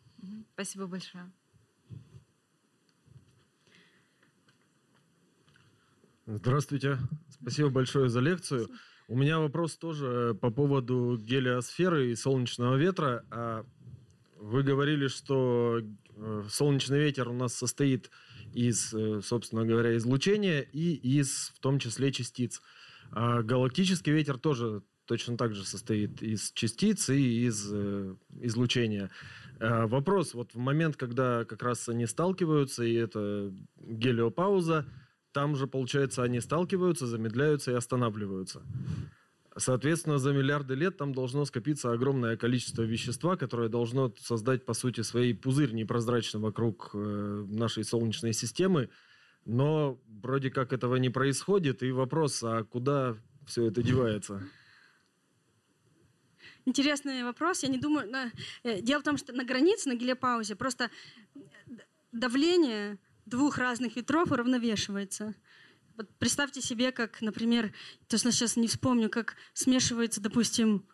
Спасибо 0.54 0.86
большое. 0.86 1.32
Здравствуйте. 6.26 6.98
Спасибо 7.28 7.70
большое 7.70 8.08
за 8.08 8.20
лекцию. 8.20 8.68
У 9.08 9.16
меня 9.16 9.38
вопрос 9.40 9.76
тоже 9.76 10.06
э, 10.06 10.34
по 10.34 10.50
поводу 10.50 11.18
гелиосферы 11.18 12.12
и 12.12 12.14
солнечного 12.14 12.76
ветра. 12.76 13.24
А, 13.30 13.66
вы 14.36 14.62
говорили, 14.62 15.08
что 15.08 15.80
э, 15.80 16.42
солнечный 16.48 17.00
ветер 17.00 17.28
у 17.28 17.32
нас 17.32 17.54
состоит 17.54 18.10
из, 18.54 18.94
э, 18.94 19.20
собственно 19.22 19.66
говоря, 19.66 19.96
излучения 19.96 20.60
и 20.60 20.94
из, 20.94 21.52
в 21.54 21.60
том 21.60 21.78
числе, 21.78 22.12
частиц. 22.12 22.62
А 23.10 23.42
галактический 23.42 24.12
ветер 24.12 24.38
тоже 24.38 24.82
точно 25.06 25.36
так 25.36 25.54
же 25.54 25.64
состоит 25.64 26.22
из 26.22 26.52
частиц 26.52 27.10
и 27.10 27.46
из 27.46 27.70
излучения. 28.40 29.10
Э, 29.62 29.86
вопрос, 29.86 30.34
вот 30.34 30.54
в 30.54 30.58
момент, 30.58 30.96
когда 30.96 31.44
как 31.44 31.62
раз 31.62 31.88
они 31.88 32.06
сталкиваются, 32.06 32.82
и 32.82 32.94
это 32.94 33.52
гелиопауза, 33.76 34.86
там 35.30 35.54
же, 35.54 35.68
получается, 35.68 36.24
они 36.24 36.40
сталкиваются, 36.40 37.06
замедляются 37.06 37.70
и 37.70 37.74
останавливаются. 37.74 38.62
Соответственно, 39.56 40.18
за 40.18 40.32
миллиарды 40.32 40.74
лет 40.74 40.96
там 40.96 41.14
должно 41.14 41.44
скопиться 41.44 41.92
огромное 41.92 42.36
количество 42.36 42.82
вещества, 42.82 43.36
которое 43.36 43.68
должно 43.68 44.12
создать, 44.18 44.64
по 44.64 44.74
сути, 44.74 45.02
своей 45.02 45.32
пузырь 45.32 45.72
непрозрачный 45.72 46.40
вокруг 46.40 46.90
э, 46.92 47.44
нашей 47.48 47.84
Солнечной 47.84 48.32
системы. 48.32 48.88
Но 49.44 50.00
вроде 50.22 50.50
как 50.50 50.72
этого 50.72 50.96
не 50.96 51.10
происходит. 51.10 51.84
И 51.84 51.92
вопрос, 51.92 52.42
а 52.42 52.64
куда 52.64 53.14
все 53.46 53.66
это 53.66 53.80
девается? 53.82 54.42
Интересный 56.64 57.24
вопрос. 57.24 57.62
Я 57.62 57.68
не 57.68 57.78
думаю... 57.78 58.10
Э, 58.62 58.80
дело 58.80 59.00
в 59.00 59.04
том, 59.04 59.16
что 59.16 59.32
на 59.32 59.44
границе, 59.44 59.88
на 59.88 59.94
гелиопаузе, 59.94 60.54
просто 60.54 60.90
давление 62.12 62.98
двух 63.26 63.58
разных 63.58 63.96
ветров 63.96 64.30
уравновешивается. 64.30 65.34
Вот 65.96 66.08
представьте 66.18 66.60
себе, 66.60 66.92
как, 66.92 67.20
например, 67.20 67.72
точно 68.08 68.32
сейчас 68.32 68.56
не 68.56 68.68
вспомню, 68.68 69.10
как 69.10 69.36
смешивается, 69.52 70.20
допустим, 70.20 70.86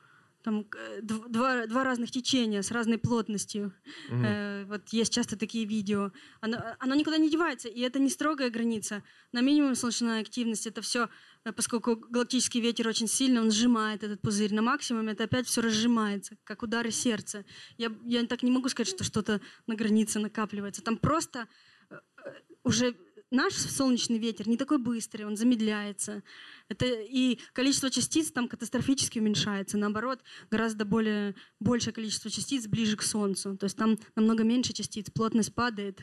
там 0.49 0.67
два, 1.03 1.67
два 1.67 1.85
разных 1.85 2.11
течения 2.11 2.63
с 2.63 2.71
разной 2.71 2.97
плотностью. 2.97 3.75
Угу. 4.09 4.25
Э, 4.25 4.65
вот 4.65 4.89
есть 4.89 5.13
часто 5.13 5.37
такие 5.37 5.67
видео. 5.67 6.11
Оно, 6.41 6.57
оно 6.79 6.95
никуда 6.95 7.19
не 7.19 7.29
девается, 7.29 7.69
и 7.69 7.81
это 7.81 7.99
не 7.99 8.09
строгая 8.09 8.49
граница. 8.49 9.03
На 9.33 9.43
минимум 9.43 9.75
солнечная 9.75 10.23
активность 10.23 10.67
это 10.67 10.81
все, 10.81 11.11
э, 11.45 11.53
поскольку 11.53 11.97
галактический 11.97 12.63
ветер 12.63 12.89
очень 12.89 13.09
сильно, 13.09 13.43
он 13.43 13.51
сжимает 13.51 14.03
этот 14.03 14.23
пузырь. 14.23 14.55
На 14.55 14.63
максимуме 14.63 15.13
это 15.13 15.25
опять 15.25 15.47
все 15.47 15.61
разжимается, 15.61 16.39
как 16.45 16.63
удары 16.63 16.91
сердца. 16.91 17.45
Я, 17.77 17.93
я 18.07 18.25
так 18.27 18.43
не 18.43 18.51
могу 18.51 18.71
сказать, 18.71 18.89
что 18.89 19.05
что-то 19.05 19.43
на 19.67 19.75
границе 19.75 20.19
накапливается. 20.19 20.83
Там 20.83 20.97
просто 20.97 21.47
э, 21.91 21.97
э, 22.25 22.31
уже 22.65 22.97
наш 23.31 23.53
солнечный 23.55 24.19
ветер 24.19 24.49
не 24.49 24.57
такой 24.57 24.79
быстрый, 24.79 25.25
он 25.25 25.37
замедляется. 25.37 26.23
Это, 26.69 26.87
и 26.87 27.39
количество 27.53 27.91
частиц 27.91 28.31
там 28.31 28.49
катастрофически 28.49 29.19
уменьшается. 29.19 29.79
Наоборот, 29.79 30.21
гораздо 30.51 30.85
более, 30.85 31.35
большее 31.61 31.93
количество 31.93 32.31
частиц 32.31 32.67
ближе 32.67 32.97
к 32.97 33.03
Солнцу. 33.03 33.57
То 33.57 33.65
есть 33.65 33.77
там 33.77 33.99
намного 34.17 34.45
меньше 34.45 34.73
частиц, 34.73 35.11
плотность 35.11 35.55
падает. 35.55 36.03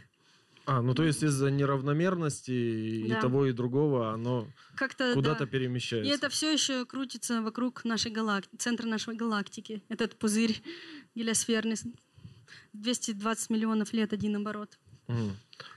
А, 0.67 0.81
ну 0.81 0.95
то 0.95 1.03
есть 1.03 1.21
из-за 1.21 1.51
неравномерности 1.51 3.05
да. 3.07 3.17
и 3.17 3.21
того, 3.21 3.45
и 3.45 3.51
другого 3.51 4.11
оно 4.11 4.47
Как-то, 4.75 5.13
куда-то 5.13 5.45
да. 5.45 5.45
перемещается. 5.45 6.11
И 6.11 6.15
это 6.15 6.29
все 6.29 6.51
еще 6.51 6.85
крутится 6.85 7.43
вокруг 7.43 7.85
нашей 7.85 8.11
галактики, 8.11 8.55
центра 8.57 8.87
нашей 8.87 9.15
галактики. 9.15 9.83
Этот 9.89 10.17
пузырь 10.17 10.63
гелиосферный. 11.13 11.75
220 12.73 13.49
миллионов 13.51 13.93
лет 13.93 14.11
один 14.11 14.35
оборот. 14.35 14.77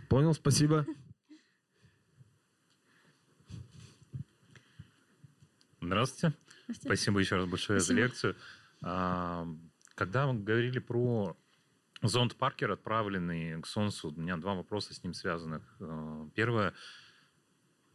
Понял, 0.09 0.35
спасибо. 0.35 0.86
Здравствуйте. 5.89 6.36
Здравствуйте. 6.65 6.89
Спасибо 6.89 7.20
еще 7.20 7.36
раз 7.36 7.47
большое 7.47 7.81
Спасибо. 7.81 8.01
за 8.01 8.06
лекцию. 8.06 8.36
А, 8.82 9.47
когда 9.94 10.27
мы 10.27 10.40
говорили 10.40 10.78
про 10.78 11.36
зонд 12.02 12.36
Паркер, 12.36 12.70
отправленный 12.73 13.60
к 13.62 13.66
Солнцу, 13.66 14.10
у 14.10 14.20
меня 14.20 14.36
два 14.36 14.55
вопроса 14.55 14.94
с 14.94 15.02
ним 15.02 15.15
связанных. 15.15 15.62
А, 15.81 16.28
первое. 16.35 16.74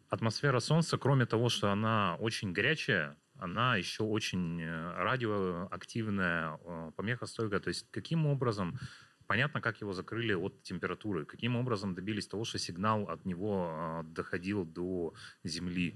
Атмосфера 0.10 0.60
Солнца, 0.60 0.98
кроме 0.98 1.26
того, 1.26 1.50
что 1.50 1.72
она 1.72 2.18
очень 2.20 2.52
горячая, 2.52 3.16
она 3.40 3.78
еще 3.78 4.04
очень 4.04 4.62
э, 4.62 4.94
радиоактивная, 4.96 6.60
э, 6.64 6.92
помехостойкая. 6.96 7.60
То 7.60 7.70
есть 7.70 7.88
каким 7.92 8.28
образом 8.28 8.80
Понятно, 9.26 9.62
как 9.62 9.80
его 9.82 9.94
закрыли 9.94 10.34
от 10.34 10.62
температуры. 10.64 11.26
Каким 11.26 11.56
образом 11.56 11.96
добились 11.96 12.28
того, 12.28 12.44
что 12.44 12.60
сигнал 12.60 13.10
от 13.10 13.26
него 13.26 13.68
а, 13.70 14.04
доходил 14.04 14.66
до 14.66 15.14
Земли 15.44 15.96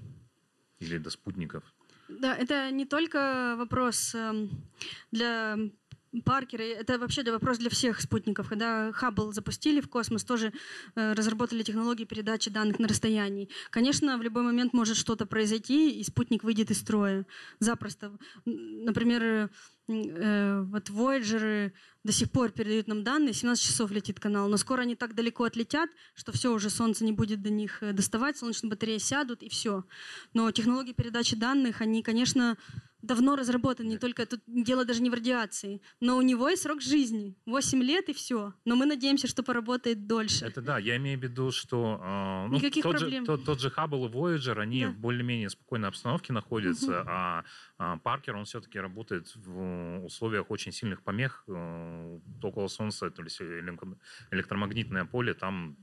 или 0.78 0.98
до 0.98 1.10
спутников? 1.10 1.62
Да, 2.08 2.34
это 2.34 2.70
не 2.70 2.86
только 2.86 3.54
вопрос 3.56 4.14
эм, 4.14 4.50
для 5.12 5.56
Паркера, 6.24 6.62
это 6.62 6.98
вообще 6.98 7.22
вопрос 7.30 7.58
для 7.58 7.70
всех 7.70 8.00
спутников. 8.00 8.48
Когда 8.48 8.92
Хаббл 8.92 9.32
запустили 9.32 9.80
в 9.80 9.88
космос, 9.88 10.24
тоже 10.24 10.52
э, 10.94 11.12
разработали 11.12 11.62
технологии 11.62 12.04
передачи 12.04 12.50
данных 12.50 12.78
на 12.78 12.88
расстоянии. 12.88 13.48
Конечно, 13.70 14.16
в 14.18 14.22
любой 14.22 14.42
момент 14.42 14.72
может 14.72 14.96
что-то 14.96 15.26
произойти, 15.26 16.00
и 16.00 16.04
спутник 16.04 16.44
выйдет 16.44 16.70
из 16.70 16.78
строя. 16.78 17.26
Запросто. 17.60 18.12
Например, 18.44 19.50
э, 19.88 20.62
вот 20.62 20.88
Voyager 20.88 21.72
до 22.04 22.12
сих 22.12 22.30
пор 22.30 22.50
передают 22.52 22.88
нам 22.88 23.04
данные, 23.04 23.34
17 23.34 23.62
часов 23.62 23.90
летит 23.90 24.18
канал, 24.18 24.48
но 24.48 24.56
скоро 24.56 24.82
они 24.82 24.94
так 24.94 25.14
далеко 25.14 25.44
отлетят, 25.44 25.90
что 26.14 26.32
все, 26.32 26.52
уже 26.52 26.70
Солнце 26.70 27.04
не 27.04 27.12
будет 27.12 27.42
до 27.42 27.50
них 27.50 27.82
э, 27.82 27.92
доставать, 27.92 28.38
солнечные 28.38 28.70
батареи 28.70 28.98
сядут, 28.98 29.42
и 29.42 29.48
все. 29.48 29.84
Но 30.32 30.50
технологии 30.52 30.92
передачи 30.92 31.36
данных, 31.36 31.82
они, 31.82 32.02
конечно, 32.02 32.56
давно 33.02 33.36
разработан, 33.36 33.86
не 33.88 33.98
только 33.98 34.26
тут 34.26 34.40
дело 34.46 34.84
даже 34.84 35.02
не 35.02 35.10
в 35.10 35.14
радиации, 35.14 35.80
но 36.00 36.16
у 36.16 36.22
него 36.22 36.48
есть 36.48 36.62
срок 36.62 36.80
жизни, 36.80 37.36
8 37.46 37.82
лет 37.82 38.08
и 38.08 38.12
все. 38.12 38.54
Но 38.64 38.76
мы 38.76 38.86
надеемся, 38.86 39.28
что 39.28 39.42
поработает 39.42 40.06
дольше. 40.06 40.44
Это 40.44 40.60
да, 40.60 40.78
я 40.78 40.96
имею 40.96 41.18
в 41.18 41.22
виду, 41.22 41.50
что 41.50 42.00
э, 42.02 42.48
ну, 42.48 42.56
Никаких 42.56 42.82
тот, 42.82 42.98
проблем. 42.98 43.22
Же, 43.22 43.26
тот, 43.26 43.44
тот 43.44 43.60
же 43.60 43.70
Хаббл 43.70 44.06
и 44.06 44.08
Voyager, 44.08 44.60
они 44.60 44.84
да. 44.84 44.90
в 44.90 44.96
более-менее 44.98 45.50
спокойной 45.50 45.88
обстановке 45.88 46.32
находятся, 46.32 47.00
угу. 47.00 47.08
а, 47.08 47.44
а 47.78 47.96
Паркер, 47.98 48.36
он 48.36 48.44
все-таки 48.44 48.78
работает 48.80 49.32
в 49.36 50.04
условиях 50.04 50.50
очень 50.50 50.72
сильных 50.72 51.02
помех 51.02 51.44
э, 51.46 52.18
около 52.42 52.68
Солнца, 52.68 53.10
то 53.10 53.22
есть 53.22 53.40
электромагнитное 54.30 55.04
поле 55.04 55.34
там 55.34 55.76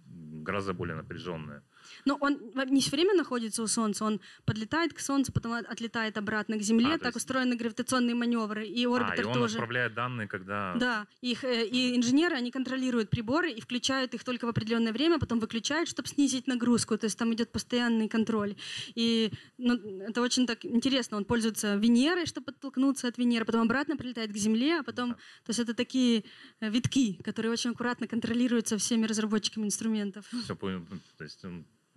гораздо 0.43 0.73
более 0.73 0.95
напряженное. 0.95 1.63
Но 2.05 2.17
он 2.19 2.39
не 2.67 2.81
все 2.81 2.91
время 2.91 3.13
находится 3.13 3.63
у 3.63 3.67
Солнца, 3.67 4.05
он 4.05 4.21
подлетает 4.45 4.93
к 4.93 4.99
Солнцу, 4.99 5.31
потом 5.31 5.53
отлетает 5.53 6.17
обратно 6.17 6.57
к 6.57 6.61
Земле. 6.61 6.95
А, 6.95 6.97
так 6.97 7.15
есть... 7.15 7.17
устроены 7.17 7.55
гравитационные 7.55 8.15
маневры. 8.15 8.65
И 8.65 8.85
орбитер 8.85 9.19
а, 9.19 9.21
и 9.21 9.25
он 9.25 9.33
тоже. 9.33 9.55
отправляет 9.55 9.93
данные, 9.93 10.27
когда... 10.27 10.75
Да, 10.75 11.07
их, 11.21 11.43
э, 11.43 11.65
и 11.65 11.95
инженеры, 11.95 12.35
они 12.35 12.51
контролируют 12.51 13.09
приборы 13.09 13.51
и 13.51 13.61
включают 13.61 14.13
их 14.13 14.23
только 14.23 14.45
в 14.45 14.49
определенное 14.49 14.93
время, 14.93 15.19
потом 15.19 15.39
выключают, 15.39 15.89
чтобы 15.89 16.07
снизить 16.07 16.47
нагрузку. 16.47 16.97
То 16.97 17.05
есть 17.05 17.17
там 17.17 17.33
идет 17.33 17.51
постоянный 17.51 18.07
контроль. 18.07 18.55
И 18.95 19.31
ну, 19.57 19.75
это 20.01 20.21
очень 20.21 20.47
так 20.47 20.65
интересно. 20.65 21.17
Он 21.17 21.25
пользуется 21.25 21.75
Венерой, 21.75 22.25
чтобы 22.25 22.45
подтолкнуться 22.45 23.07
от 23.07 23.17
Венеры, 23.17 23.45
потом 23.45 23.61
обратно 23.61 23.97
прилетает 23.97 24.31
к 24.31 24.37
Земле, 24.37 24.79
а 24.79 24.83
потом... 24.83 25.09
Да. 25.09 25.15
То 25.15 25.49
есть 25.49 25.59
это 25.59 25.73
такие 25.73 26.23
э, 26.59 26.69
витки, 26.69 27.21
которые 27.23 27.51
очень 27.51 27.71
аккуратно 27.71 28.07
контролируются 28.07 28.77
всеми 28.77 29.05
разработчиками 29.05 29.65
инструментов. 29.65 30.25
Все 30.43 30.55
понял. 30.55 30.85
То 31.17 31.23
есть 31.23 31.43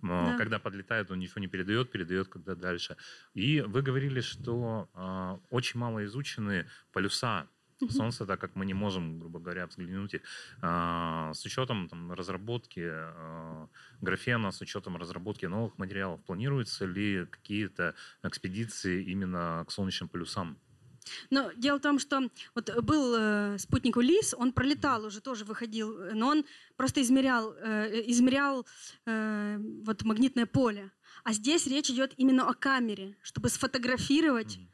да. 0.01 0.37
Когда 0.37 0.59
подлетает, 0.59 1.11
он 1.11 1.19
ничего 1.19 1.41
не 1.41 1.47
передает, 1.47 1.91
передает 1.91 2.27
когда 2.27 2.55
дальше. 2.55 2.95
И 3.33 3.61
вы 3.61 3.81
говорили, 3.81 4.21
что 4.21 4.89
э, 4.93 5.37
очень 5.49 5.79
мало 5.79 6.05
изучены 6.05 6.67
полюса 6.93 7.47
Солнца, 7.87 8.25
так 8.25 8.41
как 8.41 8.55
мы 8.55 8.65
не 8.65 8.73
можем, 8.73 9.19
грубо 9.19 9.39
говоря, 9.39 9.65
взглянуть 9.65 10.13
их. 10.13 10.21
Э, 10.61 11.31
с 11.33 11.45
учетом 11.45 11.87
там, 11.87 12.11
разработки 12.11 12.81
э, 12.83 13.67
графена, 14.01 14.51
с 14.51 14.61
учетом 14.61 14.97
разработки 14.97 15.45
новых 15.45 15.77
материалов, 15.77 16.23
планируются 16.25 16.85
ли 16.85 17.25
какие-то 17.25 17.95
экспедиции 18.23 19.03
именно 19.03 19.63
к 19.67 19.71
солнечным 19.71 20.09
полюсам? 20.09 20.57
Но 21.29 21.51
дело 21.55 21.77
в 21.77 21.81
том, 21.81 21.99
что 21.99 22.29
вот 22.55 22.75
был 22.83 23.15
э, 23.17 23.57
спутник 23.57 23.97
Улис, 23.97 24.33
он 24.37 24.51
пролетал 24.51 25.05
уже, 25.05 25.21
тоже 25.21 25.45
выходил, 25.45 25.97
но 26.13 26.27
он 26.27 26.45
просто 26.75 27.01
измерял, 27.01 27.53
э, 27.59 28.03
измерял 28.07 28.65
э, 29.05 29.57
вот 29.85 30.03
магнитное 30.03 30.45
поле. 30.45 30.91
А 31.23 31.33
здесь 31.33 31.67
речь 31.67 31.89
идет 31.89 32.13
именно 32.17 32.49
о 32.49 32.53
камере, 32.53 33.17
чтобы 33.21 33.49
сфотографировать. 33.49 34.57
Mm-hmm. 34.57 34.69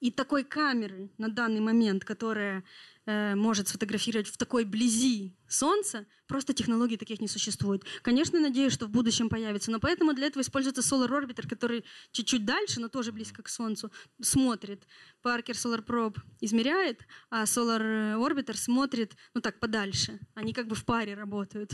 И 0.00 0.10
такой 0.10 0.44
камеры 0.44 1.10
на 1.18 1.28
данный 1.28 1.60
момент, 1.60 2.04
которая 2.04 2.64
э, 3.04 3.34
может 3.34 3.68
сфотографировать 3.68 4.28
в 4.28 4.36
такой 4.38 4.64
близи 4.64 5.36
Солнца, 5.50 6.06
просто 6.28 6.54
технологий 6.54 6.96
таких 6.96 7.20
не 7.20 7.26
существует. 7.26 7.82
Конечно, 8.02 8.38
надеюсь, 8.38 8.72
что 8.72 8.86
в 8.86 8.90
будущем 8.90 9.28
появится, 9.28 9.72
но 9.72 9.80
поэтому 9.80 10.14
для 10.14 10.28
этого 10.28 10.42
используется 10.42 10.80
Solar 10.80 11.08
Orbiter, 11.08 11.48
который 11.48 11.84
чуть-чуть 12.12 12.44
дальше, 12.44 12.80
но 12.80 12.88
тоже 12.88 13.10
близко 13.10 13.42
к 13.42 13.48
Солнцу, 13.48 13.90
смотрит. 14.22 14.86
Parker 15.24 15.52
Solar 15.52 15.84
Probe 15.84 16.18
измеряет, 16.40 17.00
а 17.30 17.44
Solar 17.44 18.16
Orbiter 18.16 18.56
смотрит, 18.56 19.16
ну 19.34 19.40
так, 19.40 19.58
подальше. 19.58 20.20
Они 20.34 20.52
как 20.52 20.68
бы 20.68 20.76
в 20.76 20.84
паре 20.84 21.14
работают. 21.14 21.72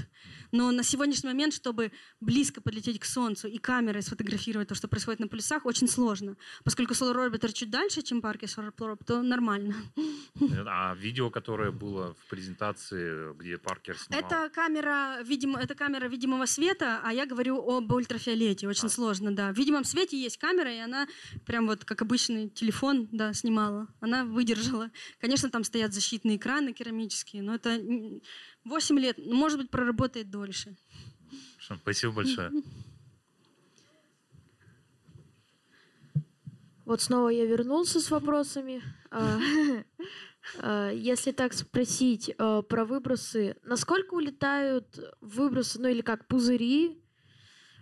Но 0.53 0.70
на 0.73 0.82
сегодняшний 0.82 1.28
момент, 1.28 1.53
чтобы 1.53 1.93
близко 2.20 2.62
подлететь 2.62 2.98
к 2.98 3.05
Солнцу 3.05 3.48
и 3.48 3.59
камерой 3.59 4.03
сфотографировать 4.03 4.69
то, 4.69 4.74
что 4.74 4.89
происходит 4.89 5.20
на 5.20 5.28
полюсах, 5.28 5.66
очень 5.66 5.86
сложно. 5.86 6.36
Поскольку 6.65 6.94
Solar 6.94 7.31
Orbiter 7.31 7.53
чуть 7.53 7.70
дальше, 7.70 8.01
чем 8.01 8.20
Parker 8.20 8.47
Solar 8.47 8.73
Probe, 8.74 9.05
то 9.05 9.23
нормально. 9.23 9.74
А 10.66 10.94
видео, 10.94 11.31
которое 11.31 11.73
было 11.73 12.15
в 12.15 12.27
презентации, 12.31 13.35
где 13.35 13.59
Паркер 13.66 13.98
снимал? 13.98 14.20
Это 14.20 14.48
камера, 14.48 15.20
видимо, 15.24 15.59
это 15.59 15.74
камера 15.74 16.06
видимого 16.06 16.47
света, 16.47 17.01
а 17.02 17.12
я 17.12 17.26
говорю 17.26 17.59
об 17.68 17.90
ультрафиолете. 17.93 18.68
Очень 18.68 18.86
а. 18.86 18.90
сложно, 18.90 19.34
да. 19.34 19.52
В 19.52 19.56
видимом 19.56 19.82
свете 19.82 20.16
есть 20.16 20.36
камера, 20.36 20.72
и 20.72 20.78
она 20.78 21.09
прям 21.47 21.66
вот 21.66 21.84
как 21.84 22.01
обычный 22.01 22.48
телефон, 22.48 23.09
да, 23.10 23.34
снимала. 23.34 23.88
Она 23.98 24.24
выдержала. 24.24 24.93
Конечно, 25.18 25.51
там 25.51 25.64
стоят 25.64 25.93
защитные 25.93 26.36
экраны 26.36 26.72
керамические, 26.72 27.43
но 27.43 27.56
это 27.56 27.80
8 28.62 28.98
лет, 29.01 29.18
может 29.18 29.59
быть, 29.59 29.68
проработает 29.68 30.30
дольше. 30.30 30.76
Спасибо 31.59 32.12
большое. 32.12 32.52
Вот 36.84 37.02
снова 37.02 37.30
я 37.30 37.47
вернулся 37.47 37.98
с 37.98 38.12
вопросами. 38.12 38.80
А, 40.59 40.90
если 40.90 41.32
так 41.32 41.52
спросить 41.52 42.35
а, 42.39 42.62
про 42.62 42.85
выбросы, 42.85 43.56
насколько 43.62 44.14
улетают 44.14 44.98
выбросы, 45.20 45.81
ну 45.81 45.89
или 45.89 46.01
как 46.01 46.27
пузыри 46.28 47.02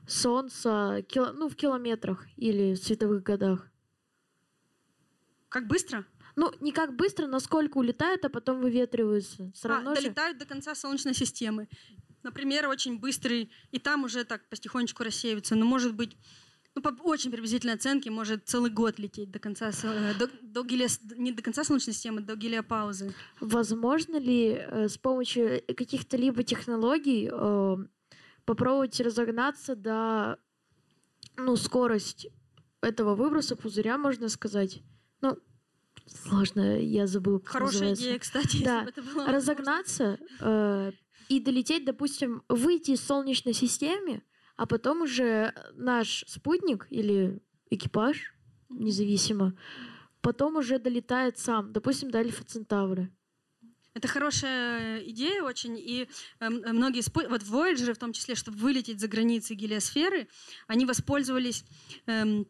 Солнца, 0.07 1.05
ну 1.15 1.49
в 1.49 1.57
километрах 1.57 2.27
или 2.37 2.75
в 2.75 2.79
световых 2.79 3.23
годах? 3.23 3.71
Как 5.49 5.67
быстро? 5.67 6.05
Ну, 6.37 6.53
не 6.61 6.73
как 6.73 6.97
быстро, 6.97 7.27
насколько 7.27 7.79
улетают, 7.79 8.25
а 8.25 8.29
потом 8.29 8.61
выветриваются. 8.61 9.53
Все 9.55 9.69
а, 9.69 9.95
долетают 9.95 10.39
до 10.39 10.47
конца 10.47 10.75
Солнечной 10.75 11.15
системы. 11.15 11.69
Например, 12.25 12.67
очень 12.69 12.99
быстрый, 12.99 13.53
и 13.71 13.79
там 13.79 14.05
уже 14.05 14.25
так 14.25 14.49
потихонечку 14.49 15.05
рассеиваются. 15.05 15.55
Но 15.55 15.65
может 15.65 15.95
быть 15.95 16.17
ну, 16.75 16.83
по 16.83 16.89
очень 17.05 17.31
приблизительной 17.31 17.75
оценке, 17.75 18.11
может 18.11 18.49
целый 18.49 18.71
год 18.71 18.99
лететь 18.99 19.31
до 19.31 19.39
конца, 19.39 19.71
э, 19.83 20.15
до, 20.19 20.29
до 20.43 20.65
гелия, 20.65 20.89
не 21.17 21.31
до 21.33 21.43
конца 21.43 21.63
Солнечной 21.63 21.95
системы, 21.95 22.21
до 22.21 22.35
гелиопаузы. 22.35 23.15
Возможно 23.41 24.17
ли 24.17 24.59
э, 24.59 24.89
с 24.89 24.99
помощью 24.99 25.63
каких-то 25.69 26.17
либо 26.17 26.43
технологий 26.43 27.31
э, 27.31 27.77
попробовать 28.45 29.01
разогнаться 29.01 29.77
до, 29.77 30.39
ну, 31.37 31.55
скорость 31.57 32.27
этого 32.81 33.15
выброса 33.15 33.55
пузыря, 33.55 33.97
можно 33.97 34.29
сказать? 34.29 34.83
Ну, 35.21 35.39
сложно, 36.07 36.81
я 36.81 37.07
забыл, 37.07 37.41
Хорошая 37.45 37.91
называется. 37.91 38.05
идея, 38.05 38.19
кстати. 38.19 38.57
Да, 38.65 38.85
это 38.85 39.01
было 39.01 39.27
разогнаться 39.27 40.19
э, 40.41 40.93
и 41.29 41.41
долететь, 41.41 41.85
допустим, 41.85 42.43
выйти 42.49 42.93
из 42.93 43.01
Солнечной 43.01 43.55
системы, 43.55 44.23
а 44.57 44.67
потом 44.67 45.03
уже 45.03 45.53
наш 45.75 46.25
спутник 46.27 46.87
или 46.91 47.41
экипаж, 47.71 48.35
независимо, 48.69 49.57
потом 50.21 50.57
уже 50.57 50.79
долетает 50.79 51.39
сам, 51.39 51.73
допустим, 51.73 52.11
до 52.11 52.19
Альфа 52.19 52.45
Центавра. 52.45 53.11
Это 53.95 54.09
хорошая 54.09 55.05
идея 55.05 55.43
очень, 55.45 55.79
и 55.79 56.09
э, 56.41 56.49
многие 56.49 57.01
спо... 57.01 57.23
вот 57.29 57.43
Voyager 57.43 57.95
в 57.95 57.99
том 57.99 58.13
числе, 58.13 58.35
чтобы 58.35 58.59
вылететь 58.59 58.99
за 58.99 59.07
границы 59.07 59.55
гелиосферы, 59.55 60.27
они 60.67 60.85
воспользовались 60.85 61.65
Э, 62.07 62.45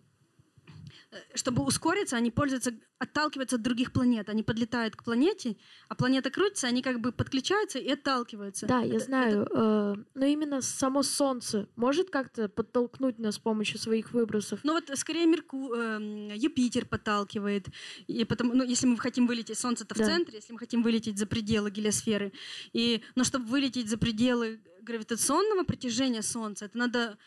чтобы 1.35 1.65
ускориться, 1.65 2.17
они 2.17 2.31
пользуются, 2.31 2.73
отталкиваются 2.99 3.57
от 3.57 3.63
других 3.63 3.93
планет. 3.93 4.29
Они 4.29 4.43
подлетают 4.43 4.97
к 4.97 5.05
планете, 5.05 5.57
а 5.89 5.95
планета 5.95 6.31
крутится, 6.31 6.67
они 6.67 6.83
как 6.83 7.01
бы 7.01 7.13
подключаются 7.13 7.79
и 7.79 7.91
отталкиваются. 7.91 8.67
Да, 8.67 8.83
это, 8.83 8.93
я 8.93 8.99
знаю. 9.01 9.43
Это... 9.43 9.97
Э, 9.99 10.05
но 10.15 10.27
именно 10.27 10.63
само 10.63 11.03
Солнце 11.03 11.69
может 11.77 12.11
как-то 12.11 12.49
подтолкнуть 12.49 13.19
нас 13.19 13.37
с 13.37 13.39
помощью 13.39 13.79
своих 13.79 14.13
выбросов? 14.13 14.61
Ну 14.65 14.73
вот 14.73 14.91
скорее 14.99 15.27
Мерку... 15.27 15.75
э, 15.75 16.33
Юпитер 16.35 16.87
подталкивает. 16.87 17.69
И 18.07 18.25
потому, 18.25 18.55
ну, 18.55 18.65
если 18.65 18.87
мы 18.87 18.99
хотим 18.99 19.27
вылететь, 19.27 19.59
Солнце-то 19.59 19.95
в 19.95 19.99
да. 19.99 20.05
центре, 20.05 20.37
если 20.37 20.53
мы 20.53 20.59
хотим 20.59 20.83
вылететь 20.83 21.19
за 21.19 21.27
пределы 21.27 21.71
гелиосферы. 21.71 22.33
И, 22.73 23.03
но 23.15 23.25
чтобы 23.25 23.47
вылететь 23.47 23.89
за 23.89 23.99
пределы 23.99 24.61
гравитационного 24.83 25.65
притяжения 25.65 26.23
Солнца, 26.23 26.67
это 26.67 26.79
надо 26.79 27.19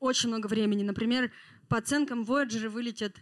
очень 0.00 0.28
много 0.28 0.46
времени. 0.46 0.82
Например, 0.82 1.32
по 1.68 1.78
оценкам 1.78 2.24
Voyager 2.24 2.68
вылетят 2.68 3.16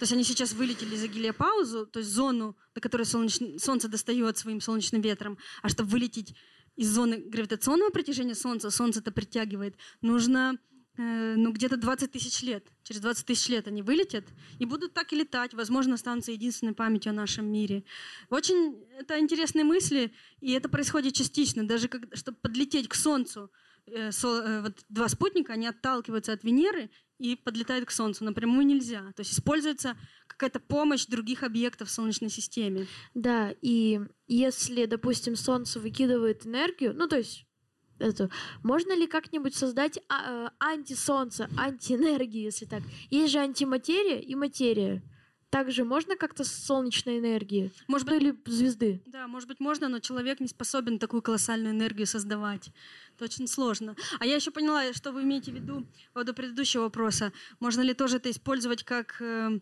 то 0.00 0.04
есть 0.04 0.14
они 0.14 0.24
сейчас 0.24 0.54
вылетели 0.54 0.96
за 0.96 1.08
гелиопаузу, 1.08 1.86
то 1.86 1.98
есть 1.98 2.10
зону, 2.10 2.56
до 2.74 2.80
которой 2.80 3.02
солнечный, 3.02 3.58
Солнце 3.58 3.86
достает 3.86 4.38
своим 4.38 4.62
солнечным 4.62 5.02
ветром. 5.02 5.36
А 5.60 5.68
чтобы 5.68 5.90
вылететь 5.90 6.34
из 6.74 6.88
зоны 6.88 7.18
гравитационного 7.18 7.90
притяжения 7.90 8.34
Солнца, 8.34 8.70
Солнце 8.70 9.00
это 9.00 9.12
притягивает, 9.12 9.76
нужно 10.00 10.58
э, 10.96 11.34
ну, 11.36 11.52
где-то 11.52 11.76
20 11.76 12.12
тысяч 12.12 12.40
лет. 12.40 12.66
Через 12.82 13.02
20 13.02 13.26
тысяч 13.26 13.50
лет 13.50 13.68
они 13.68 13.82
вылетят 13.82 14.24
и 14.58 14.64
будут 14.64 14.94
так 14.94 15.12
и 15.12 15.16
летать. 15.16 15.52
Возможно, 15.52 15.96
останутся 15.96 16.32
единственной 16.32 16.72
памятью 16.72 17.10
о 17.10 17.14
нашем 17.14 17.52
мире. 17.52 17.84
Очень 18.30 18.82
это 18.98 19.20
интересные 19.20 19.64
мысли, 19.64 20.14
и 20.40 20.52
это 20.52 20.70
происходит 20.70 21.12
частично. 21.12 21.68
Даже 21.68 21.88
как, 21.88 22.04
чтобы 22.16 22.38
подлететь 22.40 22.88
к 22.88 22.94
Солнцу, 22.94 23.50
со, 23.50 23.50
вот 23.86 24.78
два 24.88 25.08
спутника, 25.08 25.52
они 25.54 25.66
отталкиваются 25.66 26.32
от 26.32 26.44
Венеры 26.44 26.90
и 27.18 27.36
подлетает 27.36 27.84
к 27.86 27.90
Солнцу. 27.90 28.24
Напрямую 28.24 28.66
нельзя. 28.66 29.12
То 29.14 29.20
есть 29.20 29.32
используется 29.34 29.96
какая-то 30.26 30.58
помощь 30.58 31.06
других 31.06 31.42
объектов 31.42 31.88
в 31.88 31.92
Солнечной 31.92 32.30
системе. 32.30 32.86
Да, 33.14 33.54
и 33.60 34.00
если, 34.26 34.86
допустим, 34.86 35.36
Солнце 35.36 35.80
выкидывает 35.80 36.46
энергию, 36.46 36.94
ну 36.94 37.06
то 37.06 37.18
есть 37.18 37.44
это, 37.98 38.30
можно 38.62 38.96
ли 38.96 39.06
как-нибудь 39.06 39.54
создать 39.54 39.98
а, 40.08 40.46
э, 40.46 40.50
антисолнце, 40.58 41.48
антиэнергию, 41.58 42.44
если 42.44 42.64
так? 42.64 42.82
Есть 43.10 43.32
же 43.32 43.38
антиматерия 43.38 44.18
и 44.18 44.34
материя. 44.34 45.02
Также 45.50 45.84
можно 45.84 46.16
как-то 46.16 46.44
с 46.44 46.52
солнечной 46.52 47.18
энергии? 47.18 47.72
Может 47.88 48.06
быть, 48.06 48.22
или 48.22 48.38
звезды? 48.46 49.02
Да, 49.06 49.26
может 49.26 49.48
быть, 49.48 49.58
можно, 49.58 49.88
но 49.88 49.98
человек 49.98 50.38
не 50.38 50.46
способен 50.46 51.00
такую 51.00 51.22
колоссальную 51.22 51.74
энергию 51.74 52.06
создавать. 52.06 52.70
Это 53.16 53.24
очень 53.24 53.48
сложно. 53.48 53.96
А 54.20 54.26
я 54.26 54.36
еще 54.36 54.52
поняла, 54.52 54.92
что 54.92 55.10
вы 55.10 55.24
имеете 55.24 55.50
в 55.50 55.54
виду 55.56 55.86
по 56.12 56.20
поводу 56.20 56.34
предыдущего 56.34 56.82
вопроса. 56.82 57.32
Можно 57.58 57.80
ли 57.80 57.94
тоже 57.94 58.18
это 58.18 58.30
использовать 58.30 58.84
как 58.84 59.20
э, 59.20 59.58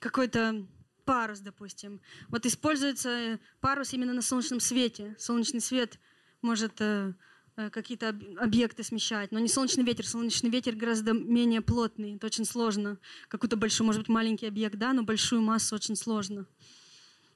какой-то 0.00 0.66
парус, 1.06 1.40
допустим? 1.40 2.02
Вот 2.28 2.44
используется 2.44 3.40
парус 3.60 3.94
именно 3.94 4.12
на 4.12 4.22
солнечном 4.22 4.60
свете. 4.60 5.16
Солнечный 5.18 5.60
свет 5.60 5.98
может... 6.42 6.80
Э, 6.80 7.14
какие-то 7.54 8.18
объекты 8.38 8.82
смещать. 8.82 9.32
Но 9.32 9.38
не 9.38 9.48
солнечный 9.48 9.84
ветер. 9.84 10.06
Солнечный 10.06 10.50
ветер 10.50 10.74
гораздо 10.74 11.12
менее 11.12 11.60
плотный. 11.60 12.16
Это 12.16 12.26
очень 12.26 12.44
сложно. 12.44 12.98
Какой-то 13.28 13.56
большой, 13.56 13.86
может 13.86 14.02
быть, 14.02 14.08
маленький 14.08 14.46
объект, 14.46 14.76
да, 14.76 14.92
но 14.92 15.02
большую 15.02 15.42
массу 15.42 15.74
очень 15.74 15.96
сложно. 15.96 16.46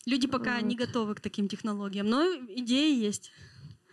Люди 0.07 0.29
пока 0.29 0.57
вот. 0.57 0.65
не 0.65 0.77
готовы 0.77 1.17
к 1.17 1.21
таким 1.21 1.49
технологиям, 1.49 2.07
но 2.07 2.23
идеи 2.25 2.95
есть. 2.97 3.33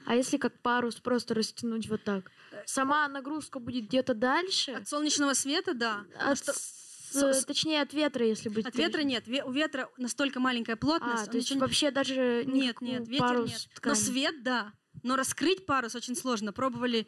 А 0.06 0.16
если 0.16 0.38
как 0.38 0.60
парус 0.62 0.96
просто 0.96 1.34
растянуть 1.34 1.88
вот 1.90 2.04
так? 2.04 2.32
Сама 2.66 3.08
нагрузка 3.08 3.60
будет 3.60 3.86
где-то 3.86 4.14
дальше? 4.14 4.72
От 4.72 4.88
солнечного 4.88 5.34
света, 5.34 5.74
да. 5.74 6.06
От, 6.20 6.38
что... 6.38 6.54
с, 6.54 7.46
точнее, 7.46 7.82
от 7.82 7.94
ветра, 7.94 8.26
если 8.26 8.50
быть. 8.50 8.66
От 8.66 8.76
ветра 8.76 9.02
нет. 9.02 9.28
У 9.28 9.52
ветра 9.52 9.90
настолько 9.98 10.40
маленькая 10.40 10.76
плотность. 10.76 11.28
А, 11.28 11.32
то 11.32 11.38
есть 11.38 11.50
ничего... 11.50 11.62
вообще 11.62 11.90
даже 11.90 12.44
нет, 12.46 12.80
нет, 12.82 13.08
ветер 13.08 13.26
парус 13.26 13.50
нет. 13.50 13.70
Ткани. 13.76 13.94
Но 13.94 14.00
свет, 14.00 14.44
да. 14.44 14.74
Но 15.04 15.16
раскрыть 15.16 15.66
парус 15.66 15.96
очень 15.96 16.16
сложно. 16.16 16.54
Пробовали, 16.54 17.08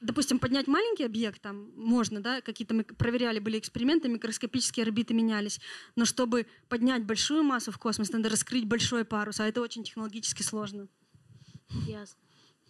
допустим, 0.00 0.38
поднять 0.38 0.66
маленький 0.66 1.04
объект, 1.04 1.40
там 1.40 1.70
можно, 1.76 2.20
да, 2.20 2.40
какие-то 2.40 2.74
мы 2.74 2.84
проверяли, 2.84 3.38
были 3.38 3.58
эксперименты, 3.58 4.08
микроскопические 4.08 4.84
орбиты 4.84 5.14
менялись. 5.14 5.60
Но 5.96 6.04
чтобы 6.04 6.46
поднять 6.68 7.04
большую 7.04 7.44
массу 7.44 7.70
в 7.70 7.78
космос, 7.78 8.12
надо 8.12 8.28
раскрыть 8.28 8.66
большой 8.66 9.04
парус, 9.04 9.40
а 9.40 9.46
это 9.46 9.60
очень 9.60 9.84
технологически 9.84 10.42
сложно. 10.42 10.88
Ясно. 11.86 12.18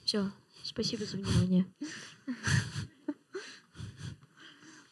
Все. 0.04 0.30
Спасибо 0.62 1.04
за 1.04 1.16
внимание. 1.16 1.66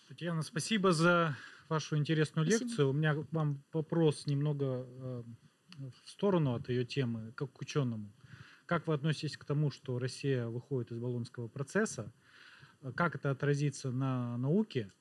Татьяна, 0.09 0.43
спасибо 0.43 0.93
за 0.93 1.36
вашу 1.69 1.97
интересную 1.97 2.47
спасибо. 2.47 2.69
лекцию. 2.69 2.90
У 2.90 2.93
меня 2.93 3.15
к 3.15 3.32
вам 3.32 3.62
вопрос 3.73 4.27
немного 4.27 4.86
э, 4.89 5.23
в 6.05 6.11
сторону 6.11 6.55
от 6.55 6.69
ее 6.69 6.85
темы, 6.85 7.32
как 7.36 7.53
к 7.53 7.61
ученому. 7.61 8.12
Как 8.69 8.86
вы 8.86 8.93
относитесь 8.93 9.39
к 9.39 9.47
тому, 9.47 9.70
что 9.70 9.99
Россия 9.99 10.47
выходит 10.47 10.93
из 10.93 10.99
Болонского 10.99 11.49
процесса? 11.49 12.12
Как 12.95 13.15
это 13.15 13.31
отразится 13.31 13.90
на 13.90 14.36
науке? 14.36 14.93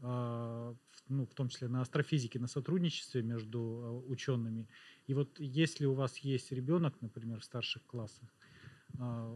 А, 0.00 0.74
ну, 1.08 1.24
в 1.24 1.32
том 1.32 1.48
числе 1.48 1.68
на 1.68 1.80
астрофизике, 1.80 2.40
на 2.40 2.48
сотрудничестве 2.48 3.22
между 3.22 3.60
э, 4.08 4.10
учеными. 4.10 4.66
И 5.06 5.14
вот 5.14 5.38
если 5.38 5.86
у 5.86 5.94
вас 5.94 6.18
есть 6.18 6.50
ребенок, 6.50 7.00
например, 7.00 7.38
в 7.38 7.44
старших 7.44 7.86
классах, 7.86 8.28
а, 8.98 9.32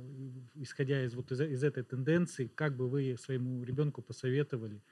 исходя 0.57 1.05
из 1.05 1.15
вот 1.15 1.31
из, 1.31 1.41
из 1.41 1.63
этой 1.63 1.85
тенденции, 1.85 2.49
как 2.49 2.77
бы 2.77 2.89
вы 2.89 3.17
своему 3.17 3.63
ребенку 3.63 4.03
посоветовали 4.03 4.83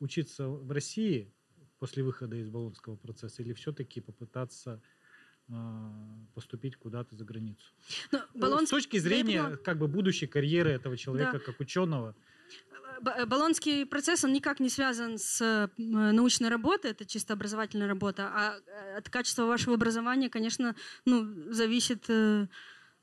учиться 0.00 0.48
в 0.48 0.70
России 0.70 1.34
после 1.78 2.02
выхода 2.02 2.36
из 2.36 2.48
Болонского 2.48 2.96
процесса 2.96 3.42
или 3.42 3.52
все-таки 3.52 4.00
попытаться 4.00 4.72
а, 4.72 4.80
поступить 6.34 6.76
куда-то 6.76 7.14
за 7.14 7.24
границу? 7.24 7.64
Но 8.12 8.18
ну, 8.34 8.40
Болонск... 8.40 8.66
С 8.66 8.70
точки 8.70 8.98
зрения 8.98 9.56
как 9.56 9.78
бы 9.78 9.88
будущей 9.88 10.26
карьеры 10.26 10.70
этого 10.70 10.96
человека 10.96 11.34
да. 11.34 11.38
как 11.38 11.60
ученого. 11.60 12.14
Э, 13.04 13.26
Болонский 13.26 13.86
процесс, 13.86 14.24
он 14.24 14.32
никак 14.32 14.60
не 14.60 14.68
связан 14.68 15.18
с 15.18 15.40
э, 15.40 15.68
научной 15.76 16.48
работой, 16.48 16.92
это 16.92 17.04
чисто 17.04 17.34
образовательная 17.34 17.88
работа, 17.88 18.30
а 18.32 18.56
э, 18.58 18.96
от 18.98 19.08
качества 19.08 19.44
вашего 19.44 19.74
образования, 19.74 20.28
конечно, 20.28 20.74
ну, 21.04 21.52
зависит 21.52 22.08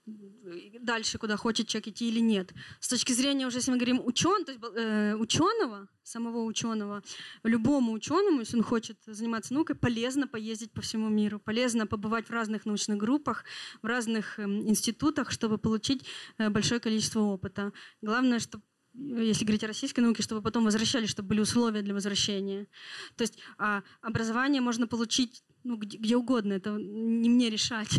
дальше, 0.06 1.18
куда 1.18 1.38
хочет 1.38 1.68
человек 1.68 1.88
идти 1.88 2.10
или 2.10 2.20
нет. 2.20 2.54
С 2.80 2.90
точки 2.90 3.14
зрения, 3.14 3.48
уже 3.48 3.58
если 3.58 3.72
мы 3.72 3.78
говорим 3.78 4.02
учен, 4.04 4.44
то 4.46 4.52
есть, 4.52 4.64
э, 4.76 5.16
ученого, 5.16 5.88
самого 6.04 6.44
ученого, 6.44 7.04
любому 7.44 7.94
ученому, 7.94 8.42
если 8.42 8.58
он 8.58 8.64
хочет 8.64 8.98
заниматься 9.06 9.54
наукой, 9.54 9.76
полезно 9.76 10.28
поездить 10.28 10.72
по 10.72 10.82
всему 10.82 11.10
миру, 11.10 11.40
полезно 11.40 11.88
побывать 11.88 12.28
в 12.28 12.32
разных 12.32 12.66
научных 12.66 12.98
группах, 12.98 13.46
в 13.82 13.86
разных 13.86 14.40
э, 14.40 14.44
институтах, 14.44 15.32
чтобы 15.32 15.58
получить 15.58 16.06
э, 16.38 16.50
большое 16.50 16.82
количество 16.82 17.22
опыта. 17.22 17.72
Главное, 18.02 18.40
чтобы 18.40 18.64
если 18.96 19.44
говорить 19.44 19.64
о 19.64 19.68
российской 19.68 20.02
науке, 20.02 20.22
чтобы 20.22 20.44
потом 20.44 20.66
возвращались, 20.66 21.10
чтобы 21.10 21.30
были 21.30 21.40
условия 21.40 21.82
для 21.82 21.96
возвращения. 21.96 22.68
То 23.16 23.24
есть 23.24 23.40
а, 23.58 23.82
образование 24.02 24.62
можно 24.62 24.86
получить 24.86 25.44
ну, 25.64 25.78
где, 25.78 25.98
где 25.98 26.16
угодно, 26.16 26.54
это 26.54 26.72
не 26.72 27.28
мне 27.28 27.50
решать. 27.50 27.90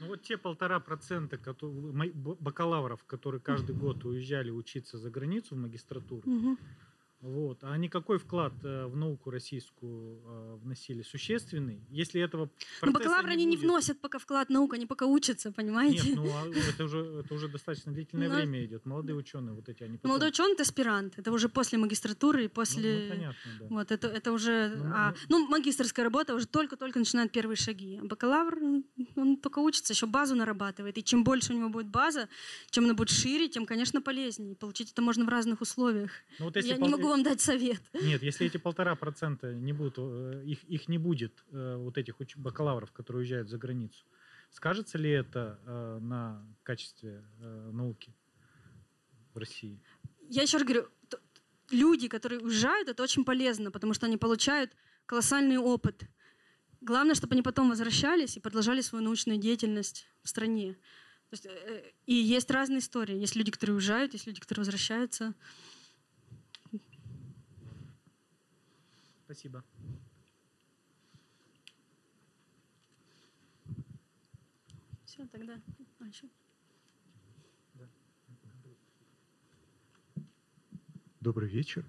Ну 0.00 0.06
вот 0.08 0.22
те 0.22 0.36
полтора 0.36 0.80
процента 0.80 1.38
бакалавров, 2.14 3.04
которые 3.04 3.40
каждый 3.40 3.76
год 3.76 4.04
уезжали 4.04 4.50
учиться 4.50 4.98
за 4.98 5.10
границу 5.10 5.54
в 5.54 5.58
магистратуру, 5.58 6.28
угу. 6.28 6.58
Вот. 7.24 7.64
А 7.64 7.72
они 7.72 7.88
какой 7.88 8.18
вклад 8.18 8.52
э, 8.64 8.84
в 8.84 8.96
науку 8.96 9.30
российскую 9.30 10.20
э, 10.26 10.58
вносили? 10.62 11.00
Существенный? 11.00 11.80
Если 11.88 12.20
этого 12.20 12.50
Ну, 12.82 12.92
бакалавры 12.92 13.30
не 13.30 13.44
они 13.44 13.46
будет... 13.46 13.60
не 13.60 13.66
вносят 13.66 13.98
пока 13.98 14.18
вклад 14.18 14.48
в 14.48 14.50
науку, 14.50 14.74
они 14.74 14.84
пока 14.84 15.06
учатся, 15.06 15.50
понимаете? 15.50 16.10
Нет, 16.10 16.16
ну 16.16 16.26
а 16.26 16.46
это 16.46 16.84
уже, 16.84 16.98
это 17.20 17.34
уже 17.34 17.48
достаточно 17.48 17.92
длительное 17.92 18.28
Но... 18.28 18.34
Ну, 18.34 18.40
время 18.40 18.64
идет. 18.66 18.84
Молодые 18.84 19.16
ученые 19.16 19.54
вот 19.54 19.70
эти, 19.70 19.84
они 19.84 19.96
потом... 19.96 20.10
Молодой 20.10 20.28
ученый– 20.28 20.52
это 20.54 20.64
аспирант. 20.64 21.14
Это 21.18 21.32
уже 21.32 21.48
после 21.48 21.78
магистратуры 21.78 22.44
и 22.44 22.48
после... 22.48 22.92
Ну, 22.92 23.02
ну 23.04 23.08
понятно, 23.08 23.50
да. 23.58 23.66
Вот, 23.70 23.90
это, 23.90 24.08
это 24.08 24.32
уже... 24.32 24.74
Ну, 24.76 24.92
а, 24.94 25.14
ну, 25.30 25.38
ну 25.38 25.48
магистрская 25.48 26.04
работа 26.04 26.34
уже 26.34 26.46
только-только 26.46 26.98
начинает 26.98 27.32
первые 27.32 27.56
шаги. 27.56 28.00
А 28.02 28.04
бакалавр, 28.04 28.58
он 29.16 29.38
только 29.38 29.60
учится, 29.60 29.94
еще 29.94 30.06
базу 30.06 30.34
нарабатывает. 30.34 30.98
И 30.98 31.02
чем 31.02 31.24
больше 31.24 31.54
у 31.54 31.56
него 31.56 31.70
будет 31.70 31.88
база, 31.88 32.28
чем 32.68 32.84
она 32.84 32.92
будет 32.92 33.08
шире, 33.08 33.48
тем, 33.48 33.64
конечно, 33.64 34.02
полезнее. 34.02 34.56
Получить 34.56 34.92
это 34.92 35.00
можно 35.00 35.24
в 35.24 35.28
разных 35.30 35.62
условиях. 35.62 36.10
Ну, 36.38 36.46
вот 36.46 36.56
если 36.56 36.68
Я 36.68 36.76
пол... 36.76 36.86
не 36.86 36.92
могу 36.92 37.13
вам 37.14 37.22
дать 37.22 37.40
совет. 37.40 37.80
Нет, 37.92 38.22
если 38.22 38.46
эти 38.46 38.58
полтора 38.58 38.94
процента 38.96 39.54
не 39.54 39.72
будут, 39.72 39.94
э, 39.98 40.42
их, 40.46 40.64
их 40.64 40.88
не 40.88 40.98
будет, 40.98 41.44
э, 41.52 41.76
вот 41.76 41.98
этих 41.98 42.16
бакалавров, 42.36 42.90
которые 42.92 43.20
уезжают 43.20 43.48
за 43.48 43.58
границу, 43.58 44.04
скажется 44.50 44.98
ли 44.98 45.10
это 45.10 45.58
э, 45.66 45.98
на 46.00 46.44
качестве 46.62 47.24
науки 47.72 48.12
в 49.34 49.38
России? 49.38 49.80
Я 50.28 50.42
еще 50.42 50.58
раз 50.58 50.66
говорю, 50.66 50.88
люди, 51.70 52.08
которые 52.08 52.40
уезжают, 52.40 52.88
это 52.88 53.02
очень 53.02 53.24
полезно, 53.24 53.70
потому 53.70 53.94
что 53.94 54.06
они 54.06 54.16
получают 54.16 54.70
колоссальный 55.06 55.58
опыт. 55.58 56.02
Главное, 56.80 57.14
чтобы 57.14 57.32
они 57.34 57.42
потом 57.42 57.68
возвращались 57.68 58.36
и 58.36 58.40
продолжали 58.40 58.82
свою 58.82 59.04
научную 59.04 59.38
деятельность 59.38 60.06
в 60.22 60.28
стране. 60.28 60.76
и 62.06 62.14
есть 62.14 62.50
разные 62.50 62.78
истории. 62.78 63.16
Есть 63.16 63.36
люди, 63.36 63.50
которые 63.50 63.74
уезжают, 63.74 64.12
есть 64.12 64.26
люди, 64.26 64.40
которые 64.40 64.62
возвращаются. 64.62 65.34
Спасибо. 69.34 69.64
Все, 75.04 75.26
тогда. 75.26 75.60
А, 75.98 76.04
Добрый 81.18 81.48
вечер. 81.48 81.84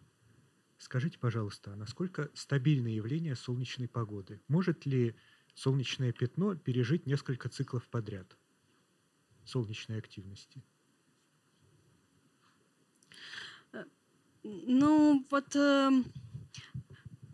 Скажите, 0.80 1.20
пожалуйста, 1.20 1.74
а 1.74 1.76
насколько 1.76 2.32
стабильное 2.34 2.94
явление 2.94 3.36
солнечной 3.36 3.88
погоды? 3.88 4.42
Может 4.48 4.88
ли 4.88 5.16
солнечное 5.54 6.14
пятно 6.14 6.56
пережить 6.56 7.06
несколько 7.06 7.48
циклов 7.48 7.88
подряд 7.90 8.40
солнечной 9.44 10.00
активности? 10.00 10.64
Э, 13.72 13.86
ну, 14.44 15.24
вот 15.30 15.56
э, 15.56 15.92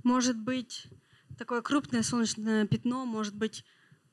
может 0.03 0.37
быть 0.37 0.87
такое 1.37 1.61
крупное 1.61 2.03
солнечное 2.03 2.65
пятно, 2.67 3.05
может 3.05 3.35
быть, 3.35 3.65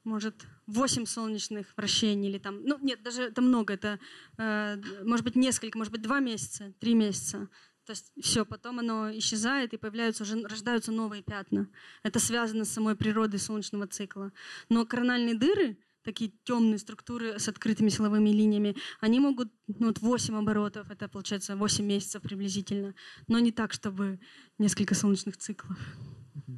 может 0.04 0.46
8 0.66 1.06
солнечных 1.06 1.66
вращений 1.76 2.30
или 2.30 2.38
там, 2.38 2.62
ну 2.64 2.78
нет, 2.80 3.02
даже 3.02 3.24
это 3.24 3.42
много, 3.42 3.74
это 3.74 3.98
э, 4.38 4.80
может 5.04 5.24
быть 5.24 5.36
несколько, 5.36 5.76
может 5.76 5.92
быть 5.92 6.02
два 6.02 6.20
месяца, 6.20 6.72
три 6.80 6.94
месяца. 6.94 7.48
То 7.84 7.92
есть 7.92 8.12
все, 8.20 8.44
потом 8.44 8.80
оно 8.80 9.10
исчезает 9.16 9.72
и 9.72 9.78
появляются 9.78 10.22
уже 10.22 10.42
рождаются 10.42 10.92
новые 10.92 11.22
пятна. 11.22 11.68
Это 12.02 12.18
связано 12.18 12.66
с 12.66 12.70
самой 12.70 12.96
природой 12.96 13.40
солнечного 13.40 13.86
цикла. 13.86 14.30
Но 14.68 14.84
корональные 14.84 15.36
дыры, 15.36 15.78
такие 16.08 16.32
темные 16.44 16.78
структуры 16.78 17.38
с 17.38 17.48
открытыми 17.48 17.90
силовыми 17.90 18.30
линиями, 18.30 18.74
они 18.98 19.20
могут 19.20 19.52
ну, 19.66 19.88
вот 19.88 20.00
8 20.00 20.36
оборотов, 20.36 20.90
это 20.90 21.06
получается 21.06 21.54
8 21.54 21.84
месяцев 21.84 22.22
приблизительно, 22.22 22.94
но 23.26 23.38
не 23.38 23.52
так, 23.52 23.74
чтобы 23.74 24.18
несколько 24.56 24.94
солнечных 24.94 25.36
циклов. 25.36 25.78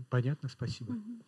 Понятно, 0.08 0.48
спасибо. 0.48 0.92
Угу. 0.92 1.24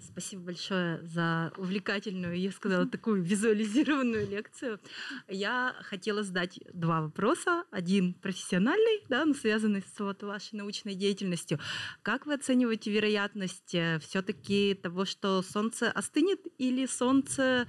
Спасибо 0.00 0.44
большое 0.44 1.02
за 1.02 1.52
увлекательную, 1.56 2.38
я 2.38 2.50
сказала, 2.50 2.86
такую 2.90 3.22
визуализированную 3.22 4.28
лекцию. 4.28 4.80
Я 5.28 5.74
хотела 5.82 6.22
задать 6.22 6.60
два 6.72 7.02
вопроса. 7.02 7.64
Один 7.70 8.14
профессиональный, 8.14 9.04
да, 9.08 9.24
но 9.24 9.34
связанный 9.34 9.82
с 9.82 9.98
вот 10.00 10.22
вашей 10.22 10.54
научной 10.56 10.94
деятельностью. 10.94 11.58
Как 12.02 12.26
вы 12.26 12.34
оцениваете 12.34 12.90
вероятность 12.90 13.74
э, 13.74 13.98
все-таки 14.00 14.74
того, 14.74 15.04
что 15.04 15.42
Солнце 15.42 15.90
остынет 15.90 16.40
или 16.58 16.86
Солнце 16.86 17.66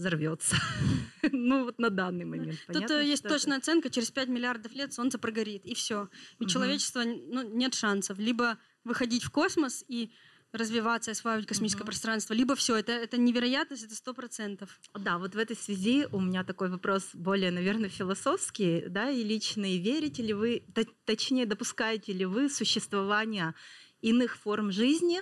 взорвется. 0.00 0.56
ну 1.32 1.64
вот 1.64 1.78
на 1.78 1.90
данный 1.90 2.24
момент. 2.24 2.58
Тут 2.66 2.74
Понятно, 2.74 3.02
есть 3.02 3.22
точная 3.22 3.58
это? 3.58 3.70
оценка, 3.70 3.90
через 3.90 4.10
5 4.10 4.28
миллиардов 4.28 4.72
лет 4.72 4.92
Солнце 4.92 5.18
прогорит, 5.18 5.64
и 5.66 5.74
все. 5.74 6.08
У 6.38 6.44
угу. 6.44 6.50
человечества 6.50 7.02
ну, 7.04 7.42
нет 7.42 7.74
шансов. 7.74 8.18
Либо 8.18 8.58
выходить 8.82 9.24
в 9.24 9.30
космос 9.30 9.84
и 9.88 10.10
развиваться, 10.52 11.12
осваивать 11.12 11.46
космическое 11.46 11.82
угу. 11.82 11.86
пространство, 11.86 12.34
либо 12.34 12.54
все, 12.54 12.76
это, 12.76 12.92
это 12.92 13.16
невероятность, 13.18 13.84
это 13.84 13.94
сто 13.94 14.14
процентов. 14.14 14.80
Да, 14.94 15.18
вот 15.18 15.34
в 15.34 15.38
этой 15.38 15.56
связи 15.56 16.06
у 16.10 16.20
меня 16.20 16.44
такой 16.44 16.70
вопрос 16.70 17.10
более, 17.14 17.50
наверное, 17.50 17.88
философский, 17.88 18.84
да, 18.88 19.10
и 19.10 19.22
личный. 19.22 19.78
Верите 19.78 20.22
ли 20.22 20.32
вы, 20.32 20.64
точнее, 21.04 21.46
допускаете 21.46 22.12
ли 22.12 22.24
вы 22.24 22.48
существование 22.48 23.54
иных 24.00 24.36
форм 24.36 24.72
жизни, 24.72 25.20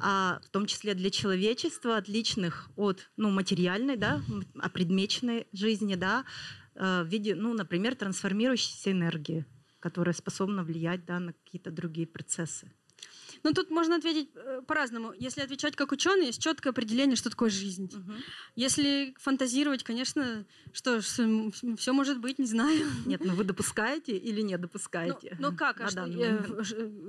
а, 0.00 0.40
в 0.44 0.48
том 0.50 0.66
числе 0.66 0.94
для 0.94 1.10
человечества, 1.10 1.96
отличных 1.96 2.70
от 2.76 3.10
ну, 3.16 3.30
материальной, 3.30 3.96
да, 3.96 4.22
опредмеченной 4.58 5.46
жизни, 5.52 5.94
да, 5.94 6.24
э, 6.74 7.02
в 7.02 7.06
виде, 7.06 7.34
ну, 7.34 7.52
например, 7.52 7.94
трансформирующейся 7.94 8.92
энергии, 8.92 9.44
которая 9.78 10.14
способна 10.14 10.64
влиять 10.64 11.04
да, 11.04 11.20
на 11.20 11.32
какие-то 11.34 11.70
другие 11.70 12.06
процессы. 12.06 12.72
Ну, 13.44 13.52
тут 13.52 13.70
можно 13.70 13.96
ответить 13.96 14.30
э, 14.34 14.62
по-разному. 14.66 15.12
Если 15.18 15.42
отвечать 15.42 15.76
как 15.76 15.92
ученый, 15.92 16.26
есть 16.26 16.42
четкое 16.42 16.72
определение, 16.72 17.14
что 17.14 17.28
такое 17.28 17.50
жизнь. 17.50 17.90
Угу. 17.94 18.12
Если 18.56 19.14
фантазировать, 19.18 19.84
конечно, 19.84 20.46
что 20.72 21.00
все 21.00 21.92
может 21.92 22.20
быть, 22.20 22.38
не 22.38 22.46
знаю. 22.46 22.86
Нет, 23.04 23.20
ну 23.22 23.34
вы 23.34 23.44
допускаете 23.44 24.16
или 24.16 24.40
не 24.40 24.56
допускаете? 24.56 25.36
Ну, 25.38 25.50
ну 25.50 25.56
как? 25.56 25.80
А 25.82 25.88
что, 25.88 26.06
я, 26.06 26.42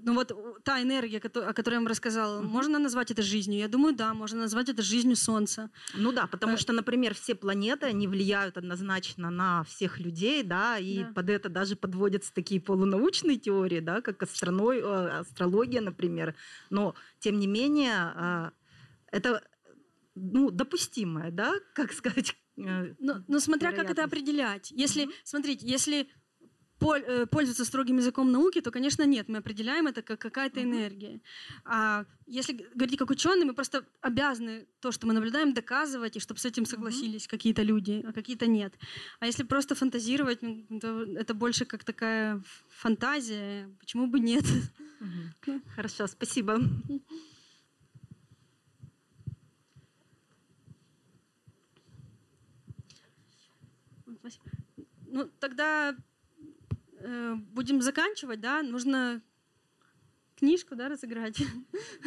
ну 0.04 0.14
вот 0.14 0.64
та 0.64 0.82
энергия, 0.82 1.20
о 1.20 1.54
которой 1.54 1.76
я 1.76 1.80
вам 1.80 1.88
рассказала, 1.88 2.40
угу. 2.40 2.48
можно 2.48 2.80
назвать 2.80 3.12
это 3.12 3.22
жизнью? 3.22 3.60
Я 3.60 3.70
думаю, 3.70 3.96
да, 3.96 4.14
можно 4.14 4.42
назвать 4.42 4.68
это 4.68 4.82
жизнью 4.82 5.16
Солнца. 5.16 5.70
Ну 5.94 6.12
да, 6.12 6.28
потому 6.28 6.56
э, 6.56 6.58
что, 6.58 6.74
например, 6.74 7.14
все 7.16 7.34
планеты, 7.36 7.86
они 7.86 8.08
влияют 8.08 8.58
однозначно 8.58 9.30
на 9.30 9.64
всех 9.64 10.00
людей, 10.00 10.44
да, 10.44 10.78
и 10.78 11.04
да. 11.04 11.12
под 11.16 11.30
это 11.30 11.48
даже 11.48 11.78
подводятся 11.78 12.34
такие 12.34 12.60
полунаучные 12.60 13.38
теории, 13.38 13.80
да, 13.80 14.02
как 14.02 14.22
астрология, 14.22 14.84
э, 14.84 15.20
астрология, 15.20 15.80
например, 15.80 16.25
например. 16.26 16.36
Но, 16.70 16.96
тем 17.20 17.40
не 17.40 17.48
менее, 17.48 17.94
а, 17.94 18.52
это 19.12 19.42
ну, 20.16 20.52
допустимое, 20.52 21.32
да, 21.32 21.54
как 21.74 21.94
сказать. 21.94 22.36
Э, 22.58 22.94
ну, 23.00 23.24
ну 23.28 23.40
смотря 23.40 23.72
как 23.72 23.90
это 23.90 24.04
определять. 24.04 24.72
Если, 24.72 25.06
mm-hmm. 25.06 25.14
смотрите, 25.24 25.68
если 25.68 26.08
пользоваться 27.32 27.66
строгим 27.66 27.98
языком 27.98 28.32
науки, 28.32 28.62
то, 28.62 28.72
конечно, 28.72 29.04
нет. 29.06 29.30
Мы 29.30 29.38
определяем 29.38 29.88
это 29.88 30.02
как 30.02 30.20
какая-то 30.20 30.62
энергия. 30.62 31.20
А 31.64 32.06
если 32.28 32.66
говорить 32.74 32.98
как 32.98 33.10
ученые, 33.10 33.46
мы 33.46 33.54
просто 33.54 33.86
обязаны 34.02 34.68
то, 34.80 34.92
что 34.92 35.08
мы 35.08 35.14
наблюдаем, 35.14 35.54
доказывать, 35.54 36.18
и 36.18 36.20
чтобы 36.20 36.40
с 36.40 36.46
этим 36.46 36.66
согласились 36.66 37.28
какие-то 37.28 37.62
люди, 37.64 38.04
а 38.08 38.14
какие-то 38.14 38.48
нет. 38.48 38.74
А 39.20 39.26
если 39.26 39.44
просто 39.44 39.76
фантазировать, 39.76 40.42
ну, 40.42 40.80
то 40.80 41.04
это 41.04 41.34
больше 41.34 41.66
как 41.66 41.84
такая 41.84 42.42
фантазия. 42.70 43.70
Почему 43.80 44.08
бы 44.08 44.20
нет? 44.20 44.46
Хорошо, 45.76 46.08
спасибо. 46.08 46.60
Ну, 55.08 55.30
тогда 55.40 55.92
э, 55.92 55.96
будем 57.54 57.82
заканчивать, 57.82 58.40
да? 58.40 58.62
Нужно 58.62 59.22
книжку, 60.36 60.76
да, 60.76 60.90
разыграть. 60.90 61.38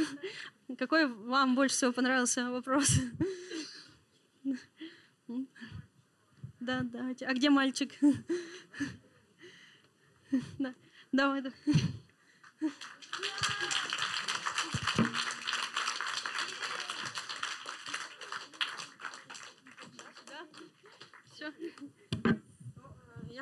Какой 0.78 1.06
вам 1.06 1.54
больше 1.54 1.76
всего 1.76 1.92
понравился 1.92 2.50
вопрос? 2.50 2.90
Да, 6.60 6.80
давайте. 6.82 7.26
А 7.26 7.34
где 7.34 7.50
мальчик? 7.50 7.92
Да, 10.58 10.74
давай, 11.10 11.40
давай. 11.40 11.58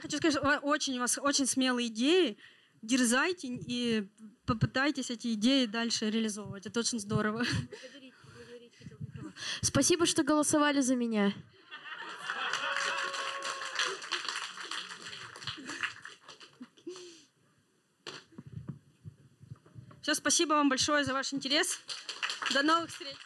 Хочу 0.07 0.19
сказать, 0.19 0.61
очень 0.63 0.97
у 0.97 1.01
вас 1.01 1.19
очень 1.19 1.47
смелые 1.47 1.89
идеи. 1.89 2.39
Дерзайте 2.83 3.49
и 3.49 4.09
попытайтесь 4.47 5.11
эти 5.11 5.35
идеи 5.35 5.67
дальше 5.67 6.11
реализовывать. 6.11 6.67
Это 6.67 6.81
очень 6.81 7.01
здорово. 7.01 7.45
Спасибо, 9.61 10.07
что 10.07 10.23
голосовали 10.23 10.81
за 10.81 10.95
меня. 10.95 11.33
Все, 20.03 20.15
спасибо 20.15 20.55
вам 20.55 20.69
большое 20.69 21.05
за 21.05 21.13
ваш 21.13 21.35
интерес. 21.35 21.81
До 22.55 22.63
новых 22.63 22.91
встреч. 22.91 23.17